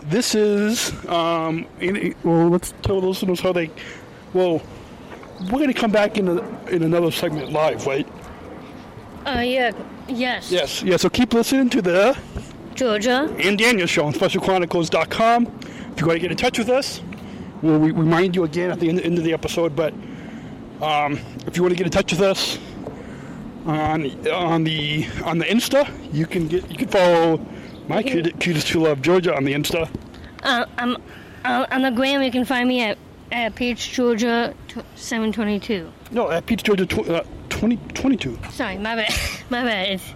this 0.03 0.35
is. 0.35 0.93
Um, 1.07 1.65
in, 1.79 2.15
well, 2.23 2.49
let's 2.49 2.73
tell 2.81 3.01
the 3.01 3.07
listeners 3.07 3.39
how 3.39 3.51
they. 3.53 3.69
Well, 4.33 4.61
we're 5.45 5.59
going 5.59 5.67
to 5.67 5.73
come 5.73 5.91
back 5.91 6.17
in, 6.17 6.27
a, 6.27 6.65
in 6.67 6.83
another 6.83 7.11
segment 7.11 7.51
live, 7.51 7.85
right? 7.85 8.07
Uh, 9.25 9.41
yeah. 9.41 9.71
Yes. 10.09 10.51
Yes, 10.51 10.83
yeah, 10.83 10.97
so 10.97 11.09
keep 11.09 11.33
listening 11.33 11.69
to 11.71 11.81
the 11.81 12.17
Georgia. 12.75 13.33
and 13.39 13.57
Daniel 13.57 13.87
Show 13.87 14.05
on 14.05 14.13
SpecialChronicles.com. 14.13 15.45
If 15.91 16.01
you 16.01 16.07
want 16.07 16.17
to 16.17 16.19
get 16.19 16.31
in 16.31 16.37
touch 16.37 16.57
with 16.59 16.69
us, 16.69 17.01
we'll 17.61 17.79
re- 17.79 17.91
remind 17.91 18.35
you 18.35 18.43
again 18.43 18.69
at 18.71 18.79
the 18.79 18.87
end, 18.89 19.01
end 19.01 19.17
of 19.17 19.23
the 19.23 19.33
episode. 19.33 19.75
But 19.75 19.93
um, 20.81 21.19
if 21.47 21.57
you 21.57 21.63
want 21.63 21.71
to 21.71 21.75
get 21.77 21.85
in 21.87 21.91
touch 21.91 22.11
with 22.11 22.21
us 22.21 22.57
on 23.65 24.05
on 24.29 24.63
the 24.63 25.07
on 25.25 25.39
the 25.39 25.45
Insta, 25.45 25.89
you 26.13 26.25
can 26.25 26.47
get 26.47 26.69
you 26.69 26.77
can 26.77 26.87
follow 26.87 27.43
my 27.87 28.03
cute, 28.03 28.39
cutest 28.39 28.67
to 28.67 28.79
love 28.81 29.01
Georgia 29.01 29.35
on 29.35 29.43
the 29.43 29.53
Insta. 29.53 29.89
Uh, 30.43 30.65
I'm 30.77 30.97
uh, 31.43 31.65
on 31.71 31.81
the 31.81 31.91
gram. 31.91 32.21
You 32.21 32.31
can 32.31 32.45
find 32.45 32.67
me 32.69 32.81
at 32.83 32.97
at 33.31 33.55
Page 33.55 33.91
Georgia 33.91 34.53
tw- 34.67 34.85
seven 34.95 35.31
twenty 35.31 35.59
two. 35.59 35.91
No, 36.11 36.29
at 36.29 36.45
Peach 36.45 36.63
Georgia 36.63 36.85
tw- 36.85 37.09
uh, 37.09 37.23
2022. 37.59 38.37
Sorry, 38.51 38.77
my 38.77 38.95
bad. 38.95 39.13
my 39.49 39.63
bad. 39.63 39.89
It's 39.93 40.13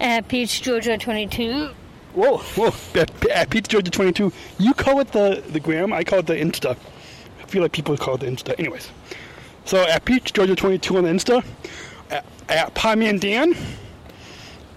at 0.00 0.28
Peach 0.28 0.60
Georgia 0.60 0.98
twenty 0.98 1.26
two. 1.26 1.70
Whoa, 2.12 2.38
whoa, 2.38 3.00
at, 3.00 3.26
at 3.26 3.30
uh, 3.30 3.44
Peach 3.50 3.68
Georgia 3.68 3.90
22. 3.90 4.32
You 4.58 4.74
call 4.74 5.00
it 5.00 5.12
the 5.12 5.42
the 5.48 5.60
gram. 5.60 5.92
I 5.92 6.04
call 6.04 6.18
it 6.20 6.26
the 6.26 6.34
Insta. 6.34 6.76
I 7.40 7.46
feel 7.46 7.62
like 7.62 7.72
people 7.72 7.96
call 7.96 8.14
it 8.14 8.20
the 8.20 8.26
Insta. 8.26 8.58
Anyways, 8.58 8.90
so 9.64 9.82
at 9.86 10.04
Peach 10.04 10.32
Georgia 10.32 10.56
22 10.56 10.96
on 10.96 11.04
the 11.04 11.10
Insta, 11.10 11.44
at, 12.10 12.24
at 12.48 12.74
Podman 12.74 13.20
Dan, 13.20 13.54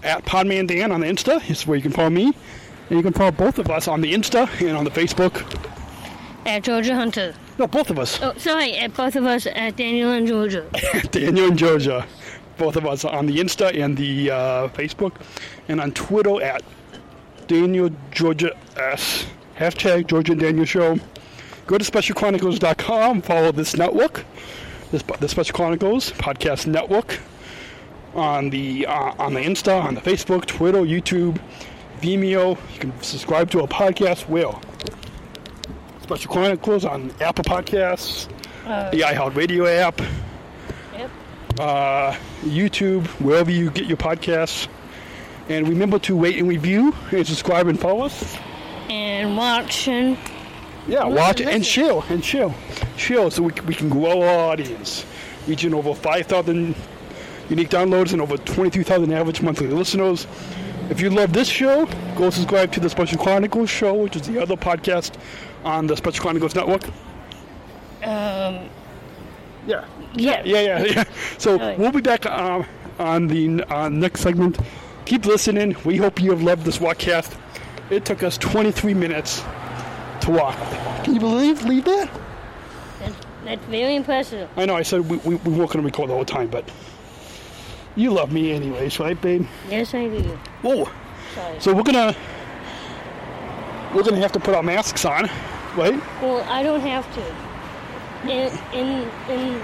at 0.02 0.24
Podman 0.24 0.66
Dan 0.66 0.92
on 0.92 1.00
the 1.00 1.06
Insta 1.06 1.40
This 1.46 1.60
is 1.60 1.66
where 1.66 1.76
you 1.76 1.82
can 1.82 1.92
follow 1.92 2.10
me, 2.10 2.26
and 2.26 2.96
you 2.96 3.02
can 3.02 3.12
follow 3.12 3.32
both 3.32 3.58
of 3.58 3.70
us 3.70 3.88
on 3.88 4.00
the 4.00 4.14
Insta 4.14 4.48
and 4.66 4.76
on 4.76 4.84
the 4.84 4.90
Facebook. 4.90 5.42
At 6.46 6.62
Georgia 6.62 6.94
Hunter. 6.94 7.34
No, 7.58 7.66
both 7.66 7.90
of 7.90 7.98
us, 7.98 8.20
Oh, 8.22 8.32
sorry. 8.38 8.74
At 8.76 8.94
both 8.94 9.14
of 9.16 9.24
us 9.24 9.46
at 9.46 9.76
Daniel 9.76 10.10
and 10.10 10.26
Georgia. 10.26 10.66
Daniel 11.10 11.48
and 11.48 11.58
Georgia, 11.58 12.06
both 12.58 12.76
of 12.76 12.86
us 12.86 13.04
on 13.04 13.26
the 13.26 13.38
Insta 13.38 13.78
and 13.78 13.96
the 13.96 14.30
uh, 14.30 14.68
Facebook, 14.68 15.12
and 15.68 15.80
on 15.80 15.92
Twitter 15.92 16.42
at 16.42 16.62
Daniel 17.46 17.90
Georgia 18.10 18.56
S. 18.76 19.26
Hashtag 19.58 20.06
Georgia 20.06 20.32
and 20.32 20.40
Daniel 20.40 20.64
Show. 20.64 20.98
Go 21.66 21.78
to 21.78 21.84
SpecialChronicles.com. 21.84 23.22
Follow 23.22 23.52
this 23.52 23.76
network, 23.76 24.24
this 24.90 25.02
the 25.20 25.28
Special 25.28 25.54
Chronicles 25.54 26.10
Podcast 26.12 26.66
Network, 26.66 27.20
on 28.14 28.50
the 28.50 28.86
uh, 28.86 29.14
on 29.18 29.34
the 29.34 29.40
Insta, 29.40 29.82
on 29.82 29.94
the 29.94 30.00
Facebook, 30.00 30.46
Twitter, 30.46 30.78
YouTube, 30.80 31.38
Vimeo. 32.00 32.56
You 32.74 32.80
can 32.80 33.02
subscribe 33.02 33.50
to 33.50 33.60
a 33.60 33.68
podcast. 33.68 34.28
Will 34.28 34.60
Special 36.12 36.30
Chronicles 36.30 36.84
on 36.84 37.10
Apple 37.22 37.42
Podcasts, 37.42 38.28
the 38.90 39.00
iHeartRadio 39.00 39.66
app 39.78 39.98
Yep. 40.92 41.10
uh, 41.58 42.12
YouTube, 42.42 43.06
wherever 43.18 43.50
you 43.50 43.70
get 43.70 43.86
your 43.86 43.96
podcasts. 43.96 44.68
And 45.48 45.66
remember 45.66 45.98
to 46.00 46.18
rate 46.20 46.36
and 46.36 46.46
review 46.46 46.94
and 47.12 47.26
subscribe 47.26 47.66
and 47.66 47.80
follow 47.80 48.02
us. 48.02 48.36
And 48.90 49.38
watch 49.38 49.88
and. 49.88 50.18
Yeah, 50.86 51.04
watch 51.04 51.40
and 51.40 51.64
share 51.64 52.02
and 52.10 52.22
share. 52.22 52.54
Share 52.98 53.30
so 53.30 53.44
we, 53.44 53.52
we 53.66 53.74
can 53.74 53.88
grow 53.88 54.20
our 54.20 54.50
audience. 54.50 55.06
Reaching 55.48 55.72
over 55.72 55.94
5,000 55.94 56.74
unique 57.48 57.70
downloads 57.70 58.12
and 58.12 58.20
over 58.20 58.36
22,000 58.36 59.10
average 59.14 59.40
monthly 59.40 59.68
listeners. 59.68 60.26
If 60.90 61.00
you 61.00 61.08
love 61.08 61.32
this 61.32 61.48
show, 61.48 61.86
go 62.16 62.28
subscribe 62.28 62.70
to 62.72 62.80
the 62.80 62.90
Special 62.90 63.16
Chronicles 63.16 63.70
show, 63.70 63.94
which 63.94 64.14
is 64.14 64.22
the 64.28 64.42
other 64.42 64.56
podcast 64.56 65.14
on 65.64 65.86
the 65.86 65.96
Special 65.96 66.22
Chronicles 66.22 66.54
Network. 66.54 66.84
Um. 68.04 68.68
Yeah. 69.66 69.84
Yeah. 70.14 70.42
Yeah, 70.44 70.60
yeah, 70.60 70.84
yeah. 70.84 71.04
So 71.38 71.56
we'll 71.76 71.92
be 71.92 72.00
back 72.00 72.26
um, 72.26 72.66
on 72.98 73.28
the 73.28 73.62
uh, 73.72 73.88
next 73.88 74.20
segment. 74.20 74.58
Keep 75.04 75.26
listening. 75.26 75.76
We 75.84 75.96
hope 75.96 76.20
you 76.20 76.30
have 76.30 76.42
loved 76.42 76.64
this 76.64 76.78
walkcast. 76.78 77.36
It 77.90 78.04
took 78.04 78.22
us 78.22 78.38
23 78.38 78.94
minutes 78.94 79.42
to 80.22 80.30
walk. 80.30 80.56
Can 81.04 81.14
you 81.14 81.20
believe, 81.20 81.60
believe 81.62 81.84
that? 81.84 82.10
That's, 83.00 83.16
that's 83.44 83.64
very 83.66 83.96
impressive. 83.96 84.48
I 84.56 84.66
know 84.66 84.76
I 84.76 84.82
said 84.82 85.08
we, 85.08 85.16
we, 85.18 85.34
we 85.36 85.52
weren't 85.52 85.70
going 85.70 85.82
to 85.82 85.82
record 85.82 86.10
the 86.10 86.14
whole 86.14 86.24
time, 86.24 86.48
but 86.48 86.68
you 87.96 88.10
love 88.10 88.32
me 88.32 88.52
anyways, 88.52 88.98
right, 89.00 89.20
babe? 89.20 89.46
Yes, 89.68 89.94
I 89.94 90.08
do. 90.08 90.22
Whoa. 90.62 90.88
Sorry. 91.34 91.60
So 91.60 91.74
we're 91.74 91.82
gonna 91.82 92.14
we're 93.94 94.02
gonna 94.02 94.20
have 94.20 94.32
to 94.32 94.40
put 94.40 94.54
our 94.54 94.62
masks 94.62 95.04
on, 95.04 95.28
right? 95.76 96.00
Well, 96.22 96.42
I 96.48 96.62
don't 96.62 96.80
have 96.80 97.06
to. 97.14 98.30
In 98.30 98.52
in 98.72 99.10
in 99.28 99.60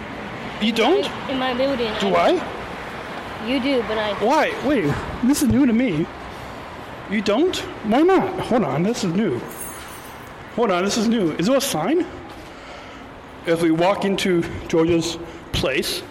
You 0.61 0.73
don't? 0.73 1.07
in 1.31 1.38
my 1.38 1.55
building. 1.55 1.93
Do 1.95 2.11
don't. 2.11 2.17
I? 2.17 3.47
You 3.47 3.61
do, 3.61 3.83
but 3.83 3.99
I. 3.99 4.12
Why? 4.25 4.53
Wait, 4.67 4.93
this 5.25 5.43
is 5.43 5.49
new 5.49 5.64
to 5.67 5.73
me. 5.73 6.07
You 7.11 7.23
don't? 7.23 7.57
Why 7.87 8.03
not? 8.03 8.38
Hold 8.41 8.64
on, 8.64 8.83
this 8.83 9.05
is 9.05 9.12
new. 9.14 9.41
Hold 10.57 10.71
on, 10.71 10.85
this 10.85 10.99
is 10.99 11.09
new. 11.09 11.33
Is 11.33 11.47
there 11.47 11.57
a 11.57 11.61
sign? 11.61 12.05
As 13.47 13.62
we 13.62 13.71
walk 13.71 14.05
into 14.05 14.43
Georgia's 14.67 15.17
place, 15.53 16.03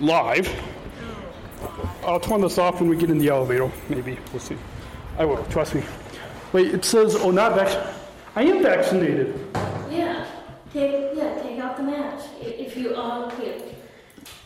live, 0.00 0.48
oh. 1.62 1.96
I'll 2.04 2.18
turn 2.18 2.40
this 2.40 2.58
off 2.58 2.80
when 2.80 2.88
we 2.88 2.96
get 2.96 3.10
in 3.10 3.18
the 3.18 3.28
elevator. 3.28 3.70
Maybe 3.88 4.18
we'll 4.32 4.40
see. 4.40 4.56
I 5.18 5.24
will. 5.26 5.44
Trust 5.44 5.74
me. 5.74 5.84
Wait, 6.52 6.74
it 6.74 6.84
says, 6.84 7.16
"Oh, 7.16 7.30
not 7.30 7.54
vac." 7.54 7.68
I 8.34 8.42
am 8.42 8.62
vaccinated. 8.62 9.34
Yeah. 9.90 10.24
Take 10.72 11.10
yeah. 11.14 11.42
Take 11.42 11.62
off 11.62 11.76
the 11.76 11.82
mask 11.82 12.26
if 12.40 12.76
you 12.76 12.94
are 12.94 13.30
here. 13.36 13.54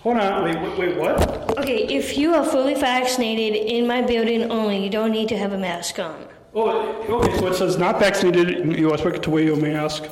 Hold 0.02 0.18
on. 0.18 0.44
Wait. 0.44 0.56
Wait. 0.60 0.78
Wait. 0.78 0.96
What? 0.98 1.58
Okay, 1.58 1.86
if 1.86 2.18
you 2.18 2.34
are 2.34 2.44
fully 2.44 2.74
vaccinated 2.74 3.54
in 3.56 3.86
my 3.86 4.02
building 4.02 4.50
only, 4.50 4.82
you 4.84 4.90
don't 4.90 5.12
need 5.12 5.28
to 5.30 5.38
have 5.38 5.52
a 5.52 5.58
mask 5.58 5.98
on. 5.98 6.26
Oh, 6.54 6.70
okay. 7.08 7.38
So 7.38 7.46
it 7.46 7.54
says 7.54 7.78
not 7.78 7.98
vaccinated. 7.98 8.78
You 8.78 8.90
are 8.90 8.94
expected 8.94 9.22
to 9.24 9.30
wear 9.30 9.44
your 9.44 9.56
mask. 9.56 10.04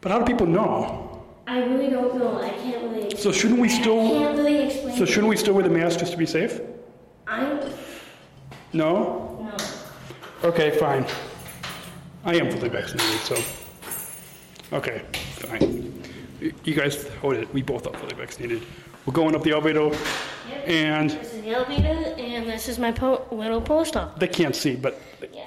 But 0.00 0.12
how 0.12 0.18
do 0.18 0.24
people 0.24 0.46
know? 0.46 1.24
I 1.46 1.58
really 1.60 1.88
don't 1.90 2.16
know. 2.16 2.42
I 2.42 2.48
can't 2.50 2.82
really. 2.82 3.04
Explain. 3.04 3.22
So 3.22 3.32
shouldn't 3.32 3.60
we 3.60 3.68
still? 3.68 4.00
I 4.00 4.06
still? 4.06 4.18
can't 4.20 4.38
really 4.38 4.58
explain. 4.64 4.96
So 4.96 5.04
shouldn't 5.04 5.28
we 5.28 5.36
still 5.36 5.54
wear 5.54 5.62
the 5.62 5.70
mask 5.70 6.00
just 6.00 6.12
to 6.12 6.18
be 6.18 6.26
safe? 6.26 6.60
I'm 7.26 7.60
No. 8.72 9.33
No. 10.44 10.50
Okay, 10.50 10.70
fine. 10.78 11.06
I 12.24 12.34
am 12.36 12.50
fully 12.50 12.68
vaccinated, 12.68 13.20
so. 13.20 13.36
Okay, 14.76 15.02
fine. 15.36 16.02
You 16.64 16.74
guys, 16.74 17.06
hold 17.20 17.34
it. 17.34 17.52
We 17.54 17.62
both 17.62 17.86
are 17.86 17.94
fully 17.96 18.14
vaccinated. 18.14 18.62
We're 19.06 19.12
going 19.12 19.34
up 19.34 19.42
the 19.42 19.50
elevator, 19.52 19.90
Yep. 20.48 20.68
and 20.68 21.10
This 21.10 21.34
is 21.34 21.42
the 21.42 21.50
elevator, 21.50 22.14
and 22.18 22.48
this 22.48 22.68
is 22.68 22.78
my 22.78 22.90
po- 22.92 23.26
little 23.30 23.60
post 23.60 23.96
office. 23.96 24.18
they 24.18 24.28
can't 24.28 24.56
see, 24.56 24.76
but 24.76 24.98
Yeah. 25.32 25.44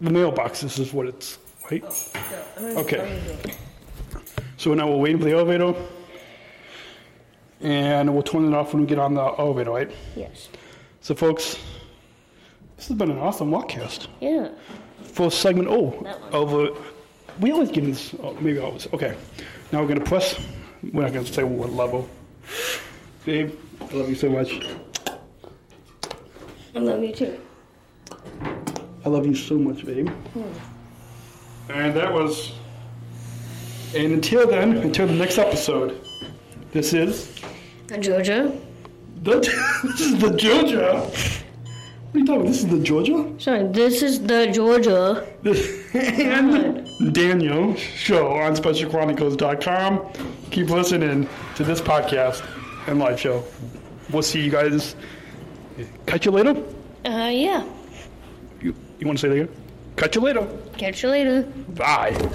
the 0.00 0.10
mailbox. 0.10 0.60
This 0.60 0.78
is 0.78 0.92
what 0.92 1.06
it's. 1.06 1.38
Right. 1.70 1.82
Oh, 1.84 1.90
so, 1.90 2.18
I'm 2.58 2.76
Okay. 2.78 2.98
I'm 3.00 3.06
gonna 3.08 3.20
do 3.42 3.48
it. 3.50 3.56
So 4.56 4.74
now 4.74 4.88
we're 4.88 4.96
waiting 4.98 5.18
for 5.18 5.24
the 5.24 5.32
elevator, 5.32 5.74
and 7.60 8.12
we'll 8.12 8.22
turn 8.22 8.44
it 8.52 8.54
off 8.56 8.72
when 8.72 8.82
we 8.82 8.88
get 8.88 8.98
on 8.98 9.14
the 9.14 9.22
elevator, 9.22 9.70
right? 9.70 9.90
Yes. 10.16 10.48
So, 11.00 11.14
folks, 11.14 11.58
This 12.76 12.88
has 12.88 12.96
been 12.96 13.10
an 13.10 13.18
awesome 13.18 13.50
walkcast. 13.50 14.08
Yeah. 14.20 14.48
For 15.02 15.30
segment 15.30 15.68
O 15.68 15.90
That 16.02 16.20
one. 16.20 16.32
of 16.32 16.54
uh, 16.54 16.74
we 17.40 17.50
always 17.52 17.70
get 17.70 17.84
this. 17.84 18.14
Oh, 18.22 18.34
maybe 18.40 18.58
always. 18.58 18.86
Okay. 18.92 19.16
Now 19.72 19.82
we're 19.82 19.88
gonna 19.88 20.00
press. 20.04 20.38
We're 20.92 21.02
not 21.02 21.12
gonna 21.12 21.26
say 21.26 21.42
what 21.42 21.72
level. 21.72 22.08
Babe, 23.24 23.54
I 23.80 23.94
love 23.94 24.08
you 24.08 24.14
so 24.14 24.28
much. 24.28 24.60
I 26.74 26.78
love 26.78 27.02
you 27.02 27.12
too. 27.14 27.40
I 29.04 29.08
love 29.08 29.26
you 29.26 29.34
so 29.34 29.56
much, 29.56 29.84
babe. 29.86 30.10
And 31.68 31.94
that 31.96 32.12
was. 32.12 32.52
And 33.94 34.12
until 34.12 34.46
then, 34.46 34.76
until 34.78 35.06
the 35.06 35.14
next 35.14 35.38
episode, 35.38 36.00
this 36.72 36.92
is 36.92 37.34
The 37.86 37.98
Georgia. 37.98 38.52
the 39.22 39.38
this 39.84 40.00
is 40.00 40.18
the 40.18 40.30
Georgia. 40.36 41.10
What 42.16 42.30
are 42.30 42.32
you 42.32 42.40
talking? 42.40 42.40
about? 42.40 42.48
This 42.48 42.64
is 42.64 42.70
the 42.70 42.78
Georgia. 42.78 43.34
Sorry, 43.38 43.68
this 43.68 44.02
is 44.02 44.22
the 44.22 44.46
Georgia. 44.46 45.26
This 45.42 45.94
and 45.94 47.12
Daniel 47.12 47.74
show 47.74 48.32
on 48.32 48.56
SpecialChronicles.com. 48.56 50.12
Keep 50.50 50.70
listening 50.70 51.28
to 51.56 51.62
this 51.64 51.82
podcast 51.82 52.42
and 52.86 52.98
live 52.98 53.20
show. 53.20 53.44
We'll 54.10 54.22
see 54.22 54.40
you 54.42 54.50
guys. 54.50 54.96
Catch 56.06 56.24
you 56.24 56.30
later. 56.32 56.56
Uh, 57.04 57.28
yeah. 57.30 57.66
You, 58.62 58.74
you 58.98 59.06
want 59.06 59.18
to 59.18 59.20
say 59.20 59.28
that 59.28 59.34
again? 59.34 59.54
Catch 59.96 60.14
you 60.14 60.22
later. 60.22 60.48
Catch 60.78 61.02
you 61.02 61.10
later. 61.10 61.42
Bye. 61.42 62.30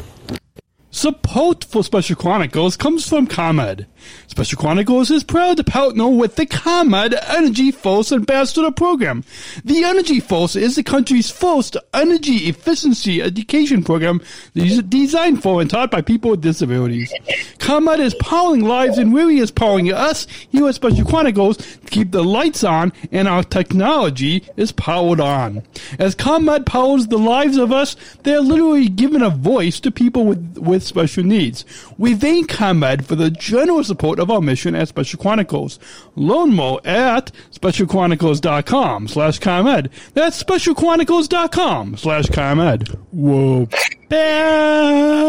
Support 0.92 1.64
for 1.64 1.84
Special 1.84 2.16
Chronicles 2.16 2.78
comes 2.78 3.10
from 3.10 3.26
ComEd. 3.26 3.88
Special 4.28 4.60
Chronicles 4.60 5.12
is 5.12 5.24
proud 5.24 5.58
to 5.58 5.64
partner 5.64 6.08
with 6.08 6.36
the 6.36 6.46
ComEd 6.46 7.14
Energy 7.14 7.72
Force 7.72 8.12
Ambassador 8.12 8.72
Program. 8.72 9.24
The 9.64 9.84
Energy 9.84 10.20
Force 10.20 10.56
is 10.56 10.76
the 10.76 10.84
country's 10.84 11.30
first 11.30 11.78
energy 11.94 12.48
efficiency 12.48 13.22
education 13.22 13.84
program 13.84 14.22
designed 14.54 15.44
for 15.44 15.62
and 15.62 15.70
taught 15.70 15.92
by 15.92 16.02
people 16.02 16.32
with 16.32 16.42
disabilities. 16.42 17.14
ComEd 17.60 18.00
is 18.00 18.16
powering 18.16 18.62
lives 18.62 18.98
and 18.98 19.14
really 19.14 19.38
is 19.38 19.52
powering 19.52 19.92
us 19.92 20.28
here 20.50 20.68
at 20.68 20.76
Special 20.76 21.06
Chronicles 21.06 21.58
to 21.58 21.78
keep 21.90 22.12
the 22.12 22.24
lights 22.24 22.64
on 22.64 22.92
and 23.12 23.28
our 23.28 23.44
technology 23.44 24.44
is 24.58 24.72
powered 24.72 25.20
on. 25.20 25.62
As 26.00 26.16
ComEd 26.16 26.66
powers 26.66 27.08
the 27.08 27.18
lives 27.20 27.58
of 27.58 27.72
us, 27.72 27.96
they're 28.24 28.42
literally 28.42 28.90
giving 28.90 29.22
a 29.22 29.30
voice 29.30 29.80
to 29.82 29.92
people 29.92 30.26
with, 30.26 30.58
with 30.58 30.84
special 30.84 31.24
needs. 31.24 31.66
We 31.98 32.16
thank 32.16 32.50
ComEd 32.50 33.06
for 33.06 33.16
the 33.16 33.30
generous 33.30 33.91
support 33.92 34.20
of 34.20 34.32
our 34.32 34.42
mission 34.42 34.74
at 34.76 34.88
Special 34.88 35.20
Chronicles. 35.20 35.78
Learn 36.16 36.54
more 36.54 36.80
at 36.86 37.32
specialchronicles.com 37.52 39.08
slash 39.10 39.40
ComEd. 39.40 39.90
That's 40.14 40.42
specialchronicles.com 40.42 41.98
slash 41.98 42.28
ComEd. 42.28 42.88
Whoa. 43.12 43.68
Back 44.10 45.20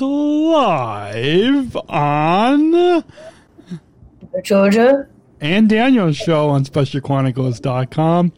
live 0.00 1.76
on 1.88 3.04
Georgia. 4.42 5.06
and 5.40 5.68
Daniel's 5.68 6.16
show 6.16 6.48
on 6.48 6.64
specialchronicles.com. 6.64 8.32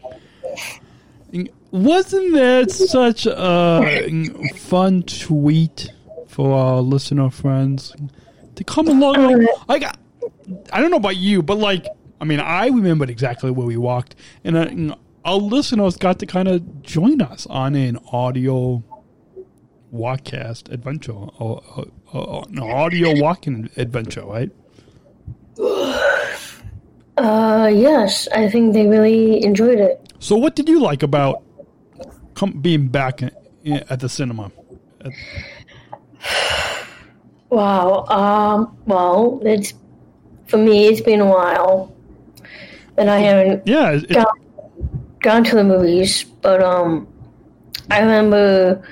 Wasn't 1.70 2.34
that 2.34 2.70
such 2.70 3.26
a 3.26 4.30
fun 4.56 5.02
tweet 5.02 5.90
for 6.28 6.54
our 6.56 6.80
listener 6.80 7.30
friends 7.30 7.92
to 8.56 8.64
come 8.64 8.88
along? 8.88 9.46
Like, 9.68 9.84
I, 9.84 9.92
I 10.72 10.80
don't 10.80 10.90
know 10.90 10.96
about 10.96 11.16
you, 11.16 11.42
but 11.42 11.58
like, 11.58 11.86
I 12.20 12.24
mean, 12.24 12.40
I 12.40 12.66
remembered 12.68 13.10
exactly 13.10 13.50
where 13.50 13.66
we 13.66 13.76
walked, 13.76 14.14
and 14.44 14.90
uh, 14.92 14.96
our 15.24 15.36
listeners 15.36 15.96
got 15.96 16.18
to 16.20 16.26
kind 16.26 16.48
of 16.48 16.82
join 16.82 17.20
us 17.20 17.46
on 17.46 17.74
an 17.74 17.98
audio 18.12 18.82
walkcast 19.92 20.70
adventure, 20.72 21.12
or, 21.12 21.62
or, 21.76 21.86
or 22.12 22.44
an 22.48 22.58
audio 22.60 23.20
walking 23.20 23.70
adventure, 23.76 24.24
right? 24.24 24.50
Uh, 27.16 27.70
yes, 27.72 28.26
I 28.34 28.48
think 28.50 28.72
they 28.72 28.86
really 28.86 29.44
enjoyed 29.44 29.78
it. 29.78 30.12
So, 30.18 30.36
what 30.36 30.56
did 30.56 30.68
you 30.68 30.80
like 30.80 31.02
about 31.02 31.42
come, 32.34 32.52
being 32.60 32.88
back 32.88 33.22
in, 33.22 33.30
in- 33.62 33.84
at 33.88 34.00
the 34.00 34.08
cinema? 34.08 34.50
Wow. 37.54 38.04
Um. 38.10 38.76
Well, 38.86 39.38
it's 39.44 39.74
for 40.48 40.56
me. 40.56 40.88
It's 40.88 41.00
been 41.00 41.20
a 41.20 41.26
while, 41.26 41.94
and 42.98 43.08
I 43.08 43.20
haven't 43.20 43.64
Yeah, 43.64 43.92
it, 43.92 44.08
gone, 44.08 44.26
gone 45.20 45.44
to 45.44 45.54
the 45.54 45.62
movies. 45.62 46.24
But 46.24 46.60
um, 46.60 47.06
I 47.92 48.00
remember. 48.00 48.82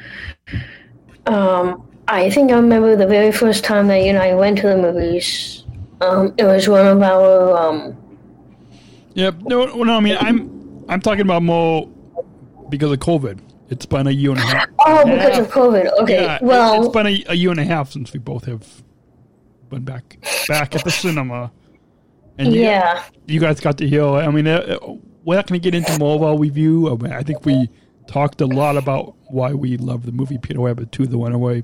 Um, 1.26 1.82
I 2.06 2.30
think 2.30 2.52
I 2.52 2.54
remember 2.54 2.94
the 2.94 3.06
very 3.06 3.32
first 3.32 3.64
time 3.64 3.88
that 3.88 3.98
you 3.98 4.10
and 4.10 4.18
I 4.18 4.34
went 4.34 4.58
to 4.58 4.68
the 4.68 4.76
movies. 4.76 5.64
Um, 6.00 6.32
it 6.38 6.44
was 6.44 6.68
one 6.68 6.86
of 6.86 7.02
our 7.02 7.56
um. 7.56 7.96
yeah. 9.14 9.32
No, 9.40 9.66
no. 9.66 9.96
I 9.96 10.00
mean, 10.00 10.16
I'm 10.20 10.84
I'm 10.88 11.00
talking 11.00 11.22
about 11.22 11.42
more 11.42 11.88
because 12.68 12.92
of 12.92 13.00
COVID. 13.00 13.40
It's 13.72 13.86
been 13.86 14.06
a 14.06 14.10
year 14.10 14.30
and 14.30 14.38
a 14.38 14.42
half. 14.42 14.68
Oh, 14.80 15.04
because 15.04 15.38
of 15.38 15.48
COVID. 15.48 15.90
Okay. 16.02 16.22
Yeah, 16.24 16.38
well, 16.42 16.84
it's 16.84 16.92
been 16.92 17.06
a, 17.06 17.24
a 17.28 17.34
year 17.34 17.50
and 17.50 17.58
a 17.58 17.64
half 17.64 17.90
since 17.90 18.12
we 18.12 18.18
both 18.18 18.44
have 18.44 18.66
been 19.70 19.82
back 19.82 20.18
back 20.46 20.76
at 20.76 20.84
the 20.84 20.90
cinema. 21.02 21.50
And 22.36 22.54
you, 22.54 22.60
yeah. 22.60 23.02
you 23.26 23.40
guys 23.40 23.60
got 23.60 23.78
to 23.78 23.88
hear. 23.88 24.04
I 24.04 24.30
mean, 24.30 24.46
uh, 24.46 24.78
uh, 24.82 24.94
we're 25.24 25.36
not 25.36 25.46
going 25.46 25.58
to 25.58 25.64
get 25.70 25.74
into 25.74 25.98
more 25.98 26.16
of 26.16 26.22
our 26.22 26.38
review. 26.38 26.92
I, 26.92 26.96
mean, 26.96 27.12
I 27.12 27.22
think 27.22 27.46
we 27.46 27.70
talked 28.06 28.42
a 28.42 28.46
lot 28.46 28.76
about 28.76 29.14
why 29.28 29.52
we 29.52 29.78
love 29.78 30.04
the 30.04 30.12
movie 30.12 30.36
Peter 30.36 30.60
Rabbit 30.60 30.92
2 30.92 31.06
The 31.06 31.16
Runaway 31.16 31.62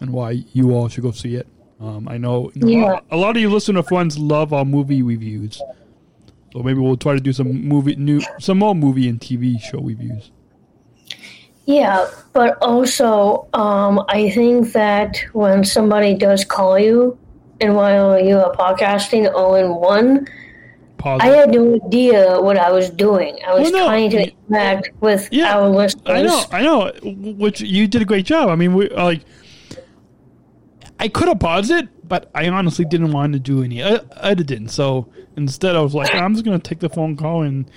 and 0.00 0.10
why 0.10 0.44
you 0.52 0.72
all 0.74 0.88
should 0.88 1.02
go 1.02 1.10
see 1.10 1.34
it. 1.34 1.48
Um, 1.80 2.06
I 2.08 2.18
know 2.18 2.52
you 2.54 2.62
know, 2.62 2.68
Yeah. 2.68 3.00
a 3.10 3.16
lot 3.16 3.34
of 3.36 3.42
you 3.42 3.50
listener 3.50 3.82
friends 3.82 4.16
love 4.16 4.52
our 4.52 4.64
movie 4.64 5.02
reviews. 5.02 5.60
So 6.52 6.62
maybe 6.62 6.78
we'll 6.78 6.96
try 6.96 7.14
to 7.14 7.20
do 7.20 7.32
some 7.32 7.50
movie 7.66 7.96
new 7.96 8.20
some 8.38 8.58
more 8.58 8.74
movie 8.74 9.08
and 9.08 9.18
TV 9.18 9.60
show 9.60 9.80
reviews. 9.80 10.30
Yeah, 11.66 12.10
but 12.32 12.58
also, 12.60 13.46
um, 13.52 14.04
I 14.08 14.30
think 14.30 14.72
that 14.72 15.16
when 15.32 15.64
somebody 15.64 16.14
does 16.14 16.44
call 16.44 16.78
you, 16.78 17.16
and 17.60 17.76
while 17.76 18.18
you 18.20 18.36
are 18.38 18.52
podcasting 18.56 19.32
all 19.32 19.54
in 19.54 19.74
one, 19.74 20.26
Pause. 20.98 21.20
I 21.22 21.26
had 21.26 21.50
no 21.50 21.80
idea 21.86 22.40
what 22.40 22.56
I 22.56 22.70
was 22.70 22.88
doing. 22.90 23.36
I 23.44 23.54
was 23.54 23.62
Well, 23.64 23.72
no, 23.72 23.86
trying 23.86 24.10
to 24.10 24.30
interact 24.30 24.90
with 25.00 25.28
Yeah, 25.32 25.56
our 25.56 25.68
listeners. 25.68 26.02
I 26.06 26.22
know, 26.22 26.44
I 26.52 26.62
know. 26.62 26.92
Which 27.34 27.60
you 27.60 27.88
did 27.88 28.02
a 28.02 28.04
great 28.04 28.24
job. 28.24 28.48
I 28.48 28.54
mean, 28.56 28.74
we 28.74 28.88
like. 28.88 29.22
I 31.00 31.08
could 31.08 31.26
have 31.26 31.40
paused 31.40 31.72
it, 31.72 31.88
but 32.08 32.30
I 32.34 32.48
honestly 32.48 32.84
didn't 32.84 33.10
want 33.10 33.32
to 33.32 33.40
do 33.40 33.64
any 33.64 33.82
ed- 33.82 34.08
editing. 34.20 34.68
So 34.68 35.08
instead, 35.36 35.74
I 35.74 35.80
was 35.80 35.94
like, 35.94 36.14
I'm 36.14 36.34
just 36.34 36.44
going 36.44 36.60
to 36.60 36.62
take 36.68 36.78
the 36.78 36.88
phone 36.88 37.16
call 37.16 37.42
and 37.42 37.68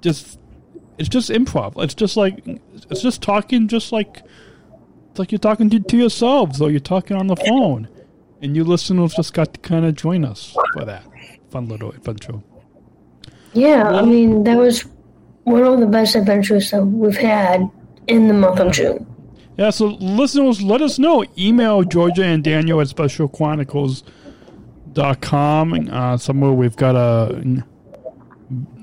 just. 0.00 0.38
It's 0.98 1.08
just 1.08 1.30
improv. 1.30 1.82
It's 1.82 1.94
just 1.94 2.16
like 2.16 2.42
it's 2.90 3.02
just 3.02 3.22
talking, 3.22 3.68
just 3.68 3.92
like 3.92 4.22
it's 5.10 5.18
like 5.18 5.32
you're 5.32 5.38
talking 5.38 5.70
to, 5.70 5.80
to 5.80 5.96
yourselves, 5.96 6.60
or 6.60 6.70
you're 6.70 6.80
talking 6.80 7.16
on 7.16 7.26
the 7.26 7.36
phone, 7.36 7.88
and 8.40 8.56
you 8.56 8.64
listeners 8.64 9.14
just 9.14 9.34
got 9.34 9.54
to 9.54 9.60
kind 9.60 9.84
of 9.84 9.94
join 9.94 10.24
us 10.24 10.56
for 10.72 10.84
that 10.84 11.04
fun 11.50 11.68
little 11.68 11.90
adventure. 11.90 12.40
Yeah, 13.52 13.88
I 13.88 14.02
mean, 14.02 14.44
that 14.44 14.56
was 14.56 14.86
one 15.44 15.62
of 15.62 15.80
the 15.80 15.86
best 15.86 16.14
adventures 16.14 16.70
that 16.70 16.84
we've 16.84 17.16
had 17.16 17.68
in 18.06 18.28
the 18.28 18.34
month 18.34 18.60
of 18.60 18.72
June. 18.72 19.06
Yeah, 19.58 19.70
so 19.70 19.98
listeners, 20.00 20.62
let 20.62 20.80
us 20.80 20.98
know. 20.98 21.26
Email 21.36 21.82
Georgia 21.82 22.24
and 22.24 22.42
Daniel 22.42 22.80
at 22.80 22.88
specialchronicles.com. 22.88 25.88
Uh, 25.90 26.16
somewhere 26.16 26.52
we've 26.52 26.76
got 26.76 26.96
a, 26.96 27.62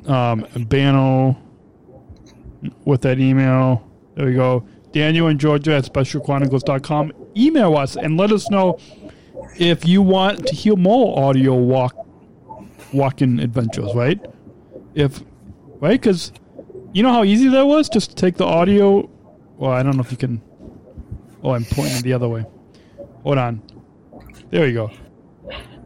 um, 0.05 0.45
a 0.55 0.59
banner 0.59 1.35
with 2.85 3.01
that 3.01 3.19
email. 3.19 3.87
There 4.15 4.25
we 4.25 4.33
go. 4.33 4.65
Daniel 4.91 5.27
and 5.27 5.39
Georgia 5.39 5.75
at 5.75 5.85
specialchronicles.com. 5.85 7.13
Email 7.37 7.77
us 7.77 7.95
and 7.95 8.17
let 8.17 8.31
us 8.31 8.49
know 8.49 8.79
if 9.57 9.85
you 9.85 10.01
want 10.01 10.47
to 10.47 10.55
hear 10.55 10.75
more 10.75 11.17
audio 11.19 11.53
walk 11.53 11.95
walking 12.91 13.39
adventures, 13.39 13.93
right? 13.93 14.19
If 14.95 15.21
right, 15.79 16.01
because 16.01 16.31
you 16.93 17.03
know 17.03 17.13
how 17.13 17.23
easy 17.23 17.49
that 17.49 17.65
was 17.65 17.87
just 17.89 18.11
to 18.11 18.15
take 18.15 18.37
the 18.37 18.45
audio. 18.45 19.09
Well, 19.57 19.71
I 19.71 19.83
don't 19.83 19.95
know 19.95 20.01
if 20.01 20.11
you 20.11 20.17
can. 20.17 20.41
Oh, 21.43 21.51
I'm 21.51 21.65
pointing 21.65 22.01
the 22.01 22.13
other 22.13 22.27
way. 22.27 22.45
Hold 23.23 23.37
on. 23.37 23.61
There 24.49 24.65
we 24.65 24.73
go. 24.73 24.91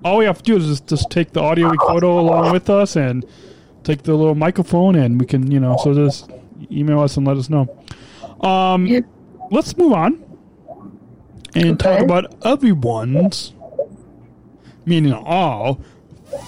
All 0.03 0.17
we 0.17 0.26
have 0.26 0.38
to 0.38 0.43
do 0.43 0.57
is 0.57 0.67
just, 0.67 0.88
just 0.88 1.09
take 1.09 1.32
the 1.32 1.41
audio 1.41 1.69
recorder 1.69 2.07
along 2.07 2.51
with 2.51 2.69
us 2.69 2.95
and 2.95 3.26
take 3.84 4.03
the 4.03 4.13
little 4.13 4.36
microphone, 4.36 4.95
and 4.95 5.19
we 5.19 5.26
can, 5.26 5.51
you 5.51 5.59
know, 5.59 5.78
so 5.82 5.93
just 5.93 6.30
email 6.72 6.99
us 7.01 7.18
and 7.18 7.26
let 7.28 7.38
us 7.38 7.49
know. 7.49 7.68
Um, 8.41 8.86
Yeah. 8.88 9.01
let's 9.51 9.76
move 9.78 9.93
on 9.93 10.22
and 11.56 11.80
talk 11.80 12.01
about 12.01 12.34
everyone's, 12.45 13.54
meaning 14.86 15.14
all, 15.14 15.80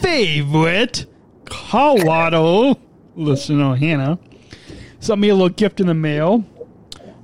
favorite 0.01 1.05
Colorado 1.45 2.77
listener 3.15 3.75
Hanna 3.75 4.17
sent 4.99 5.21
me 5.21 5.29
a 5.29 5.33
little 5.35 5.49
gift 5.49 5.79
in 5.79 5.87
the 5.87 5.93
mail. 5.93 6.43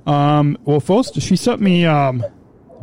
Um, 0.06 0.56
well, 0.64 0.80
first 0.80 1.20
she 1.20 1.36
sent 1.36 1.60
me 1.60 1.84
um, 1.84 2.24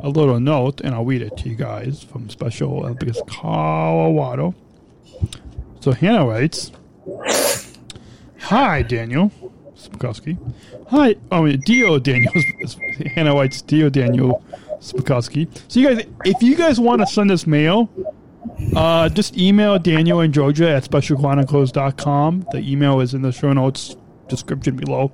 a 0.03 0.09
little 0.09 0.39
note, 0.39 0.81
and 0.81 0.93
I'll 0.93 1.05
read 1.05 1.21
it 1.21 1.35
to 1.37 1.49
you 1.49 1.55
guys 1.55 2.03
from 2.03 2.29
Special 2.29 2.71
Olympics 2.79 3.19
Colorado. 3.27 4.53
So 5.81 5.91
Hanna 5.93 6.25
writes, 6.25 6.71
"Hi, 8.41 8.81
Daniel 8.81 9.31
Smrokowski. 9.79 10.37
Hi, 10.89 11.15
oh, 11.31 11.43
wait, 11.43 11.61
Dio 11.61 11.99
Daniel. 11.99 12.33
Hanna 13.15 13.33
writes, 13.33 13.61
Dio 13.61 13.89
Daniel 13.89 14.43
Smrokowski. 14.79 15.47
So 15.67 15.79
you 15.79 15.95
guys, 15.95 16.05
if 16.25 16.41
you 16.41 16.55
guys 16.55 16.79
want 16.79 17.01
to 17.01 17.07
send 17.07 17.31
us 17.31 17.47
mail, 17.47 17.89
uh, 18.75 19.09
just 19.09 19.37
email 19.37 19.79
Daniel 19.79 20.19
and 20.19 20.33
Georgia 20.33 20.69
at 20.69 20.83
specialchronicles.com. 20.83 22.47
The 22.51 22.59
email 22.59 22.99
is 22.99 23.13
in 23.13 23.21
the 23.21 23.31
show 23.31 23.53
notes 23.53 23.95
description 24.27 24.75
below. 24.75 25.11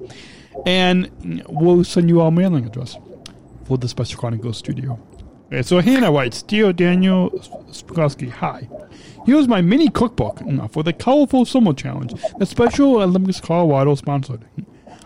And 0.66 1.44
we'll 1.48 1.84
send 1.84 2.10
you 2.10 2.22
our 2.22 2.32
mailing 2.32 2.66
address 2.66 2.98
for 3.66 3.78
the 3.78 3.88
Special 3.88 4.20
Chronicles 4.20 4.58
studio. 4.58 5.00
Okay, 5.48 5.62
so 5.62 5.80
Hanna 5.80 6.12
writes, 6.12 6.42
Dear 6.42 6.74
Daniel 6.74 7.30
Smrokowski, 7.70 8.30
hi. 8.30 8.68
Here's 9.28 9.48
my 9.48 9.62
mini 9.62 9.90
cookbook 9.90 10.42
uh, 10.42 10.68
for 10.68 10.82
the 10.82 10.92
Colorful 10.92 11.46
Summer 11.46 11.74
Challenge 11.74 12.14
that 12.40 12.48
Special 12.48 13.02
Olympics 13.02 13.40
Colorado 13.40 13.94
sponsored. 13.94 14.46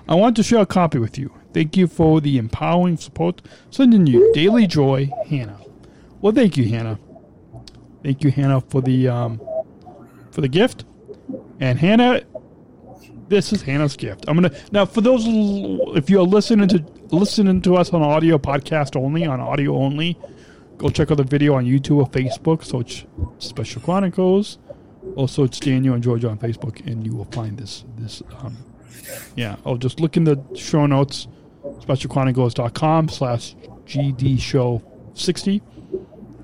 I 0.08 0.16
want 0.16 0.38
to 0.38 0.44
share 0.44 0.62
a 0.62 0.66
copy 0.66 0.98
with 0.98 1.18
you. 1.18 1.34
Thank 1.54 1.76
you 1.76 1.88
for 1.88 2.22
the 2.22 2.38
empowering 2.38 2.96
support. 2.96 3.42
Sending 3.70 4.08
you 4.08 4.32
daily 4.34 4.66
joy, 4.66 5.10
Hanna. 5.28 5.60
Well, 6.22 6.34
thank 6.34 6.56
you, 6.56 6.70
Hanna. 6.70 6.98
Thank 8.02 8.24
you, 8.24 8.32
Hanna, 8.32 8.62
for 8.62 8.82
the 8.82 9.10
um, 9.10 9.42
for 10.32 10.40
the 10.40 10.48
gift. 10.48 10.86
And 11.60 11.78
Hanna, 11.78 12.22
this 13.28 13.52
is 13.52 13.62
Hanna's 13.62 13.98
gift. 13.98 14.26
I'm 14.28 14.36
gonna 14.36 14.56
now 14.72 14.86
for 14.86 15.02
those 15.02 15.24
if 15.98 16.10
you're 16.10 16.24
listening 16.24 16.70
to 16.70 16.80
listening 17.12 17.62
to 17.62 17.76
us 17.76 17.91
on 17.93 18.01
audio 18.01 18.38
podcast 18.38 18.95
only 18.95 19.26
on 19.26 19.39
audio 19.39 19.76
only, 19.76 20.18
go 20.78 20.89
check 20.89 21.12
out 21.12 21.18
the 21.18 21.24
video 21.24 21.55
on 21.55 21.66
YouTube 21.66 21.97
or 21.97 22.10
Facebook. 22.10 22.64
So 22.64 22.80
it's 22.80 23.05
Special 23.39 23.82
Chronicles. 23.82 24.57
Also, 25.16 25.43
it's 25.43 25.60
Daniel 25.60 25.93
and 25.93 26.03
Georgia 26.03 26.30
on 26.30 26.38
Facebook, 26.38 26.86
and 26.86 27.05
you 27.05 27.16
will 27.16 27.26
find 27.26 27.57
this 27.57 27.86
this. 27.97 28.22
Um, 28.39 28.57
yeah, 29.36 29.55
I'll 29.66 29.78
just 29.78 29.99
look 29.99 30.18
in 30.18 30.26
the 30.26 30.41
show 30.55 30.86
notes, 30.86 31.28
specialchronicles.com 31.64 33.10
slash 33.10 33.55
GD 33.86 34.39
show 34.39 34.84
60, 35.14 35.62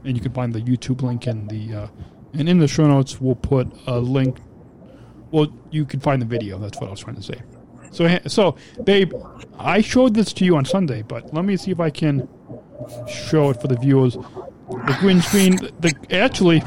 and 0.03 0.15
you 0.15 0.21
can 0.21 0.31
find 0.31 0.53
the 0.53 0.61
YouTube 0.61 1.01
link 1.01 1.27
and 1.27 1.49
the 1.49 1.75
uh, 1.75 1.87
and 2.33 2.49
in 2.49 2.59
the 2.59 2.67
show 2.67 2.87
notes 2.87 3.19
we'll 3.21 3.35
put 3.35 3.67
a 3.87 3.99
link. 3.99 4.37
Well, 5.31 5.47
you 5.69 5.85
can 5.85 5.99
find 5.99 6.21
the 6.21 6.25
video. 6.25 6.57
That's 6.57 6.79
what 6.79 6.87
I 6.87 6.91
was 6.91 7.01
trying 7.01 7.17
to 7.17 7.23
say. 7.23 7.41
So, 7.95 8.19
so, 8.27 8.57
babe, 8.83 9.13
I 9.57 9.79
showed 9.79 10.15
this 10.15 10.33
to 10.33 10.43
you 10.43 10.57
on 10.57 10.65
Sunday, 10.65 11.01
but 11.01 11.33
let 11.33 11.45
me 11.45 11.55
see 11.55 11.71
if 11.71 11.79
I 11.79 11.89
can 11.89 12.27
show 13.07 13.51
it 13.51 13.61
for 13.61 13.69
the 13.69 13.77
viewers. 13.77 14.15
The 14.15 14.97
green 14.99 15.21
screen, 15.21 15.55
the 15.79 15.93
actually, 16.11 16.59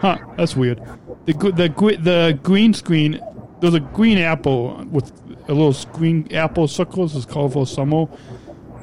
huh? 0.00 0.18
That's 0.36 0.54
weird. 0.54 0.78
The 1.24 1.32
the 1.32 1.98
the 1.98 2.38
green 2.42 2.74
screen. 2.74 3.18
There's 3.60 3.72
a 3.72 3.80
green 3.80 4.18
apple 4.18 4.84
with 4.90 5.10
a 5.48 5.54
little 5.54 5.74
green 5.94 6.30
apple 6.34 6.68
circles. 6.68 7.16
It's 7.16 7.24
colorful 7.24 7.64
summer. 7.64 8.06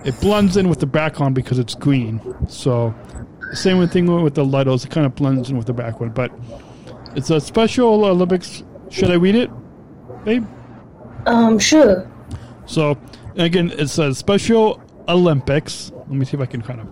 It 0.06 0.20
blends 0.22 0.58
in 0.58 0.70
with 0.70 0.80
the 0.80 0.88
background 0.88 1.36
because 1.36 1.60
it's 1.60 1.76
green. 1.76 2.20
So, 2.48 2.96
same 3.54 3.88
thing 3.90 4.24
with 4.24 4.34
the 4.34 4.46
letters. 4.46 4.86
It 4.86 4.90
kind 4.90 5.06
of 5.06 5.14
blends 5.14 5.52
in 5.52 5.58
with 5.58 5.68
the 5.68 5.74
background, 5.74 6.16
but 6.16 6.32
it's 7.16 7.30
a 7.30 7.40
special 7.40 8.06
Olympics. 8.06 8.64
Should 8.90 9.12
I 9.12 9.16
read 9.16 9.36
it, 9.36 9.52
babe? 10.26 10.48
Um, 11.26 11.60
sure. 11.60 12.10
So 12.66 12.98
again, 13.36 13.72
it 13.72 13.88
says 13.88 14.18
Special 14.18 14.82
Olympics. 15.08 15.92
Let 15.92 16.12
me 16.12 16.26
see 16.26 16.38
if 16.38 16.42
I 16.42 16.46
can 16.46 16.62
kind 16.62 16.82
of. 16.82 16.88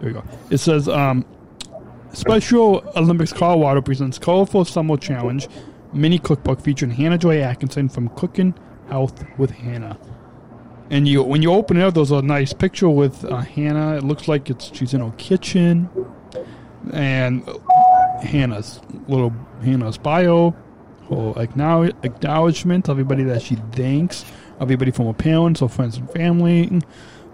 There 0.00 0.08
we 0.08 0.12
go. 0.12 0.24
It 0.50 0.58
says 0.58 0.88
um, 0.88 1.24
Special 2.12 2.82
Olympics 2.96 3.32
Colorado 3.32 3.80
presents 3.80 4.18
Colorful 4.18 4.64
Summer 4.64 4.96
Challenge 4.96 5.48
mini 5.92 6.18
cookbook 6.18 6.60
featuring 6.60 6.90
Hanna 6.90 7.18
Joy 7.18 7.40
Atkinson 7.40 7.88
from 7.88 8.08
Cooking 8.10 8.54
Health 8.88 9.24
with 9.38 9.50
Hanna. 9.50 9.98
And 10.90 11.06
you, 11.06 11.22
when 11.22 11.42
you 11.42 11.52
open 11.52 11.76
it 11.76 11.82
up, 11.82 11.94
there's 11.94 12.10
a 12.10 12.22
nice 12.22 12.52
picture 12.52 12.88
with 12.88 13.24
uh, 13.24 13.36
Hanna. 13.36 13.96
It 13.96 14.04
looks 14.04 14.26
like 14.26 14.50
it's 14.50 14.76
she's 14.76 14.92
in 14.92 15.00
her 15.00 15.12
kitchen, 15.18 15.88
and 16.92 17.48
Hanna's 18.22 18.80
little 19.06 19.32
Hanna's 19.62 19.98
bio, 19.98 20.56
her 21.10 21.34
acknowl- 21.34 21.94
acknowledgement, 22.04 22.88
everybody 22.88 23.24
that 23.24 23.42
she 23.42 23.56
thanks, 23.72 24.24
everybody 24.60 24.90
from 24.90 25.06
her 25.06 25.12
parents, 25.12 25.60
her 25.60 25.68
friends 25.68 25.96
and 25.96 26.10
family, 26.10 26.80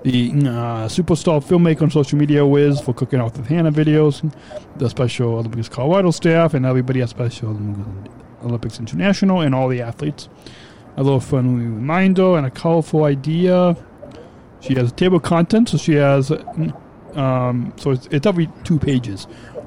the 0.03 0.31
uh, 0.31 0.87
superstar 0.89 1.43
filmmaker 1.43 1.83
and 1.83 1.93
social 1.93 2.18
media 2.18 2.47
whiz 2.47 2.81
for 2.81 2.95
cooking 2.95 3.20
out 3.20 3.37
with 3.37 3.47
Hanna 3.47 3.72
videos, 3.72 4.33
the 4.77 4.89
Special 4.89 5.35
Olympics 5.35 5.68
Colorado 5.68 6.11
staff, 6.11 6.55
and 6.55 6.64
everybody 6.64 7.03
at 7.03 7.09
Special 7.09 7.51
Olympics 8.45 8.79
International, 8.79 9.41
and 9.41 9.55
all 9.55 9.68
the 9.68 9.83
athletes. 9.83 10.29
A 10.97 11.03
little 11.03 11.20
friendly 11.20 11.66
reminder 11.66 12.37
and 12.37 12.47
a 12.47 12.51
colorful 12.51 13.05
idea. 13.05 13.77
She 14.61 14.74
has 14.74 14.91
a 14.91 14.95
table 14.95 15.18
of 15.18 15.24
contents, 15.24 15.72
so 15.72 15.79
she 15.79 15.95
has 15.95 16.33
um, 17.16 17.72
so 17.77 17.91
it's, 17.91 18.07
it's 18.11 18.27
every 18.27 18.49
two 18.62 18.79
pages. 18.79 19.27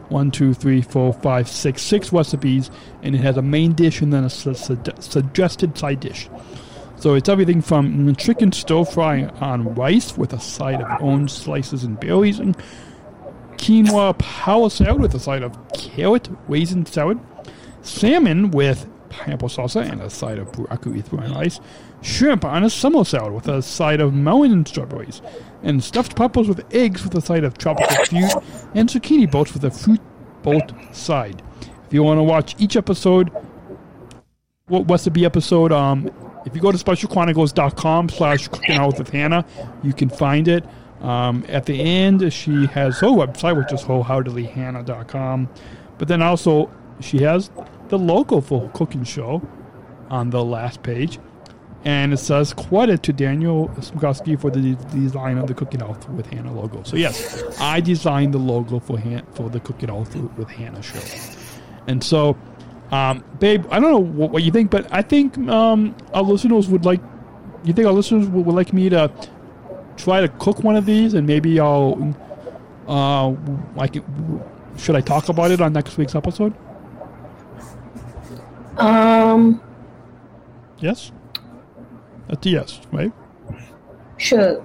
One, 0.10 0.32
two, 0.32 0.54
three, 0.54 0.82
four, 0.82 1.14
five, 1.14 1.48
six, 1.48 1.82
six 1.82 2.12
recipes, 2.12 2.70
and 3.04 3.16
it 3.16 3.20
has 3.20 3.38
a 3.38 3.42
main 3.42 3.74
dish 3.74 4.02
and 4.02 4.12
then 4.12 4.24
a 4.24 4.30
su- 4.30 4.56
su- 4.56 4.78
suggested 5.00 5.78
side 5.78 6.00
dish. 6.00 6.30
So 6.96 7.14
it's 7.14 7.30
everything 7.30 7.62
from 7.62 8.16
chicken 8.16 8.52
stir 8.52 8.84
fry 8.84 9.26
on 9.40 9.74
rice 9.76 10.18
with 10.18 10.34
a 10.34 10.40
side 10.40 10.82
of 10.82 11.02
orange 11.02 11.32
slices 11.32 11.84
and 11.84 12.00
berries, 12.00 12.40
and 12.40 12.58
quinoa 13.54 14.18
power 14.18 14.70
salad 14.70 15.00
with 15.00 15.14
a 15.14 15.20
side 15.20 15.44
of 15.44 15.58
carrot 15.74 16.30
raisin 16.48 16.86
salad, 16.86 17.20
salmon 17.82 18.52
with 18.52 18.90
pineapple 19.10 19.50
salsa 19.50 19.90
and 19.90 20.02
a 20.02 20.10
side 20.10 20.40
of 20.40 20.52
broccoli 20.52 21.02
through 21.02 21.20
on 21.20 21.34
rice, 21.34 21.60
shrimp 22.02 22.46
on 22.46 22.64
a 22.64 22.70
summer 22.70 23.04
salad 23.04 23.34
with 23.34 23.48
a 23.48 23.62
side 23.62 24.02
of 24.02 24.14
melon 24.14 24.66
strawberries, 24.66 25.22
and 25.64 25.84
stuffed 25.84 26.16
peppers 26.16 26.48
with 26.48 26.64
eggs 26.74 27.04
with 27.04 27.16
a 27.16 27.22
side 27.22 27.44
of 27.44 27.58
tropical 27.58 28.06
fruit, 28.06 28.44
and 28.76 28.90
zucchini 28.90 29.30
boats 29.30 29.54
with 29.54 29.64
a 29.64 29.72
fruit 29.72 30.02
boat 30.42 30.72
side. 30.92 31.42
If 31.88 31.94
you 31.94 32.04
want 32.04 32.20
to 32.20 32.24
watch 32.24 32.56
each 32.60 32.76
episode, 32.76 33.32
what 34.68 34.90
recipe 34.90 35.26
episode, 35.26 35.72
um, 35.72 36.12
if 36.46 36.56
you 36.56 36.62
go 36.62 36.72
to 36.72 36.78
specialchronicles.com 36.78 38.10
slash 38.10 38.48
cooking 38.48 38.76
out 38.76 38.98
with 38.98 39.10
Hanna, 39.10 39.46
you 39.84 39.94
can 39.94 40.10
find 40.10 40.48
it. 40.48 40.64
Um, 41.02 41.46
at 41.48 41.66
the 41.66 41.80
end, 41.80 42.32
she 42.32 42.66
has 42.68 43.00
her 43.00 43.08
website, 43.08 43.58
which 43.58 43.72
is 43.72 43.82
wholeheartedlyhannah.com. 43.82 45.50
But 45.98 46.08
then 46.08 46.22
also, 46.22 46.70
she 47.00 47.20
has 47.24 47.50
the 47.90 47.98
logo 47.98 48.42
for 48.42 48.70
cooking 48.70 49.04
show 49.04 49.42
on 50.10 50.30
the 50.30 50.44
last 50.44 50.84
page. 50.84 51.20
And 51.86 52.12
it 52.12 52.18
says 52.18 52.54
credit 52.54 53.04
to 53.04 53.14
Daniel 53.14 53.70
Smrokowski 53.70 54.40
for 54.40 54.52
the 54.52 54.76
design 54.94 55.38
of 55.38 55.48
the 55.48 55.54
Cooking 55.54 55.82
Out 55.82 56.10
with 56.12 56.26
Hanna 56.28 56.54
logo. 56.54 56.84
So 56.84 56.98
yes, 56.98 57.42
I 57.60 57.80
designed 57.80 58.34
the 58.34 58.38
logo 58.38 58.80
for 58.80 59.00
Han- 59.00 59.26
for 59.34 59.50
the 59.50 59.62
Cooking 59.62 59.90
Out 59.90 60.14
with 60.38 60.50
Hanna 60.50 60.82
show. 60.82 61.00
And 61.88 62.04
so, 62.04 62.38
um, 62.92 63.24
babe, 63.40 63.66
I 63.72 63.80
don't 63.80 63.92
know 63.92 64.00
what, 64.00 64.32
what 64.32 64.44
you 64.44 64.52
think, 64.52 64.72
but 64.72 64.92
I 64.94 65.02
think 65.02 65.38
um, 65.48 65.96
our 66.14 66.22
listeners 66.22 66.68
would 66.68 66.84
like. 66.84 67.00
You 67.64 67.72
think 67.74 67.88
our 67.88 67.94
listeners 67.94 68.28
would, 68.28 68.46
would 68.46 68.56
like 68.56 68.74
me 68.74 68.90
to 68.90 69.10
try 69.96 70.20
to 70.22 70.28
cook 70.28 70.64
one 70.64 70.76
of 70.76 70.86
these, 70.86 71.14
and 71.14 71.26
maybe 71.26 71.60
I'll. 71.62 72.14
Uh, 72.88 73.36
like, 73.76 73.96
should 74.78 74.96
I 74.96 75.02
talk 75.02 75.30
about 75.30 75.52
it 75.52 75.62
on 75.62 75.72
next 75.74 75.98
week's 75.98 76.16
episode? 76.16 76.54
Um, 78.78 79.62
Yes. 80.80 81.12
That's 82.30 82.46
a 82.46 82.50
yes, 82.50 82.80
right? 82.92 83.12
sure. 84.18 84.64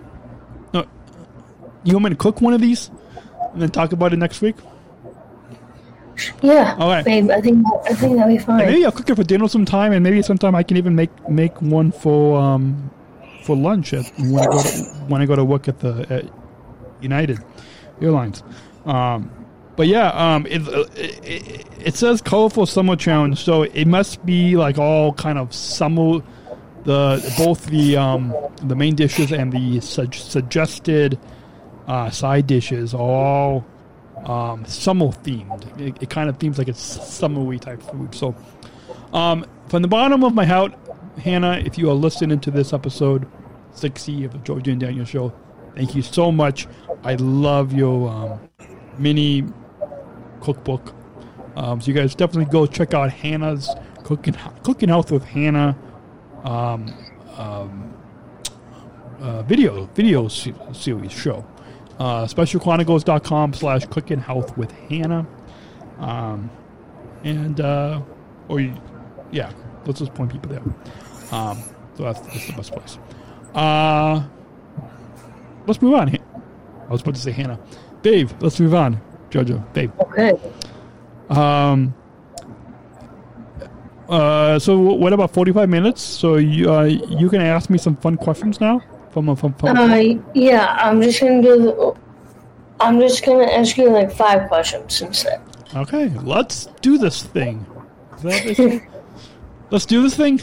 No, 0.72 0.84
you 1.84 1.94
want 1.94 2.04
me 2.04 2.10
to 2.10 2.16
cook 2.16 2.40
one 2.40 2.52
of 2.52 2.60
these, 2.60 2.90
and 3.52 3.62
then 3.62 3.70
talk 3.70 3.92
about 3.92 4.12
it 4.12 4.16
next 4.16 4.40
week? 4.40 4.56
Yeah. 6.42 6.76
All 6.78 6.88
right. 6.88 7.04
Babe, 7.04 7.30
I 7.30 7.40
think 7.40 7.66
I 7.88 7.94
think 7.94 8.16
that'll 8.16 8.28
be 8.28 8.38
fine. 8.38 8.58
Maybe 8.58 8.84
I'll 8.84 8.92
cook 8.92 9.10
it 9.10 9.16
for 9.16 9.24
dinner 9.24 9.48
sometime, 9.48 9.92
and 9.92 10.02
maybe 10.04 10.22
sometime 10.22 10.54
I 10.54 10.62
can 10.62 10.76
even 10.76 10.94
make 10.94 11.28
make 11.28 11.60
one 11.60 11.90
for 11.90 12.38
um 12.38 12.90
for 13.42 13.56
lunch 13.56 13.92
at, 13.92 14.06
when 14.18 14.40
I 14.40 14.46
go 14.46 14.62
to, 14.62 14.84
when 15.08 15.22
I 15.22 15.26
go 15.26 15.36
to 15.36 15.44
work 15.44 15.68
at 15.68 15.80
the 15.80 16.06
at 16.10 16.24
United 17.00 17.38
Airlines. 18.00 18.42
Um, 18.84 19.30
but 19.76 19.88
yeah, 19.88 20.08
um, 20.10 20.46
it, 20.46 20.62
it 20.96 21.66
it 21.80 21.94
says 21.94 22.20
colorful 22.20 22.66
summer 22.66 22.96
challenge, 22.96 23.42
so 23.42 23.62
it 23.62 23.86
must 23.86 24.24
be 24.24 24.56
like 24.56 24.78
all 24.78 25.12
kind 25.14 25.38
of 25.38 25.52
summer. 25.52 26.20
The 26.84 27.34
both 27.38 27.66
the 27.66 27.96
um 27.96 28.34
the 28.62 28.76
main 28.76 28.94
dishes 28.94 29.32
and 29.32 29.52
the 29.52 29.80
su- 29.80 30.12
suggested 30.12 31.18
uh, 31.86 32.10
side 32.10 32.46
dishes 32.46 32.94
are 32.94 33.00
all 33.00 33.64
um, 34.24 34.64
summer 34.64 35.06
themed. 35.06 35.80
It, 35.80 36.02
it 36.02 36.10
kind 36.10 36.28
of 36.28 36.40
seems 36.40 36.58
like 36.58 36.68
it's 36.68 36.80
summery 36.80 37.58
type 37.58 37.82
food. 37.82 38.14
So, 38.14 38.34
um, 39.12 39.46
from 39.68 39.82
the 39.82 39.88
bottom 39.88 40.24
of 40.24 40.34
my 40.34 40.44
heart, 40.44 40.74
Hanna, 41.18 41.62
if 41.64 41.78
you 41.78 41.90
are 41.90 41.94
listening 41.94 42.40
to 42.40 42.50
this 42.50 42.72
episode 42.72 43.26
60 43.72 44.24
of 44.24 44.32
the 44.32 44.38
Georgia 44.38 44.70
and 44.70 44.80
Daniel 44.80 45.04
Show, 45.04 45.32
thank 45.74 45.94
you 45.94 46.02
so 46.02 46.32
much. 46.32 46.66
I 47.02 47.14
love 47.16 47.72
your 47.72 48.08
um, 48.08 48.40
mini 48.98 49.44
cookbook. 50.40 50.94
Um, 51.56 51.80
so 51.80 51.88
you 51.88 51.94
guys 51.94 52.14
definitely 52.14 52.50
go 52.50 52.66
check 52.66 52.94
out 52.94 53.10
Hanna's 53.10 53.70
cooking 54.02 54.36
cooking 54.62 54.88
health 54.88 55.10
with 55.10 55.24
Hanna 55.24 55.76
um, 56.44 56.94
um, 57.36 57.94
uh, 59.20 59.42
video 59.42 59.86
video 59.94 60.28
se- 60.28 60.54
series 60.72 61.12
show. 61.12 61.44
Uh, 61.98 62.26
specialchronicles.com 62.26 63.54
slash 63.54 63.86
cooking 63.86 64.18
health 64.18 64.56
with 64.56 64.72
Hanna. 64.88 65.26
Um, 65.98 66.50
and 67.22 67.60
uh, 67.60 68.00
or 68.48 68.60
you, 68.60 68.74
yeah, 69.30 69.52
let's 69.86 70.00
just 70.00 70.12
point 70.14 70.32
people 70.32 70.50
there. 70.50 70.62
Um, 71.32 71.62
so 71.96 72.02
that's, 72.04 72.20
that's 72.20 72.46
the 72.46 72.52
best 72.52 72.72
place. 72.72 72.98
Uh, 73.54 74.24
let's 75.66 75.80
move 75.80 75.94
on. 75.94 76.08
I 76.08 76.90
was 76.90 77.00
about 77.00 77.14
to 77.14 77.20
say 77.20 77.30
Hanna. 77.30 77.58
Dave, 78.02 78.34
let's 78.42 78.60
move 78.60 78.74
on. 78.74 79.00
Jojo, 79.30 79.72
Dave. 79.72 79.90
Okay. 80.00 80.32
Um. 81.30 81.94
Uh. 84.08 84.58
So 84.58 84.78
what 84.78 85.12
about 85.12 85.30
forty-five 85.32 85.68
minutes? 85.68 86.02
So 86.02 86.36
you 86.36 86.72
uh, 86.72 86.84
you 86.84 87.28
can 87.28 87.40
ask 87.40 87.70
me 87.70 87.78
some 87.78 87.96
fun 87.96 88.16
questions 88.16 88.60
now 88.60 88.82
from 89.10 89.34
from. 89.36 89.54
from 89.54 89.76
Uh, 89.76 89.96
yeah, 90.34 90.76
I'm 90.78 91.00
just 91.00 91.20
gonna 91.20 91.42
do. 91.42 91.62
The, 91.62 91.94
I'm 92.80 92.98
just 93.00 93.24
gonna 93.24 93.44
ask 93.44 93.76
you 93.76 93.88
like 93.90 94.12
five 94.12 94.48
questions 94.48 95.00
instead. 95.00 95.40
okay, 95.74 96.08
let's 96.22 96.66
do 96.82 96.98
this 96.98 97.22
thing. 97.22 97.64
Is 98.16 98.22
that 98.22 98.32
what 98.32 98.44
they 98.44 98.54
say? 98.54 98.86
let's 99.70 99.86
do 99.86 100.02
this 100.02 100.16
thing. 100.16 100.40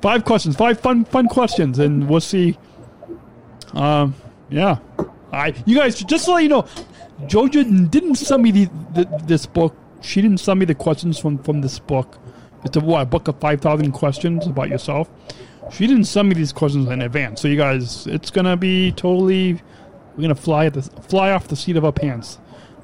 Five 0.00 0.24
questions, 0.24 0.56
five 0.56 0.80
fun 0.80 1.04
fun 1.04 1.28
questions, 1.28 1.78
and 1.78 2.08
we'll 2.08 2.20
see. 2.20 2.56
Um. 3.74 4.14
Yeah. 4.48 4.78
I 5.32 5.54
you 5.66 5.76
guys 5.76 6.02
just 6.02 6.24
to 6.24 6.32
let 6.32 6.42
you 6.42 6.48
know, 6.48 6.62
Jojo 7.22 7.90
didn't 7.90 8.16
send 8.16 8.42
me 8.42 8.50
the, 8.50 8.70
the 8.94 9.22
this 9.24 9.46
book. 9.46 9.76
She 10.00 10.20
didn't 10.22 10.38
send 10.38 10.58
me 10.60 10.66
the 10.66 10.74
questions 10.74 11.18
from 11.18 11.38
from 11.38 11.60
this 11.60 11.78
book. 11.78 12.18
It's 12.64 12.76
a 12.76 12.80
what 12.80 13.02
a 13.02 13.06
book 13.06 13.28
of 13.28 13.38
five 13.40 13.60
thousand 13.60 13.92
questions 13.92 14.46
about 14.46 14.68
yourself. 14.68 15.08
She 15.72 15.86
didn't 15.86 16.04
send 16.04 16.28
me 16.28 16.34
these 16.34 16.52
questions 16.52 16.88
in 16.88 17.00
advance. 17.02 17.40
So 17.40 17.48
you 17.48 17.56
guys, 17.56 18.06
it's 18.06 18.30
gonna 18.30 18.56
be 18.56 18.92
totally. 18.92 19.60
We're 20.16 20.22
gonna 20.22 20.34
fly 20.34 20.66
at 20.66 20.74
the 20.74 20.82
fly 20.82 21.30
off 21.32 21.48
the 21.48 21.56
seat 21.56 21.76
of 21.76 21.84
our 21.84 21.92
pants. 21.92 22.38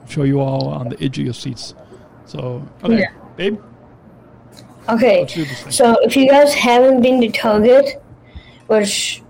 Show 0.09 0.23
you 0.23 0.41
all 0.41 0.69
on 0.69 0.91
the 0.91 1.03
edge 1.03 1.19
of 1.19 1.25
your 1.25 1.35
seats. 1.35 1.75
So 2.27 2.67
okay, 2.85 3.01
Yeah. 3.01 3.11
babe. 3.37 3.59
Okay. 4.89 5.21
Let's 5.21 5.35
do 5.35 5.45
this 5.45 5.63
thing. 5.63 5.73
So 5.73 5.97
if 6.03 6.17
you 6.17 6.29
guys 6.29 6.55
haven't 6.55 7.03
been 7.03 7.21
to 7.23 7.31
Target, 7.31 8.01
which 8.69 9.23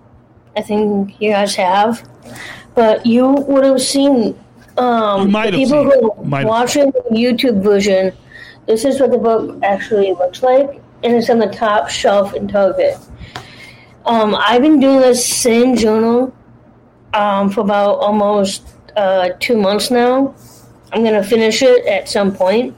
I 0.56 0.60
think 0.62 1.20
you 1.20 1.30
guys 1.30 1.54
have, 1.56 2.06
but 2.74 3.06
you 3.06 3.26
would 3.28 3.64
have 3.64 3.80
seen 3.80 4.38
um, 4.78 5.22
You 5.22 5.28
might 5.28 5.54
have 5.54 5.54
people 5.54 5.84
who 5.84 6.10
are 6.12 6.46
watching 6.46 6.90
the 6.90 7.02
YouTube 7.10 7.62
version. 7.62 8.12
This 8.66 8.84
is 8.84 9.00
what 9.00 9.10
the 9.10 9.18
book 9.18 9.58
actually 9.62 10.12
looks 10.12 10.42
like, 10.42 10.80
and 11.02 11.14
it's 11.14 11.30
on 11.30 11.38
the 11.38 11.48
top 11.48 11.88
shelf 11.88 12.34
in 12.34 12.48
Target. 12.48 12.98
Um, 14.04 14.36
I've 14.38 14.62
been 14.62 14.80
doing 14.80 15.00
this 15.00 15.24
same 15.24 15.76
journal 15.76 16.34
um, 17.14 17.50
for 17.50 17.60
about 17.60 17.98
almost 17.98 18.66
uh, 18.96 19.30
two 19.40 19.56
months 19.56 19.90
now. 19.90 20.34
I'm 20.92 21.02
gonna 21.02 21.22
finish 21.24 21.62
it 21.62 21.86
at 21.86 22.08
some 22.08 22.34
point. 22.34 22.76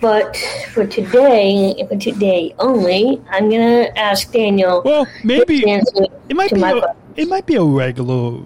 But 0.00 0.36
for 0.72 0.86
today, 0.86 1.74
for 1.88 1.96
today 1.96 2.54
only, 2.58 3.22
I'm 3.30 3.48
gonna 3.48 3.90
ask 3.96 4.30
Daniel. 4.30 4.82
Well, 4.84 5.06
maybe 5.24 5.64
it 5.64 6.36
might 6.36 6.52
be 6.52 6.60
a, 6.60 6.94
it 7.16 7.28
might 7.28 7.46
be 7.46 7.54
a 7.54 7.64
regular 7.64 8.42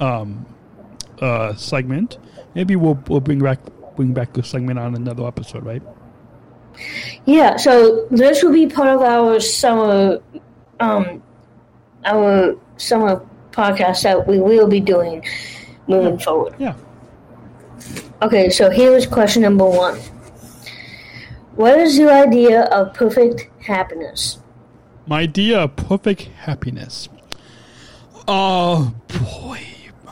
um, 0.00 0.46
uh, 1.20 1.54
segment. 1.54 2.18
Maybe 2.54 2.76
we'll 2.76 3.02
we'll 3.08 3.20
bring 3.20 3.38
back 3.38 3.60
bring 3.96 4.12
back 4.12 4.32
the 4.32 4.42
segment 4.42 4.78
on 4.78 4.94
another 4.94 5.26
episode, 5.26 5.64
right? 5.64 5.82
Yeah, 7.26 7.56
so 7.56 8.06
this 8.10 8.42
will 8.42 8.52
be 8.52 8.66
part 8.66 8.88
of 8.88 9.02
our 9.02 9.40
summer, 9.40 10.20
um, 10.78 11.22
our 12.04 12.56
summer 12.76 13.24
podcast 13.50 14.02
that 14.02 14.26
we 14.26 14.38
will 14.38 14.66
be 14.66 14.80
doing 14.80 15.24
moving 15.86 16.18
forward. 16.18 16.54
Yeah. 16.58 16.74
Okay, 18.22 18.50
so 18.50 18.70
here 18.70 18.92
is 18.92 19.06
question 19.06 19.42
number 19.42 19.66
one. 19.66 19.98
What 21.56 21.78
is 21.78 21.98
your 21.98 22.12
idea 22.12 22.62
of 22.64 22.94
perfect 22.94 23.48
happiness? 23.62 24.38
My 25.06 25.22
idea 25.22 25.60
of 25.60 25.76
perfect 25.76 26.22
happiness. 26.22 27.08
Oh 28.28 28.94
boy, 29.08 29.60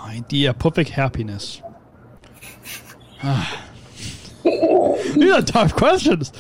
idea 0.09 0.54
perfect 0.54 0.90
happiness. 0.90 1.62
Ah. 3.22 3.64
These 4.44 5.32
are 5.32 5.42
tough 5.42 5.74
questions. 5.74 6.32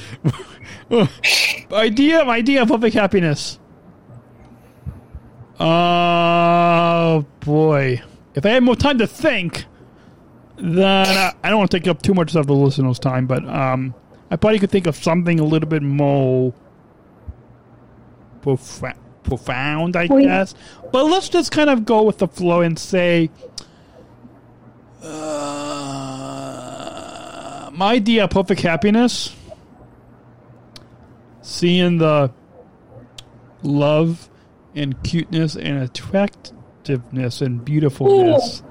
idea, 1.72 2.24
idea 2.24 2.62
of 2.62 2.68
perfect 2.68 2.94
happiness. 2.94 3.58
Oh 5.60 7.26
boy, 7.40 8.00
if 8.34 8.46
I 8.46 8.50
had 8.50 8.62
more 8.62 8.76
time 8.76 8.98
to 8.98 9.06
think, 9.06 9.64
then 10.56 10.84
I, 11.08 11.34
I 11.42 11.50
don't 11.50 11.58
want 11.58 11.70
to 11.72 11.78
take 11.78 11.88
up 11.88 12.00
too 12.00 12.14
much 12.14 12.34
of 12.36 12.46
the 12.46 12.54
listeners' 12.54 12.98
time, 13.00 13.26
but 13.26 13.46
um, 13.48 13.94
I 14.30 14.36
probably 14.36 14.60
could 14.60 14.70
think 14.70 14.86
of 14.86 14.94
something 14.96 15.40
a 15.40 15.44
little 15.44 15.68
bit 15.68 15.82
more 15.82 16.54
profa- 18.40 18.96
profound, 19.28 19.96
I 19.96 20.06
guess. 20.06 20.54
But 20.92 21.04
let's 21.04 21.28
just 21.28 21.52
kind 21.52 21.70
of 21.70 21.84
go 21.84 22.02
with 22.02 22.18
the 22.18 22.28
flow 22.28 22.60
and 22.62 22.78
say, 22.78 23.30
uh, 25.02 25.08
my 27.72 27.92
idea 27.94 28.24
of 28.24 28.30
perfect 28.30 28.62
happiness, 28.62 29.34
seeing 31.42 31.98
the 31.98 32.32
love 33.62 34.28
and 34.74 35.00
cuteness 35.02 35.56
and 35.56 35.82
attractiveness 35.82 37.40
and 37.40 37.64
beautifulness 37.64 38.62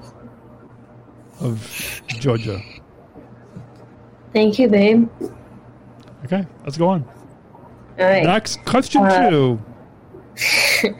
of 1.40 2.02
Georgia. 2.08 2.60
Thank 4.32 4.58
you, 4.58 4.68
babe. 4.68 5.08
Okay, 6.24 6.44
let's 6.64 6.76
go 6.76 6.88
on. 6.88 7.04
All 7.98 8.04
right. 8.04 8.24
Next 8.24 8.64
question 8.64 9.02
Uh, 9.02 9.30
two. 9.30 9.62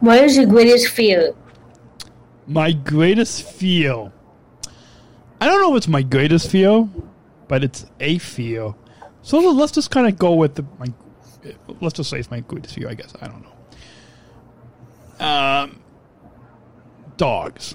What 0.00 0.22
is 0.22 0.36
your 0.36 0.46
greatest 0.46 0.88
fear? 0.88 1.34
My 2.46 2.72
greatest 2.72 3.42
fear. 3.42 4.12
I 5.40 5.46
don't 5.46 5.60
know 5.60 5.72
if 5.72 5.78
it's 5.78 5.88
my 5.88 6.02
greatest 6.02 6.50
fear, 6.50 6.88
but 7.48 7.64
it's 7.64 7.84
a 7.98 8.18
fear. 8.18 8.74
So 9.22 9.38
let's 9.38 9.72
just 9.72 9.90
kind 9.90 10.06
of 10.06 10.16
go 10.16 10.34
with 10.34 10.54
the 10.54 10.64
my. 10.78 10.86
Let's 11.80 11.96
just 11.96 12.10
say 12.10 12.18
it's 12.18 12.30
my 12.30 12.40
greatest 12.40 12.74
fear. 12.76 12.88
I 12.88 12.94
guess 12.94 13.12
I 13.20 13.26
don't 13.26 13.42
know. 15.18 15.26
Um, 15.26 15.80
dogs. 17.16 17.74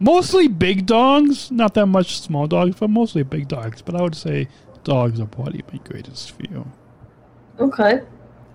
Mostly 0.00 0.46
big 0.46 0.86
dogs, 0.86 1.50
not 1.50 1.74
that 1.74 1.86
much 1.86 2.20
small 2.20 2.46
dogs, 2.46 2.76
but 2.78 2.88
mostly 2.90 3.24
big 3.24 3.48
dogs. 3.48 3.82
But 3.82 3.96
I 3.96 4.02
would 4.02 4.14
say 4.14 4.46
dogs 4.84 5.18
are 5.18 5.26
probably 5.26 5.64
my 5.72 5.80
greatest 5.80 6.30
fear. 6.30 6.64
Okay. 7.58 8.02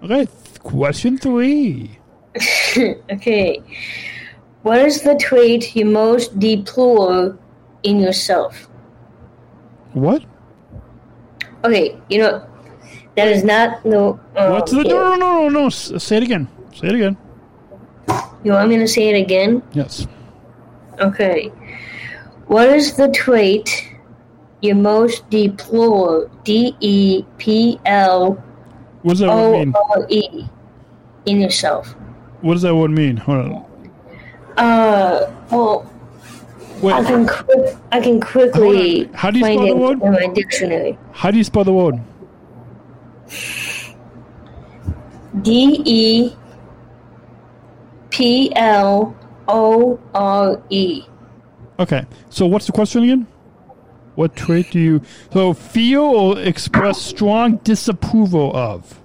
Okay, 0.03 0.27
question 0.59 1.17
three. 1.17 1.97
Okay. 3.11 3.61
What 4.63 4.79
is 4.79 5.01
the 5.01 5.15
trait 5.15 5.75
you 5.75 5.85
most 5.85 6.39
deplore 6.39 7.37
in 7.83 7.99
yourself? 7.99 8.67
What? 9.93 10.23
Okay, 11.63 11.95
you 12.09 12.19
know, 12.19 12.45
that 13.15 13.27
is 13.27 13.43
not 13.43 13.83
the. 13.83 14.19
Um, 14.35 14.51
What's 14.51 14.71
the 14.71 14.83
no 14.83 15.15
no 15.15 15.15
no 15.15 15.47
no 15.47 15.49
no? 15.49 15.69
Say 15.69 16.17
it 16.17 16.23
again. 16.23 16.47
Say 16.73 16.87
it 16.87 16.95
again. 16.95 17.17
You 18.43 18.51
want 18.51 18.69
me 18.69 18.77
to 18.77 18.87
say 18.87 19.09
it 19.09 19.21
again? 19.21 19.63
Yes. 19.71 20.07
Okay. 20.99 21.47
What 22.47 22.67
is 22.67 22.95
the 22.95 23.07
trait 23.09 23.87
you 24.61 24.75
most 24.75 25.29
deplore? 25.29 26.29
D 26.43 26.75
E 26.81 27.23
P 27.37 27.79
L 27.85 28.41
What 29.03 29.13
does 29.13 29.19
that 29.19 29.29
word 29.29 29.59
mean? 29.59 29.73
R 29.75 30.05
E 30.09 30.45
in 31.25 31.39
yourself. 31.39 31.95
What 32.41 32.53
does 32.53 32.63
that 32.63 32.75
word 32.75 32.91
mean? 32.91 33.17
Hold 33.17 33.37
on. 33.37 33.65
Uh, 34.57 35.33
well, 35.49 35.89
I 36.83 37.03
can 37.03 37.25
quick, 37.27 37.75
I 37.91 38.01
can 38.01 38.19
quickly 38.19 39.09
How 39.13 39.31
do 39.31 39.39
you 39.39 39.45
find 39.45 39.59
spell 39.59 39.67
the 39.67 39.75
word? 39.75 40.01
in 40.01 40.11
my 40.11 40.27
dictionary. 40.33 40.97
How 41.13 41.31
do 41.31 41.37
you 41.37 41.43
spell 41.43 41.63
the 41.63 41.73
word? 41.73 41.95
D 45.41 45.81
E 45.85 46.35
P 48.09 48.51
L 48.55 49.15
O 49.47 49.99
R 50.13 50.61
E. 50.69 51.03
Okay. 51.79 52.05
So 52.29 52.45
what's 52.45 52.65
the 52.65 52.71
question 52.71 53.03
again? 53.03 53.27
What 54.15 54.35
trait 54.35 54.69
do 54.71 54.79
you 54.79 55.01
so 55.31 55.53
feel 55.53 56.01
or 56.03 56.39
express 56.39 57.01
strong 57.01 57.57
disapproval 57.57 58.55
of? 58.55 58.99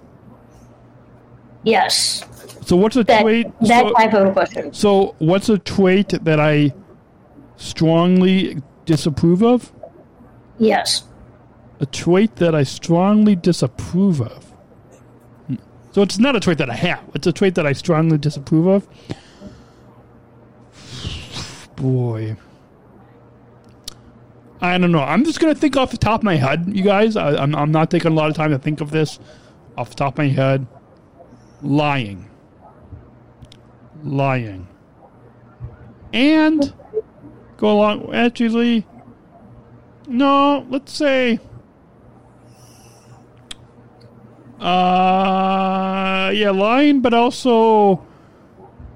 Yes. 1.64 2.24
So 2.62 2.76
what's 2.76 2.96
a 2.96 3.04
That 3.04 3.22
trait? 3.22 3.46
that 3.62 3.86
so, 3.86 3.92
type 3.94 4.14
of 4.14 4.32
question. 4.34 4.72
so 4.74 5.14
what's 5.18 5.48
a 5.48 5.59
trait 5.59 6.11
that 6.11 6.38
I 6.38 6.72
strongly 7.56 8.62
disapprove 8.84 9.42
of? 9.42 9.72
Yes. 10.59 11.04
A 11.80 11.86
trait 11.86 12.36
that 12.36 12.54
I 12.54 12.64
strongly 12.64 13.36
disapprove 13.36 14.20
of. 14.20 14.44
Hmm. 15.46 15.54
So 15.92 16.02
it's 16.02 16.18
not 16.18 16.36
a 16.36 16.40
trait 16.40 16.59
that 16.59 16.68
I 16.68 16.74
have. 16.74 17.00
It's 17.14 17.26
a 17.26 17.32
trait 17.32 17.54
that 17.54 17.66
I 17.66 17.72
strongly 17.72 18.18
disapprove 18.18 18.66
of. 18.66 18.88
Boy. 21.76 22.36
I 24.61 24.76
don't 24.76 24.90
know. 24.90 25.02
I'm 25.02 25.24
just 25.24 25.40
gonna 25.40 25.54
think 25.54 25.76
off 25.76 25.90
the 25.90 25.96
top 25.96 26.20
of 26.20 26.24
my 26.24 26.36
head, 26.36 26.66
you 26.68 26.82
guys. 26.82 27.16
I, 27.16 27.36
I'm 27.36 27.54
I'm 27.54 27.70
not 27.70 27.90
taking 27.90 28.11
a 28.11 28.14
lot 28.14 28.28
of 28.28 28.36
time 28.36 28.50
to 28.50 28.59
think 28.59 28.80
of 28.80 28.90
this 28.90 29.18
off 29.76 29.90
the 29.90 29.96
top 29.96 30.14
of 30.14 30.18
my 30.18 30.28
head. 30.28 30.66
Lying. 31.62 32.28
Lying. 34.02 34.66
And 36.12 36.72
go 37.56 37.72
along. 37.72 38.14
Actually, 38.14 38.86
no. 40.06 40.66
Let's 40.68 40.92
say. 40.92 41.38
Uh, 44.61 46.32
yeah, 46.34 46.50
lying, 46.50 47.00
but 47.00 47.14
also, 47.14 48.04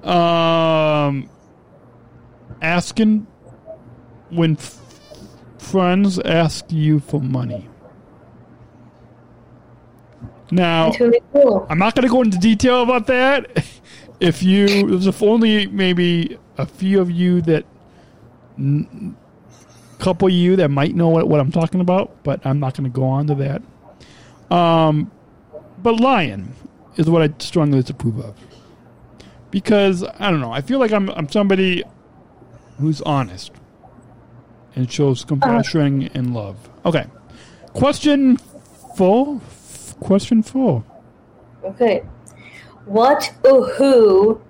um, 0.03 1.29
asking 2.61 3.25
when 4.29 4.57
f- 4.57 4.82
friends 5.73 6.19
ask 6.19 6.71
you 6.71 6.99
for 6.99 7.19
money. 7.19 7.67
Now, 10.51 10.91
really 10.99 11.19
cool. 11.31 11.65
I'm 11.67 11.79
not 11.79 11.95
going 11.95 12.03
to 12.03 12.11
go 12.11 12.21
into 12.21 12.37
detail 12.37 12.83
about 12.83 13.07
that. 13.07 13.65
If 14.19 14.41
you, 14.41 14.87
there's 14.87 15.07
if 15.07 15.21
only 15.21 15.67
maybe 15.67 16.37
a 16.57 16.65
few 16.65 17.01
of 17.01 17.11
you 17.11 17.41
that, 17.41 17.65
n- 18.57 19.17
couple 19.99 20.29
of 20.29 20.33
you 20.33 20.55
that 20.55 20.69
might 20.69 20.95
know 20.95 21.09
what, 21.09 21.27
what 21.27 21.41
I'm 21.41 21.51
talking 21.51 21.81
about, 21.81 22.23
but 22.23 22.45
I'm 22.45 22.57
not 22.57 22.77
going 22.77 22.89
to 22.89 22.95
go 22.95 23.03
on 23.03 23.27
to 23.27 23.35
that. 23.35 24.55
Um, 24.55 25.11
but 25.79 25.99
lying 25.99 26.53
is 26.95 27.09
what 27.09 27.21
I 27.21 27.33
strongly 27.39 27.81
disapprove 27.81 28.19
of 28.19 28.37
because 29.51 30.05
I 30.19 30.31
don't 30.31 30.39
know. 30.39 30.53
I 30.53 30.61
feel 30.61 30.79
like 30.79 30.93
I'm 30.93 31.09
I'm 31.09 31.27
somebody 31.27 31.83
who's 32.79 33.01
honest 33.01 33.51
and 34.75 34.91
shows 34.91 35.23
compassion 35.23 36.09
and 36.13 36.33
love. 36.33 36.57
Okay, 36.85 37.05
question 37.73 38.37
four. 38.95 39.41
Question 39.99 40.43
four. 40.43 40.83
Okay. 41.63 42.03
What 42.85 43.33
or 43.45 43.67
who 43.69 44.41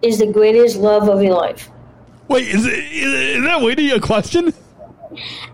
is 0.00 0.18
the 0.18 0.26
greatest 0.26 0.76
love 0.76 1.08
of 1.08 1.22
your 1.22 1.34
life? 1.34 1.70
Wait, 2.28 2.48
is, 2.48 2.64
it, 2.64 2.72
is, 2.72 3.44
that 3.44 3.60
waiting 3.60 3.90
a 3.90 4.00
question? 4.00 4.54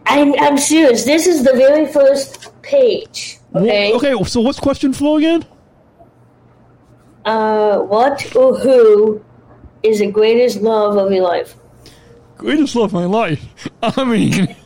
I'm, 0.07 0.35
I'm 0.39 0.57
serious. 0.57 1.05
This 1.05 1.27
is 1.27 1.43
the 1.43 1.53
very 1.53 1.87
first 1.87 2.51
page. 2.63 3.39
Okay. 3.55 3.93
Okay, 3.95 4.25
so 4.25 4.41
what's 4.41 4.61
question 4.61 4.93
four 4.93 5.19
again? 5.19 5.45
Uh, 7.25 7.79
what 7.81 8.35
or 8.37 8.57
who 8.57 9.23
is 9.83 9.99
the 9.99 10.11
greatest 10.11 10.63
love 10.63 10.97
of 10.97 11.13
your 11.13 11.25
life? 11.25 11.57
Greatest 12.41 12.75
love 12.75 12.87
of 12.87 12.93
my 12.95 13.05
life. 13.05 13.45
I 13.83 14.03
mean, 14.05 14.57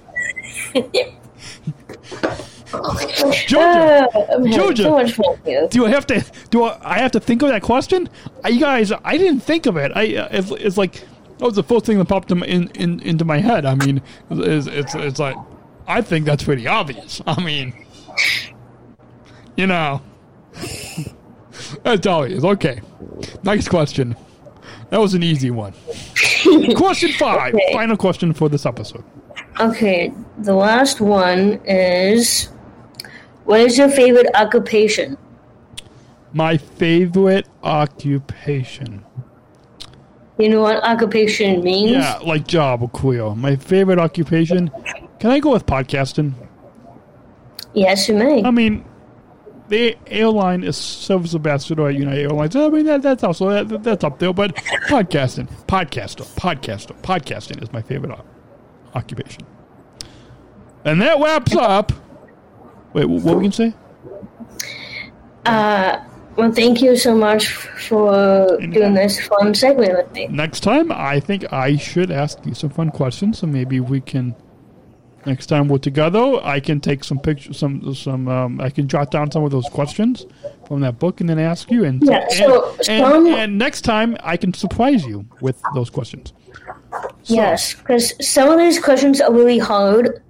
Georgia. 3.46 4.08
Uh, 4.14 4.46
Georgia. 4.48 5.08
so 5.08 5.66
do 5.70 5.84
I 5.84 5.90
have 5.90 6.06
to? 6.06 6.24
Do 6.50 6.62
I, 6.64 6.78
I 6.82 6.98
have 6.98 7.10
to 7.12 7.20
think 7.20 7.42
of 7.42 7.48
that 7.48 7.62
question? 7.62 8.08
Uh, 8.44 8.48
You 8.48 8.60
guys, 8.60 8.92
I 8.92 9.18
didn't 9.18 9.40
think 9.40 9.66
of 9.66 9.76
it. 9.76 9.90
I 9.92 10.14
uh, 10.16 10.28
it's, 10.30 10.50
it's 10.52 10.76
like 10.76 11.04
that 11.38 11.44
was 11.44 11.56
the 11.56 11.64
first 11.64 11.84
thing 11.84 11.98
that 11.98 12.04
popped 12.04 12.30
in, 12.30 12.44
in, 12.44 12.68
in 12.76 13.00
into 13.00 13.24
my 13.24 13.38
head. 13.38 13.64
I 13.66 13.74
mean, 13.74 14.00
it's, 14.30 14.68
it's 14.68 14.94
it's 14.94 15.18
like 15.18 15.36
I 15.88 16.00
think 16.00 16.26
that's 16.26 16.44
pretty 16.44 16.68
obvious. 16.68 17.20
I 17.26 17.42
mean, 17.42 17.74
you 19.56 19.66
know, 19.66 20.00
that's 21.82 22.06
obvious. 22.06 22.44
Okay, 22.44 22.80
next 23.42 23.68
question. 23.68 24.14
That 24.90 25.00
was 25.00 25.14
an 25.14 25.24
easy 25.24 25.50
one. 25.50 25.74
question 26.76 27.12
five. 27.12 27.54
Okay. 27.54 27.72
Final 27.72 27.96
question 27.96 28.32
for 28.32 28.48
this 28.48 28.66
episode. 28.66 29.04
Okay, 29.60 30.12
the 30.38 30.54
last 30.54 31.00
one 31.00 31.60
is 31.64 32.48
what 33.44 33.60
is 33.60 33.78
your 33.78 33.88
favorite 33.88 34.28
occupation? 34.34 35.16
My 36.32 36.56
favorite 36.56 37.46
occupation. 37.62 39.04
You 40.38 40.48
know 40.48 40.62
what 40.62 40.82
occupation 40.82 41.62
means? 41.62 41.92
Yeah, 41.92 42.18
like 42.24 42.46
job 42.46 42.82
or 42.82 42.88
career. 42.88 43.34
My 43.34 43.54
favorite 43.54 44.00
occupation. 44.00 44.70
Can 45.20 45.30
I 45.30 45.38
go 45.38 45.52
with 45.52 45.64
podcasting? 45.64 46.34
Yes, 47.72 48.08
you 48.08 48.16
may. 48.16 48.42
I 48.42 48.50
mean, 48.50 48.84
the 49.74 49.98
airline 50.06 50.62
is 50.62 50.76
service 50.76 51.34
ambassador 51.34 51.88
at 51.88 51.94
United 51.96 52.22
Airlines. 52.22 52.54
I 52.54 52.68
mean, 52.68 52.86
that, 52.86 53.02
that's 53.02 53.24
also 53.24 53.64
that, 53.64 53.82
that's 53.82 54.04
up 54.04 54.20
there. 54.20 54.32
But 54.32 54.54
podcasting, 54.86 55.50
podcaster, 55.66 56.24
podcaster, 56.36 56.96
podcasting 57.02 57.60
is 57.60 57.72
my 57.72 57.82
favorite 57.82 58.16
occupation. 58.94 59.42
And 60.84 61.00
that 61.02 61.20
wraps 61.20 61.56
up. 61.56 61.92
Wait, 62.92 63.06
what 63.06 63.24
were 63.24 63.36
we 63.36 63.48
gonna 63.48 63.52
say? 63.52 63.74
Uh, 65.44 66.04
well, 66.36 66.52
thank 66.52 66.80
you 66.80 66.96
so 66.96 67.16
much 67.16 67.48
for 67.48 68.56
doing 68.58 68.94
this 68.94 69.26
fun 69.26 69.54
segment 69.54 69.96
with 69.96 70.12
me. 70.12 70.28
Next 70.28 70.60
time, 70.60 70.92
I 70.92 71.18
think 71.18 71.52
I 71.52 71.76
should 71.76 72.12
ask 72.12 72.38
you 72.46 72.54
some 72.54 72.70
fun 72.70 72.90
questions. 72.90 73.38
So 73.40 73.48
maybe 73.48 73.80
we 73.80 74.00
can. 74.00 74.36
Next 75.26 75.46
time 75.46 75.68
we're 75.68 75.78
together, 75.78 76.38
I 76.42 76.60
can 76.60 76.80
take 76.80 77.02
some 77.02 77.18
pictures, 77.18 77.56
some 77.58 77.94
some. 77.94 78.28
Um, 78.28 78.60
I 78.60 78.68
can 78.68 78.86
jot 78.88 79.10
down 79.10 79.30
some 79.30 79.42
of 79.42 79.50
those 79.50 79.68
questions 79.70 80.26
from 80.68 80.80
that 80.82 80.98
book 80.98 81.20
and 81.20 81.28
then 81.30 81.38
ask 81.38 81.70
you. 81.70 81.84
And 81.84 82.02
Yeah, 82.02 82.28
so 82.28 82.76
and, 82.88 83.04
and, 83.26 83.28
and 83.28 83.58
next 83.58 83.82
time 83.82 84.16
I 84.22 84.36
can 84.36 84.52
surprise 84.52 85.06
you 85.06 85.24
with 85.40 85.60
those 85.74 85.88
questions. 85.90 86.32
So- 87.22 87.34
Yes, 87.34 87.74
because 87.74 88.12
some 88.26 88.50
of 88.50 88.58
these 88.58 88.78
questions 88.78 89.20
are 89.20 89.32
really 89.32 89.58
hard. 89.58 90.22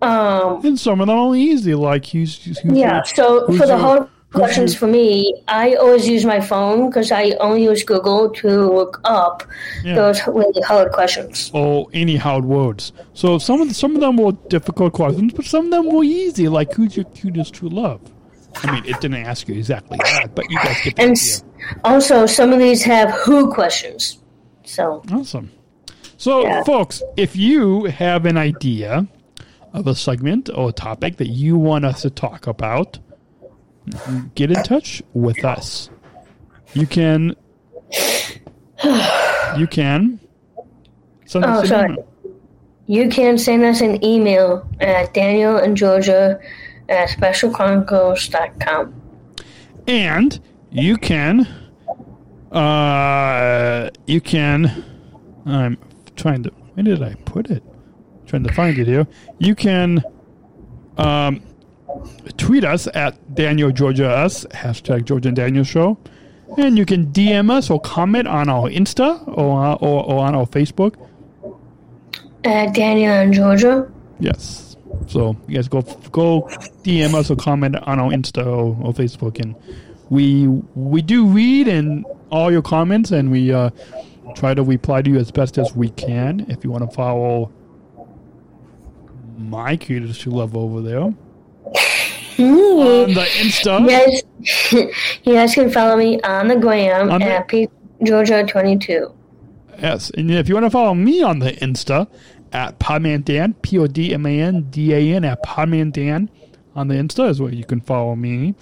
Um, 0.00 0.64
And 0.64 0.78
some 0.78 1.00
of 1.00 1.08
them 1.08 1.18
are 1.18 1.34
easy, 1.34 1.74
like 1.74 2.06
who's 2.06 2.56
yeah, 2.64 3.02
so 3.02 3.46
for 3.46 3.66
the 3.66 3.76
hard 3.76 4.08
questions 4.32 4.72
mm-hmm. 4.74 4.78
for 4.80 4.86
me, 4.86 5.34
I 5.48 5.74
always 5.76 6.06
use 6.08 6.24
my 6.24 6.40
phone 6.40 6.88
because 6.90 7.10
I 7.10 7.30
only 7.40 7.64
use 7.64 7.82
Google 7.82 8.30
to 8.30 8.48
look 8.72 9.00
up 9.04 9.42
Yeah. 9.84 9.94
those 9.94 10.20
really 10.26 10.62
hard 10.62 10.92
questions. 10.92 11.50
or 11.54 11.86
any 11.94 12.16
hard 12.16 12.44
words. 12.44 12.92
So 13.14 13.38
some 13.38 13.60
of 13.60 13.68
the, 13.68 13.74
some 13.74 13.94
of 13.94 14.00
them 14.00 14.16
were 14.16 14.32
difficult 14.48 14.92
questions, 14.92 15.32
but 15.32 15.44
some 15.44 15.66
of 15.66 15.70
them 15.70 15.86
were 15.92 16.04
easy, 16.04 16.48
like 16.48 16.72
who's 16.74 16.96
your 16.96 17.06
cutest 17.06 17.54
true 17.54 17.68
love. 17.70 18.00
I 18.62 18.72
mean, 18.72 18.84
it 18.84 19.00
didn't 19.00 19.24
ask 19.24 19.48
you 19.48 19.54
exactly 19.54 19.98
that, 19.98 20.34
but 20.34 20.50
you 20.50 20.58
guys 20.58 20.76
get 20.82 20.96
the 20.96 21.02
And 21.02 21.12
idea. 21.12 21.78
also, 21.84 22.26
some 22.26 22.52
of 22.52 22.58
these 22.58 22.82
have 22.82 23.10
who 23.10 23.52
questions. 23.52 24.18
So, 24.64 25.02
Awesome. 25.12 25.50
So, 26.16 26.42
Yeah. 26.42 26.64
folks, 26.64 27.02
if 27.16 27.36
you 27.36 27.84
have 27.84 28.26
an 28.26 28.36
idea 28.36 29.06
of 29.72 29.86
a 29.86 29.94
segment 29.94 30.50
or 30.54 30.70
a 30.70 30.72
topic 30.72 31.16
that 31.18 31.28
you 31.28 31.56
want 31.56 31.84
us 31.84 32.02
to 32.02 32.10
talk 32.10 32.46
about, 32.46 32.98
get 34.34 34.50
in 34.50 34.62
touch 34.62 35.02
with 35.14 35.44
us. 35.44 35.90
You 36.74 36.86
can. 36.86 37.34
You 39.56 39.66
can. 39.66 40.20
Send 41.26 41.44
Oh, 41.44 41.48
us 41.60 41.68
sorry. 41.68 41.92
email. 41.92 42.06
you 42.86 43.08
can 43.08 43.36
send 43.38 43.64
us 43.64 43.80
an 43.80 44.02
email 44.04 44.66
at 44.80 45.12
Daniel 45.12 45.56
and 45.56 45.76
Georgia 45.76 46.38
at 46.88 47.08
specialchronicles.com. 47.10 48.94
And 49.86 50.40
you 50.70 50.96
can. 50.96 51.46
Uh, 52.52 53.90
you 54.06 54.20
can. 54.20 54.84
I'm 55.44 55.76
trying 56.16 56.42
to. 56.44 56.50
Where 56.74 56.84
did 56.84 57.02
I 57.02 57.14
put 57.24 57.50
it? 57.50 57.62
Trying 58.26 58.44
to 58.44 58.52
find 58.54 58.78
it 58.78 58.86
here. 58.86 59.06
You 59.38 59.54
can. 59.54 60.02
Um, 60.96 61.42
tweet 62.36 62.64
us 62.64 62.88
at 62.94 63.34
Daniel 63.34 63.70
Georgia 63.70 64.08
Us 64.08 64.44
hashtag 64.46 65.04
Georgia 65.04 65.28
and 65.28 65.36
Daniel 65.36 65.64
Show, 65.64 65.98
and 66.56 66.78
you 66.78 66.84
can 66.84 67.06
DM 67.12 67.50
us 67.50 67.70
or 67.70 67.80
comment 67.80 68.28
on 68.28 68.48
our 68.48 68.68
Insta 68.68 69.26
or 69.26 69.76
or, 69.82 70.04
or 70.04 70.24
on 70.24 70.34
our 70.34 70.46
Facebook. 70.46 70.94
At 72.44 72.74
Daniel 72.74 73.12
and 73.12 73.32
Georgia. 73.32 73.90
Yes. 74.20 74.76
So 75.06 75.36
you 75.46 75.56
guys 75.56 75.68
go 75.68 75.82
go 76.12 76.42
DM 76.82 77.14
us 77.14 77.30
or 77.30 77.36
comment 77.36 77.76
on 77.76 77.98
our 77.98 78.10
Insta 78.10 78.44
or, 78.46 78.76
or 78.82 78.92
Facebook, 78.92 79.40
and 79.40 79.54
we 80.10 80.46
we 80.74 81.02
do 81.02 81.26
read 81.26 81.68
and 81.68 82.04
all 82.30 82.50
your 82.50 82.62
comments, 82.62 83.10
and 83.10 83.30
we 83.30 83.52
uh, 83.52 83.70
try 84.34 84.54
to 84.54 84.62
reply 84.62 85.02
to 85.02 85.10
you 85.10 85.18
as 85.18 85.30
best 85.30 85.58
as 85.58 85.74
we 85.74 85.90
can. 85.90 86.46
If 86.48 86.64
you 86.64 86.70
want 86.70 86.88
to 86.88 86.94
follow 86.94 87.52
my 89.38 89.76
cutest 89.76 90.22
to 90.22 90.30
love 90.30 90.56
over 90.56 90.80
there. 90.80 91.14
On 92.40 93.12
the 93.14 93.26
Insta. 93.40 93.80
You 93.80 93.88
guys, 93.88 94.92
you 95.24 95.32
guys 95.34 95.54
can 95.54 95.70
follow 95.70 95.96
me 95.96 96.20
on 96.22 96.48
the 96.48 96.56
gram 96.56 97.10
On 97.10 97.20
the- 97.20 97.26
at 97.26 97.48
P- 97.48 97.68
Georgia22. 98.02 99.12
Yes, 99.80 100.10
and 100.10 100.30
if 100.30 100.48
you 100.48 100.54
want 100.54 100.66
to 100.66 100.70
follow 100.70 100.94
me 100.94 101.22
on 101.22 101.38
the 101.40 101.52
Insta 101.52 102.08
at 102.52 102.78
Podman 102.80 103.24
Dan, 103.24 103.54
P 103.54 103.78
O 103.78 103.86
D 103.86 104.12
M 104.14 104.26
A 104.26 104.40
N 104.40 104.62
D 104.70 104.92
A 104.94 105.14
N 105.16 105.24
at 105.24 105.42
Podman 105.44 105.92
Dan 105.92 106.30
on 106.74 106.88
the 106.88 106.94
Insta 106.94 107.28
is 107.28 107.40
where 107.40 107.52
you 107.52 107.64
can 107.64 107.80
follow 107.80 108.14
me. 108.16 108.54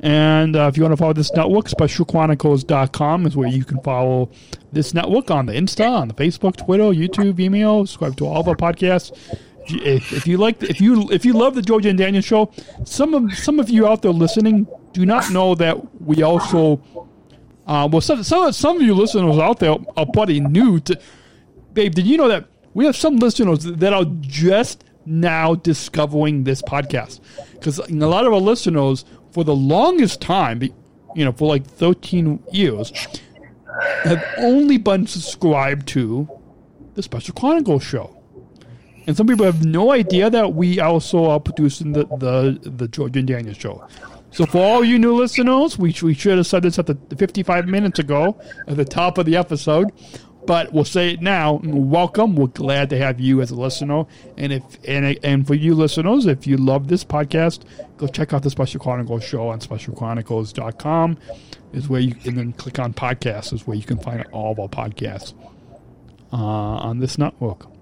And 0.00 0.54
uh, 0.54 0.68
if 0.70 0.76
you 0.76 0.84
want 0.84 0.92
to 0.92 0.96
follow 0.96 1.12
this 1.12 1.32
network, 1.32 1.66
specialchronicles.com 1.66 3.26
is 3.26 3.36
where 3.36 3.48
you 3.48 3.64
can 3.64 3.80
follow 3.82 4.30
this 4.72 4.94
network 4.94 5.30
on 5.30 5.46
the 5.46 5.52
Insta, 5.54 5.90
on 5.90 6.08
the 6.08 6.14
Facebook, 6.14 6.56
Twitter, 6.56 6.84
YouTube, 6.84 7.40
email, 7.40 7.84
subscribe 7.84 8.16
to 8.18 8.26
all 8.26 8.40
of 8.40 8.48
our 8.48 8.54
podcasts. 8.54 9.10
If 9.70 10.12
if, 10.12 10.26
you 10.26 10.36
like, 10.38 10.62
if 10.62 10.80
you 10.80 11.10
if 11.10 11.24
you 11.24 11.32
love 11.32 11.54
the 11.54 11.62
Georgia 11.62 11.88
and 11.90 11.98
Daniel 11.98 12.22
show, 12.22 12.50
some 12.84 13.14
of 13.14 13.36
some 13.36 13.60
of 13.60 13.68
you 13.70 13.86
out 13.86 14.02
there 14.02 14.12
listening 14.12 14.66
do 14.92 15.04
not 15.04 15.30
know 15.30 15.54
that 15.54 16.00
we 16.00 16.22
also 16.22 16.80
uh, 17.68 17.86
well, 17.90 18.00
some, 18.00 18.22
some, 18.22 18.50
some 18.50 18.76
of 18.76 18.82
you 18.82 18.94
listeners 18.94 19.36
out 19.38 19.60
there 19.60 19.76
are 19.96 20.06
probably 20.12 20.40
new 20.40 20.80
to. 20.80 20.98
Babe, 21.74 21.94
did 21.94 22.06
you 22.06 22.16
know 22.16 22.28
that 22.28 22.48
we 22.72 22.86
have 22.86 22.96
some 22.96 23.16
listeners 23.16 23.64
that 23.64 23.92
are 23.92 24.06
just 24.20 24.84
now 25.04 25.54
discovering 25.54 26.44
this 26.44 26.62
podcast? 26.62 27.20
Because 27.52 27.78
a 27.78 27.92
lot 27.92 28.26
of 28.26 28.32
our 28.32 28.40
listeners, 28.40 29.04
for 29.32 29.44
the 29.44 29.54
longest 29.54 30.22
time, 30.22 30.62
you 31.14 31.24
know, 31.26 31.32
for 31.32 31.46
like 31.46 31.66
13 31.66 32.42
years, 32.52 32.90
have 34.04 34.24
only 34.38 34.78
been 34.78 35.06
subscribed 35.06 35.86
to 35.88 36.26
the 36.94 37.02
Special 37.02 37.34
Chronicles 37.34 37.84
show. 37.84 38.17
And 39.08 39.16
some 39.16 39.26
people 39.26 39.46
have 39.46 39.64
no 39.64 39.90
idea 39.90 40.28
that 40.28 40.52
we 40.52 40.80
also 40.80 41.24
are 41.30 41.40
producing 41.40 41.92
the, 41.92 42.04
the, 42.18 42.58
the 42.68 42.86
George 42.88 43.16
and 43.16 43.26
Daniel 43.26 43.54
show. 43.54 43.88
So 44.32 44.44
for 44.44 44.58
all 44.58 44.84
you 44.84 44.98
new 44.98 45.14
listeners, 45.16 45.78
we, 45.78 45.94
we 46.02 46.12
should 46.12 46.36
have 46.36 46.46
said 46.46 46.62
this 46.62 46.78
at 46.78 46.84
the 46.84 47.16
55 47.16 47.66
minutes 47.66 47.98
ago 47.98 48.38
at 48.66 48.76
the 48.76 48.84
top 48.84 49.16
of 49.16 49.24
the 49.24 49.34
episode, 49.34 49.92
but 50.46 50.74
we'll 50.74 50.84
say 50.84 51.14
it 51.14 51.22
now. 51.22 51.58
Welcome. 51.64 52.36
We're 52.36 52.48
glad 52.48 52.90
to 52.90 52.98
have 52.98 53.18
you 53.18 53.40
as 53.40 53.50
a 53.50 53.54
listener. 53.54 54.04
And 54.36 54.52
if 54.52 54.62
and, 54.86 55.18
and 55.24 55.46
for 55.46 55.54
you 55.54 55.74
listeners, 55.74 56.26
if 56.26 56.46
you 56.46 56.58
love 56.58 56.88
this 56.88 57.02
podcast, 57.02 57.62
go 57.96 58.08
check 58.08 58.34
out 58.34 58.42
the 58.42 58.50
Special 58.50 58.78
Chronicles 58.78 59.24
show 59.24 59.48
on 59.48 59.60
specialchronicles.com 59.60 61.16
is 61.72 61.88
where 61.88 62.02
you 62.02 62.14
and 62.26 62.36
then 62.36 62.52
click 62.52 62.78
on 62.78 62.92
podcasts 62.92 63.54
is 63.54 63.66
where 63.66 63.76
you 63.76 63.84
can 63.84 63.98
find 63.98 64.26
all 64.32 64.52
of 64.52 64.60
our 64.60 64.68
podcasts 64.68 65.32
uh, 66.30 66.36
on 66.36 66.98
this 66.98 67.16
network. 67.16 67.77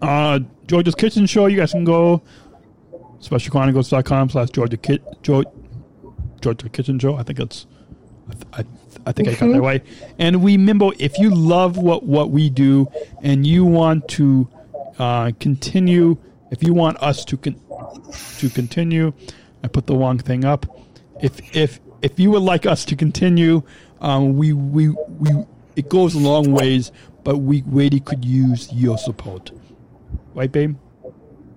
Uh, 0.00 0.40
George's 0.66 0.94
Kitchen 0.94 1.26
Show, 1.26 1.46
you 1.46 1.56
guys 1.56 1.72
can 1.72 1.84
go 1.84 2.22
specialchronicles.com 3.20 4.30
slash 4.30 4.50
Georgia 4.50 4.76
Kit 4.76 5.02
George, 5.22 5.46
Georgia 6.40 6.68
Kitchen 6.68 6.98
Show. 6.98 7.16
I 7.16 7.22
think 7.22 7.40
it's 7.40 7.66
I, 8.52 8.60
I, 8.60 8.64
I 9.06 9.12
think 9.12 9.28
I 9.28 9.34
got 9.34 9.52
that 9.52 9.60
right. 9.60 9.84
And 10.18 10.42
we 10.42 10.56
remember 10.56 10.90
if 10.98 11.18
you 11.18 11.34
love 11.34 11.76
what 11.76 12.04
what 12.04 12.30
we 12.30 12.50
do 12.50 12.88
and 13.22 13.46
you 13.46 13.64
want 13.64 14.08
to 14.08 14.48
uh, 14.98 15.32
continue, 15.40 16.16
if 16.50 16.62
you 16.62 16.74
want 16.74 17.02
us 17.02 17.24
to 17.26 17.36
con- 17.36 17.60
to 18.38 18.48
continue, 18.50 19.12
I 19.62 19.68
put 19.68 19.86
the 19.86 19.96
wrong 19.96 20.18
thing 20.18 20.44
up. 20.44 20.66
If 21.20 21.56
if 21.56 21.80
if 22.02 22.18
you 22.18 22.30
would 22.32 22.42
like 22.42 22.66
us 22.66 22.84
to 22.86 22.96
continue, 22.96 23.62
um, 24.00 24.36
we 24.36 24.52
we 24.52 24.88
we 24.88 25.30
it 25.76 25.88
goes 25.88 26.14
a 26.14 26.18
long 26.18 26.52
ways, 26.52 26.92
but 27.24 27.38
we 27.38 27.62
really 27.66 28.00
could 28.00 28.24
use 28.24 28.72
your 28.72 28.98
support, 28.98 29.50
right, 30.34 30.50
babe? 30.50 30.76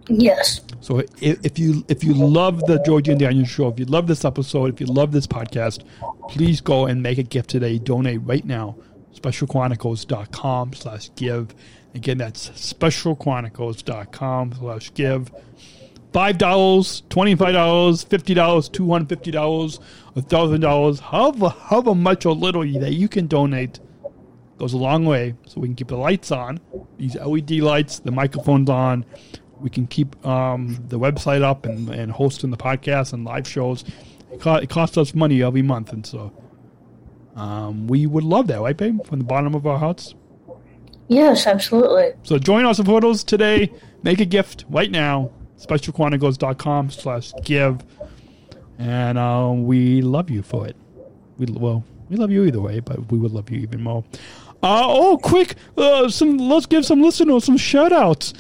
Yes. 0.09 0.61
So 0.80 0.99
if, 0.99 1.45
if 1.45 1.59
you 1.59 1.86
if 1.89 2.03
you 2.03 2.13
love 2.13 2.65
the 2.65 2.82
Georgia 2.84 3.11
and 3.11 3.19
Daniel 3.19 3.45
show, 3.45 3.67
if 3.67 3.80
you 3.80 3.86
love 3.86 4.07
this 4.07 4.23
episode, 4.23 4.73
if 4.73 4.80
you 4.80 4.88
love 4.88 5.11
this 5.11 5.28
podcast, 5.28 5.84
please 6.30 6.61
go 6.61 6.86
and 6.86 7.03
make 7.03 7.17
a 7.17 7.23
gift 7.23 7.49
today. 7.49 7.78
Donate 7.78 8.21
right 8.23 8.45
now. 8.45 8.78
Specialchronicles.com 9.13 10.73
slash 10.73 11.09
give. 11.15 11.53
Again, 11.93 12.19
that's 12.19 12.49
specialchronicles.com 12.49 14.53
slash 14.53 14.93
give. 14.93 15.32
Five 16.13 16.38
dollars, 16.38 17.03
twenty-five 17.09 17.53
dollars, 17.53 18.03
fifty 18.03 18.34
dollars, 18.34 18.69
two 18.69 18.89
hundred 18.89 19.09
fifty 19.09 19.32
dollars, 19.32 19.80
a 20.15 20.21
thousand 20.21 20.61
dollars, 20.61 20.99
however 20.99 21.49
however 21.49 21.93
much 21.93 22.25
or 22.25 22.34
little 22.34 22.61
that 22.80 22.93
you 22.93 23.09
can 23.09 23.28
donate 23.28 23.80
goes 24.58 24.74
a 24.74 24.78
long 24.78 25.05
way. 25.05 25.36
So 25.47 25.62
we 25.62 25.68
can 25.68 25.76
keep 25.76 25.88
the 25.88 25.97
lights 25.97 26.32
on, 26.32 26.60
these 26.97 27.16
LED 27.16 27.51
lights, 27.51 27.99
the 27.99 28.12
microphones 28.12 28.70
on. 28.70 29.05
We 29.60 29.70
can 29.70 29.88
keep 29.88 30.24
um, 30.26 30.84
the 30.88 30.99
website 30.99 31.41
up 31.41 31.66
and, 31.66 31.89
and 31.89 32.12
hosting 32.12 32.51
the 32.51 32.58
podcast 32.58 33.14
and 33.14 33.26
live 33.26 33.47
shows. 33.47 33.84
It, 34.32 34.39
co- 34.39 34.55
it 34.55 34.70
costs 34.70 34.97
us 34.97 35.16
money 35.16 35.41
every 35.41 35.64
month, 35.64 35.93
and 35.93 36.05
so 36.05 36.32
um, 37.36 37.88
we 37.88 38.05
would 38.05 38.24
love 38.24 38.47
that, 38.47 38.62
right, 38.62 38.76
babe? 38.78 39.05
From 39.05 39.20
the 39.20 39.26
bottom 39.26 39.55
of 39.55 39.66
our 39.66 39.78
hearts. 39.78 40.14
Yes, 41.08 41.47
absolutely. 41.47 42.14
So 42.24 42.38
join 42.38 42.66
our 42.66 42.74
supporters 42.74 43.24
today. 43.24 43.72
Make 44.03 44.20
a 44.20 44.26
gift 44.26 44.66
right 44.70 44.91
now. 44.91 45.32
SpecialChronicles.com 45.58 46.89
slash 46.91 47.32
give. 47.43 47.84
And 48.78 49.18
uh, 49.18 49.53
we 49.55 50.01
love 50.01 50.30
you 50.30 50.41
for 50.41 50.68
it. 50.68 50.76
We 51.38 51.45
Well, 51.47 51.84
we 52.10 52.16
love 52.18 52.32
you 52.32 52.43
either 52.45 52.62
way, 52.62 52.80
but 52.80 53.12
we 53.12 53.18
would 53.18 53.32
love 53.32 53.49
you 53.49 53.60
even 53.60 53.82
more. 53.82 54.03
Uh, 54.64 54.84
oh, 54.86 55.18
quick. 55.22 55.55
Uh, 55.78 56.10
some 56.10 56.38
Let's 56.38 56.66
give 56.66 56.86
some 56.86 57.01
listeners 57.01 57.45
some 57.45 57.58
shout 57.58 57.93
outs. 57.93 58.34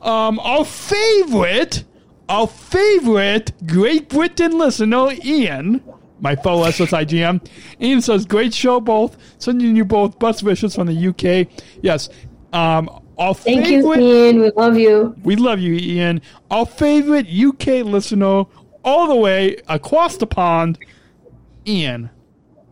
Um, 0.00 0.38
our 0.40 0.64
favorite, 0.64 1.84
our 2.28 2.46
favorite 2.46 3.52
Great 3.66 4.08
Britain 4.08 4.58
listener, 4.58 5.08
Ian, 5.24 5.82
my 6.20 6.36
fellow 6.36 6.66
SSIGM. 6.66 7.46
Ian 7.80 8.00
says, 8.00 8.26
great 8.26 8.52
show, 8.54 8.80
both. 8.80 9.16
Sending 9.38 9.74
you 9.76 9.84
both 9.84 10.18
best 10.18 10.42
wishes 10.42 10.74
from 10.74 10.86
the 10.86 11.08
UK. 11.08 11.48
Yes. 11.82 12.08
Um, 12.52 13.00
our 13.18 13.34
Thank 13.34 13.68
you, 13.68 13.94
Ian. 13.94 14.40
We 14.40 14.50
love 14.50 14.76
you. 14.76 15.16
we 15.22 15.36
love 15.36 15.60
you, 15.60 15.74
Ian. 15.74 16.20
Our 16.50 16.66
favorite 16.66 17.26
UK 17.28 17.84
listener, 17.84 18.44
all 18.84 19.08
the 19.08 19.16
way 19.16 19.56
across 19.68 20.16
the 20.18 20.26
pond, 20.26 20.78
Ian. 21.66 22.10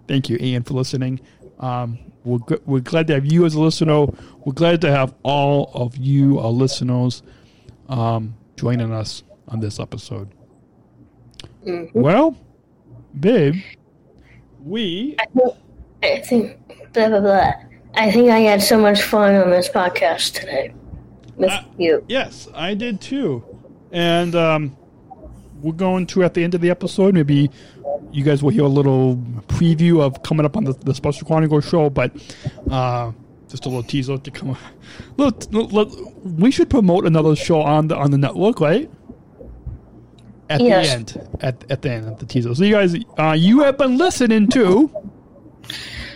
Thank 0.08 0.28
you, 0.28 0.36
Ian, 0.40 0.62
for 0.64 0.74
listening. 0.74 1.20
Um, 1.58 1.98
we're, 2.24 2.38
we're 2.66 2.80
glad 2.80 3.06
to 3.08 3.14
have 3.14 3.26
you 3.26 3.44
as 3.44 3.54
a 3.54 3.60
listener. 3.60 4.06
We're 4.44 4.52
glad 4.54 4.80
to 4.82 4.90
have 4.90 5.14
all 5.22 5.70
of 5.74 5.96
you, 5.96 6.38
our 6.38 6.50
listeners, 6.50 7.22
um, 7.88 8.34
joining 8.56 8.92
us 8.92 9.22
on 9.48 9.60
this 9.60 9.78
episode. 9.80 10.28
Well, 11.94 12.36
babe, 13.18 13.56
we 14.64 15.16
I 16.02 16.18
think 16.20 16.58
blah 16.92 17.08
blah 17.08 17.20
blah. 17.20 17.52
I 17.94 18.10
think 18.10 18.30
I 18.30 18.38
had 18.40 18.62
so 18.62 18.80
much 18.80 19.02
fun 19.02 19.34
on 19.34 19.50
this 19.50 19.68
podcast 19.68 20.32
today 20.40 20.72
with 21.36 21.50
Uh, 21.50 21.62
you. 21.78 22.04
Yes, 22.08 22.48
I 22.54 22.74
did 22.74 23.00
too. 23.00 23.44
And 23.92 24.34
um, 24.34 24.76
we're 25.60 25.72
going 25.72 26.06
to, 26.08 26.22
at 26.24 26.32
the 26.34 26.42
end 26.42 26.54
of 26.54 26.60
the 26.62 26.70
episode, 26.70 27.14
maybe 27.14 27.50
you 28.12 28.22
guys 28.24 28.42
will 28.42 28.50
hear 28.50 28.64
a 28.64 28.68
little 28.68 29.16
preview 29.48 30.00
of 30.00 30.22
coming 30.22 30.44
up 30.46 30.56
on 30.56 30.64
the, 30.64 30.72
the 30.74 30.94
Special 30.94 31.26
Chronicles 31.26 31.68
show, 31.68 31.90
but 31.90 32.12
uh, 32.70 33.12
just 33.48 33.66
a 33.66 33.68
little 33.68 33.82
teaser 33.82 34.18
to 34.18 34.30
come. 34.30 34.56
Look, 35.16 35.90
we 36.24 36.50
should 36.50 36.70
promote 36.70 37.06
another 37.06 37.34
show 37.36 37.60
on 37.62 37.88
the 37.88 37.96
on 37.96 38.10
the 38.10 38.18
network, 38.18 38.60
right? 38.60 38.90
At 40.50 40.60
Yes. 40.60 40.86
the 40.86 40.92
end, 40.94 41.28
at, 41.40 41.70
at 41.70 41.82
the 41.82 41.90
end 41.90 42.08
of 42.08 42.18
the 42.18 42.26
teaser. 42.26 42.54
So 42.54 42.64
you 42.64 42.74
guys, 42.74 42.94
uh, 43.18 43.32
you 43.38 43.60
have 43.60 43.78
been 43.78 43.96
listening 43.96 44.48
to 44.48 44.90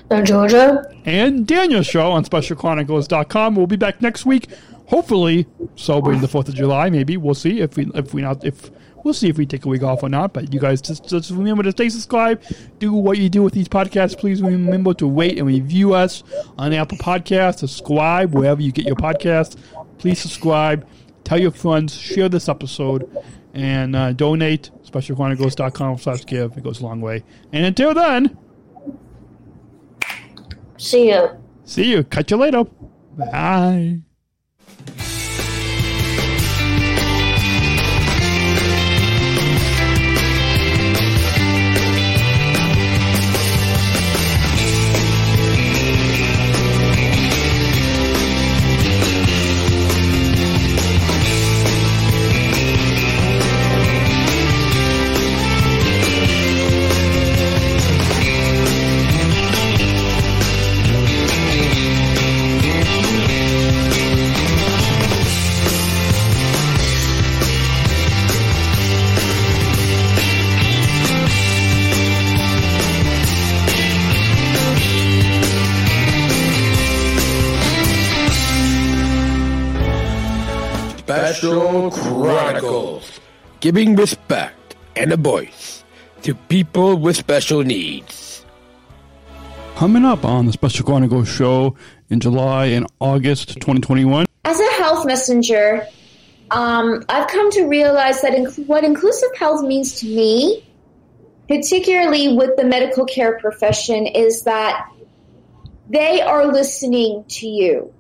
the 0.09 0.22
Georgia, 0.22 0.84
and 1.05 1.47
Daniel 1.47 1.82
show 1.82 2.12
on 2.12 2.24
specialchronicles.com. 2.24 3.55
We'll 3.55 3.66
be 3.66 3.76
back 3.76 4.03
next 4.03 4.26
week, 4.26 4.49
hopefully 4.86 5.47
celebrating 5.76 6.20
the 6.20 6.28
4th 6.28 6.49
of 6.49 6.55
July, 6.55 6.90
maybe. 6.90 7.16
We'll 7.16 7.34
see 7.34 7.61
if 7.61 7.76
we 7.76 7.90
if 7.94 8.12
we 8.12 8.22
not 8.22 8.44
if 8.44 8.70
we'll 9.07 9.14
see 9.14 9.28
if 9.28 9.38
we 9.38 9.46
take 9.46 9.64
a 9.64 9.68
week 9.68 9.84
off 9.84 10.02
or 10.02 10.09
not. 10.09 10.34
But 10.34 10.52
you 10.52 10.61
guys 10.61 10.82
just, 10.82 11.09
just 11.09 11.30
remember 11.30 11.62
to 11.62 11.70
stay 11.70 11.88
subscribed. 11.88 12.54
Do 12.80 12.92
what 12.92 13.16
you 13.18 13.30
do 13.30 13.42
with 13.42 13.54
these 13.54 13.68
podcasts. 13.68 14.18
Please 14.18 14.42
remember 14.42 14.92
to 14.94 15.09
rate 15.09 15.38
and 15.38 15.46
review 15.46 15.94
us 15.94 16.24
on 16.59 16.72
Apple 16.72 16.98
Podcasts. 16.98 17.61
Subscribe 17.61 18.34
wherever 18.34 18.61
you 18.61 18.72
get 18.72 18.84
your 18.84 18.96
podcasts. 18.96 19.57
Please 19.98 20.18
subscribe. 20.18 20.86
Tell 21.24 21.40
your 21.40 21.52
friends. 21.52 21.94
Share 21.96 22.28
this 22.28 22.48
episode. 22.48 23.09
And 23.54 23.96
uh, 23.96 24.12
donate. 24.12 24.70
SpecialChronicles.com 24.84 25.98
slash 25.98 26.26
give. 26.26 26.57
It 26.57 26.64
goes 26.64 26.80
a 26.80 26.84
long 26.84 27.00
way. 27.00 27.22
And 27.52 27.64
until 27.64 27.94
then, 27.94 28.36
see 30.76 31.11
you. 31.11 31.30
see 31.64 31.90
you. 31.90 32.04
Catch 32.04 32.32
you 32.32 32.36
later. 32.36 32.64
Bye. 33.16 34.05
Special 81.91 82.20
Chronicles, 82.20 83.20
giving 83.61 83.95
respect 83.95 84.74
and 84.97 85.12
a 85.12 85.16
voice 85.16 85.84
to 86.22 86.34
people 86.34 86.97
with 86.97 87.16
special 87.16 87.62
needs. 87.62 88.45
Coming 89.76 90.05
up 90.05 90.24
on 90.24 90.47
the 90.47 90.53
Special 90.53 90.84
Chronicles 90.84 91.28
show 91.28 91.76
in 92.11 92.18
July 92.18 92.66
and 92.66 92.87
August 92.99 93.55
2021. 93.61 94.26
As 94.45 94.59
a 94.59 94.72
health 94.82 95.07
messenger, 95.07 95.87
um, 96.51 97.05
I've 97.09 97.28
come 97.28 97.53
to 97.53 97.68
realize 97.68 98.20
that 98.22 98.32
inc- 98.32 98.66
what 98.66 98.82
inclusive 98.82 99.30
health 99.37 99.62
means 99.62 100.01
to 100.01 100.07
me, 100.07 100.66
particularly 101.47 102.34
with 102.37 102.57
the 102.57 102.64
medical 102.64 103.05
care 103.05 103.39
profession, 103.39 104.07
is 104.07 104.43
that 104.43 104.91
they 105.89 106.20
are 106.20 106.47
listening 106.47 107.24
to 107.28 107.47
you. 107.47 107.93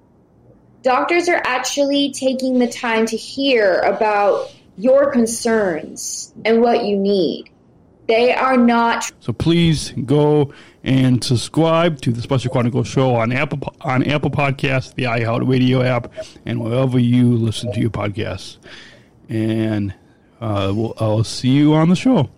Doctors 0.86 1.28
are 1.28 1.42
actually 1.44 2.12
taking 2.12 2.60
the 2.60 2.68
time 2.68 3.06
to 3.06 3.16
hear 3.16 3.80
about 3.80 4.52
your 4.78 5.10
concerns 5.10 6.32
and 6.44 6.62
what 6.62 6.84
you 6.84 6.96
need. 6.96 7.50
They 8.06 8.32
are 8.32 8.56
not 8.56 9.10
So 9.18 9.32
please 9.32 9.92
go 10.04 10.54
and 10.84 11.24
subscribe 11.24 12.00
to 12.02 12.12
the 12.12 12.22
Special 12.22 12.52
Chronicles 12.52 12.86
show 12.86 13.16
on 13.16 13.32
Apple 13.32 13.74
on 13.80 14.04
Apple 14.04 14.30
Podcasts, 14.30 14.94
the 14.94 15.02
iHeart 15.02 15.48
Radio 15.48 15.82
app, 15.82 16.12
and 16.44 16.60
wherever 16.60 17.00
you 17.00 17.34
listen 17.34 17.72
to 17.72 17.80
your 17.80 17.90
podcasts. 17.90 18.58
And 19.28 19.92
uh, 20.40 20.72
we'll, 20.72 20.94
I'll 21.00 21.24
see 21.24 21.48
you 21.48 21.74
on 21.74 21.88
the 21.88 21.96
show. 21.96 22.30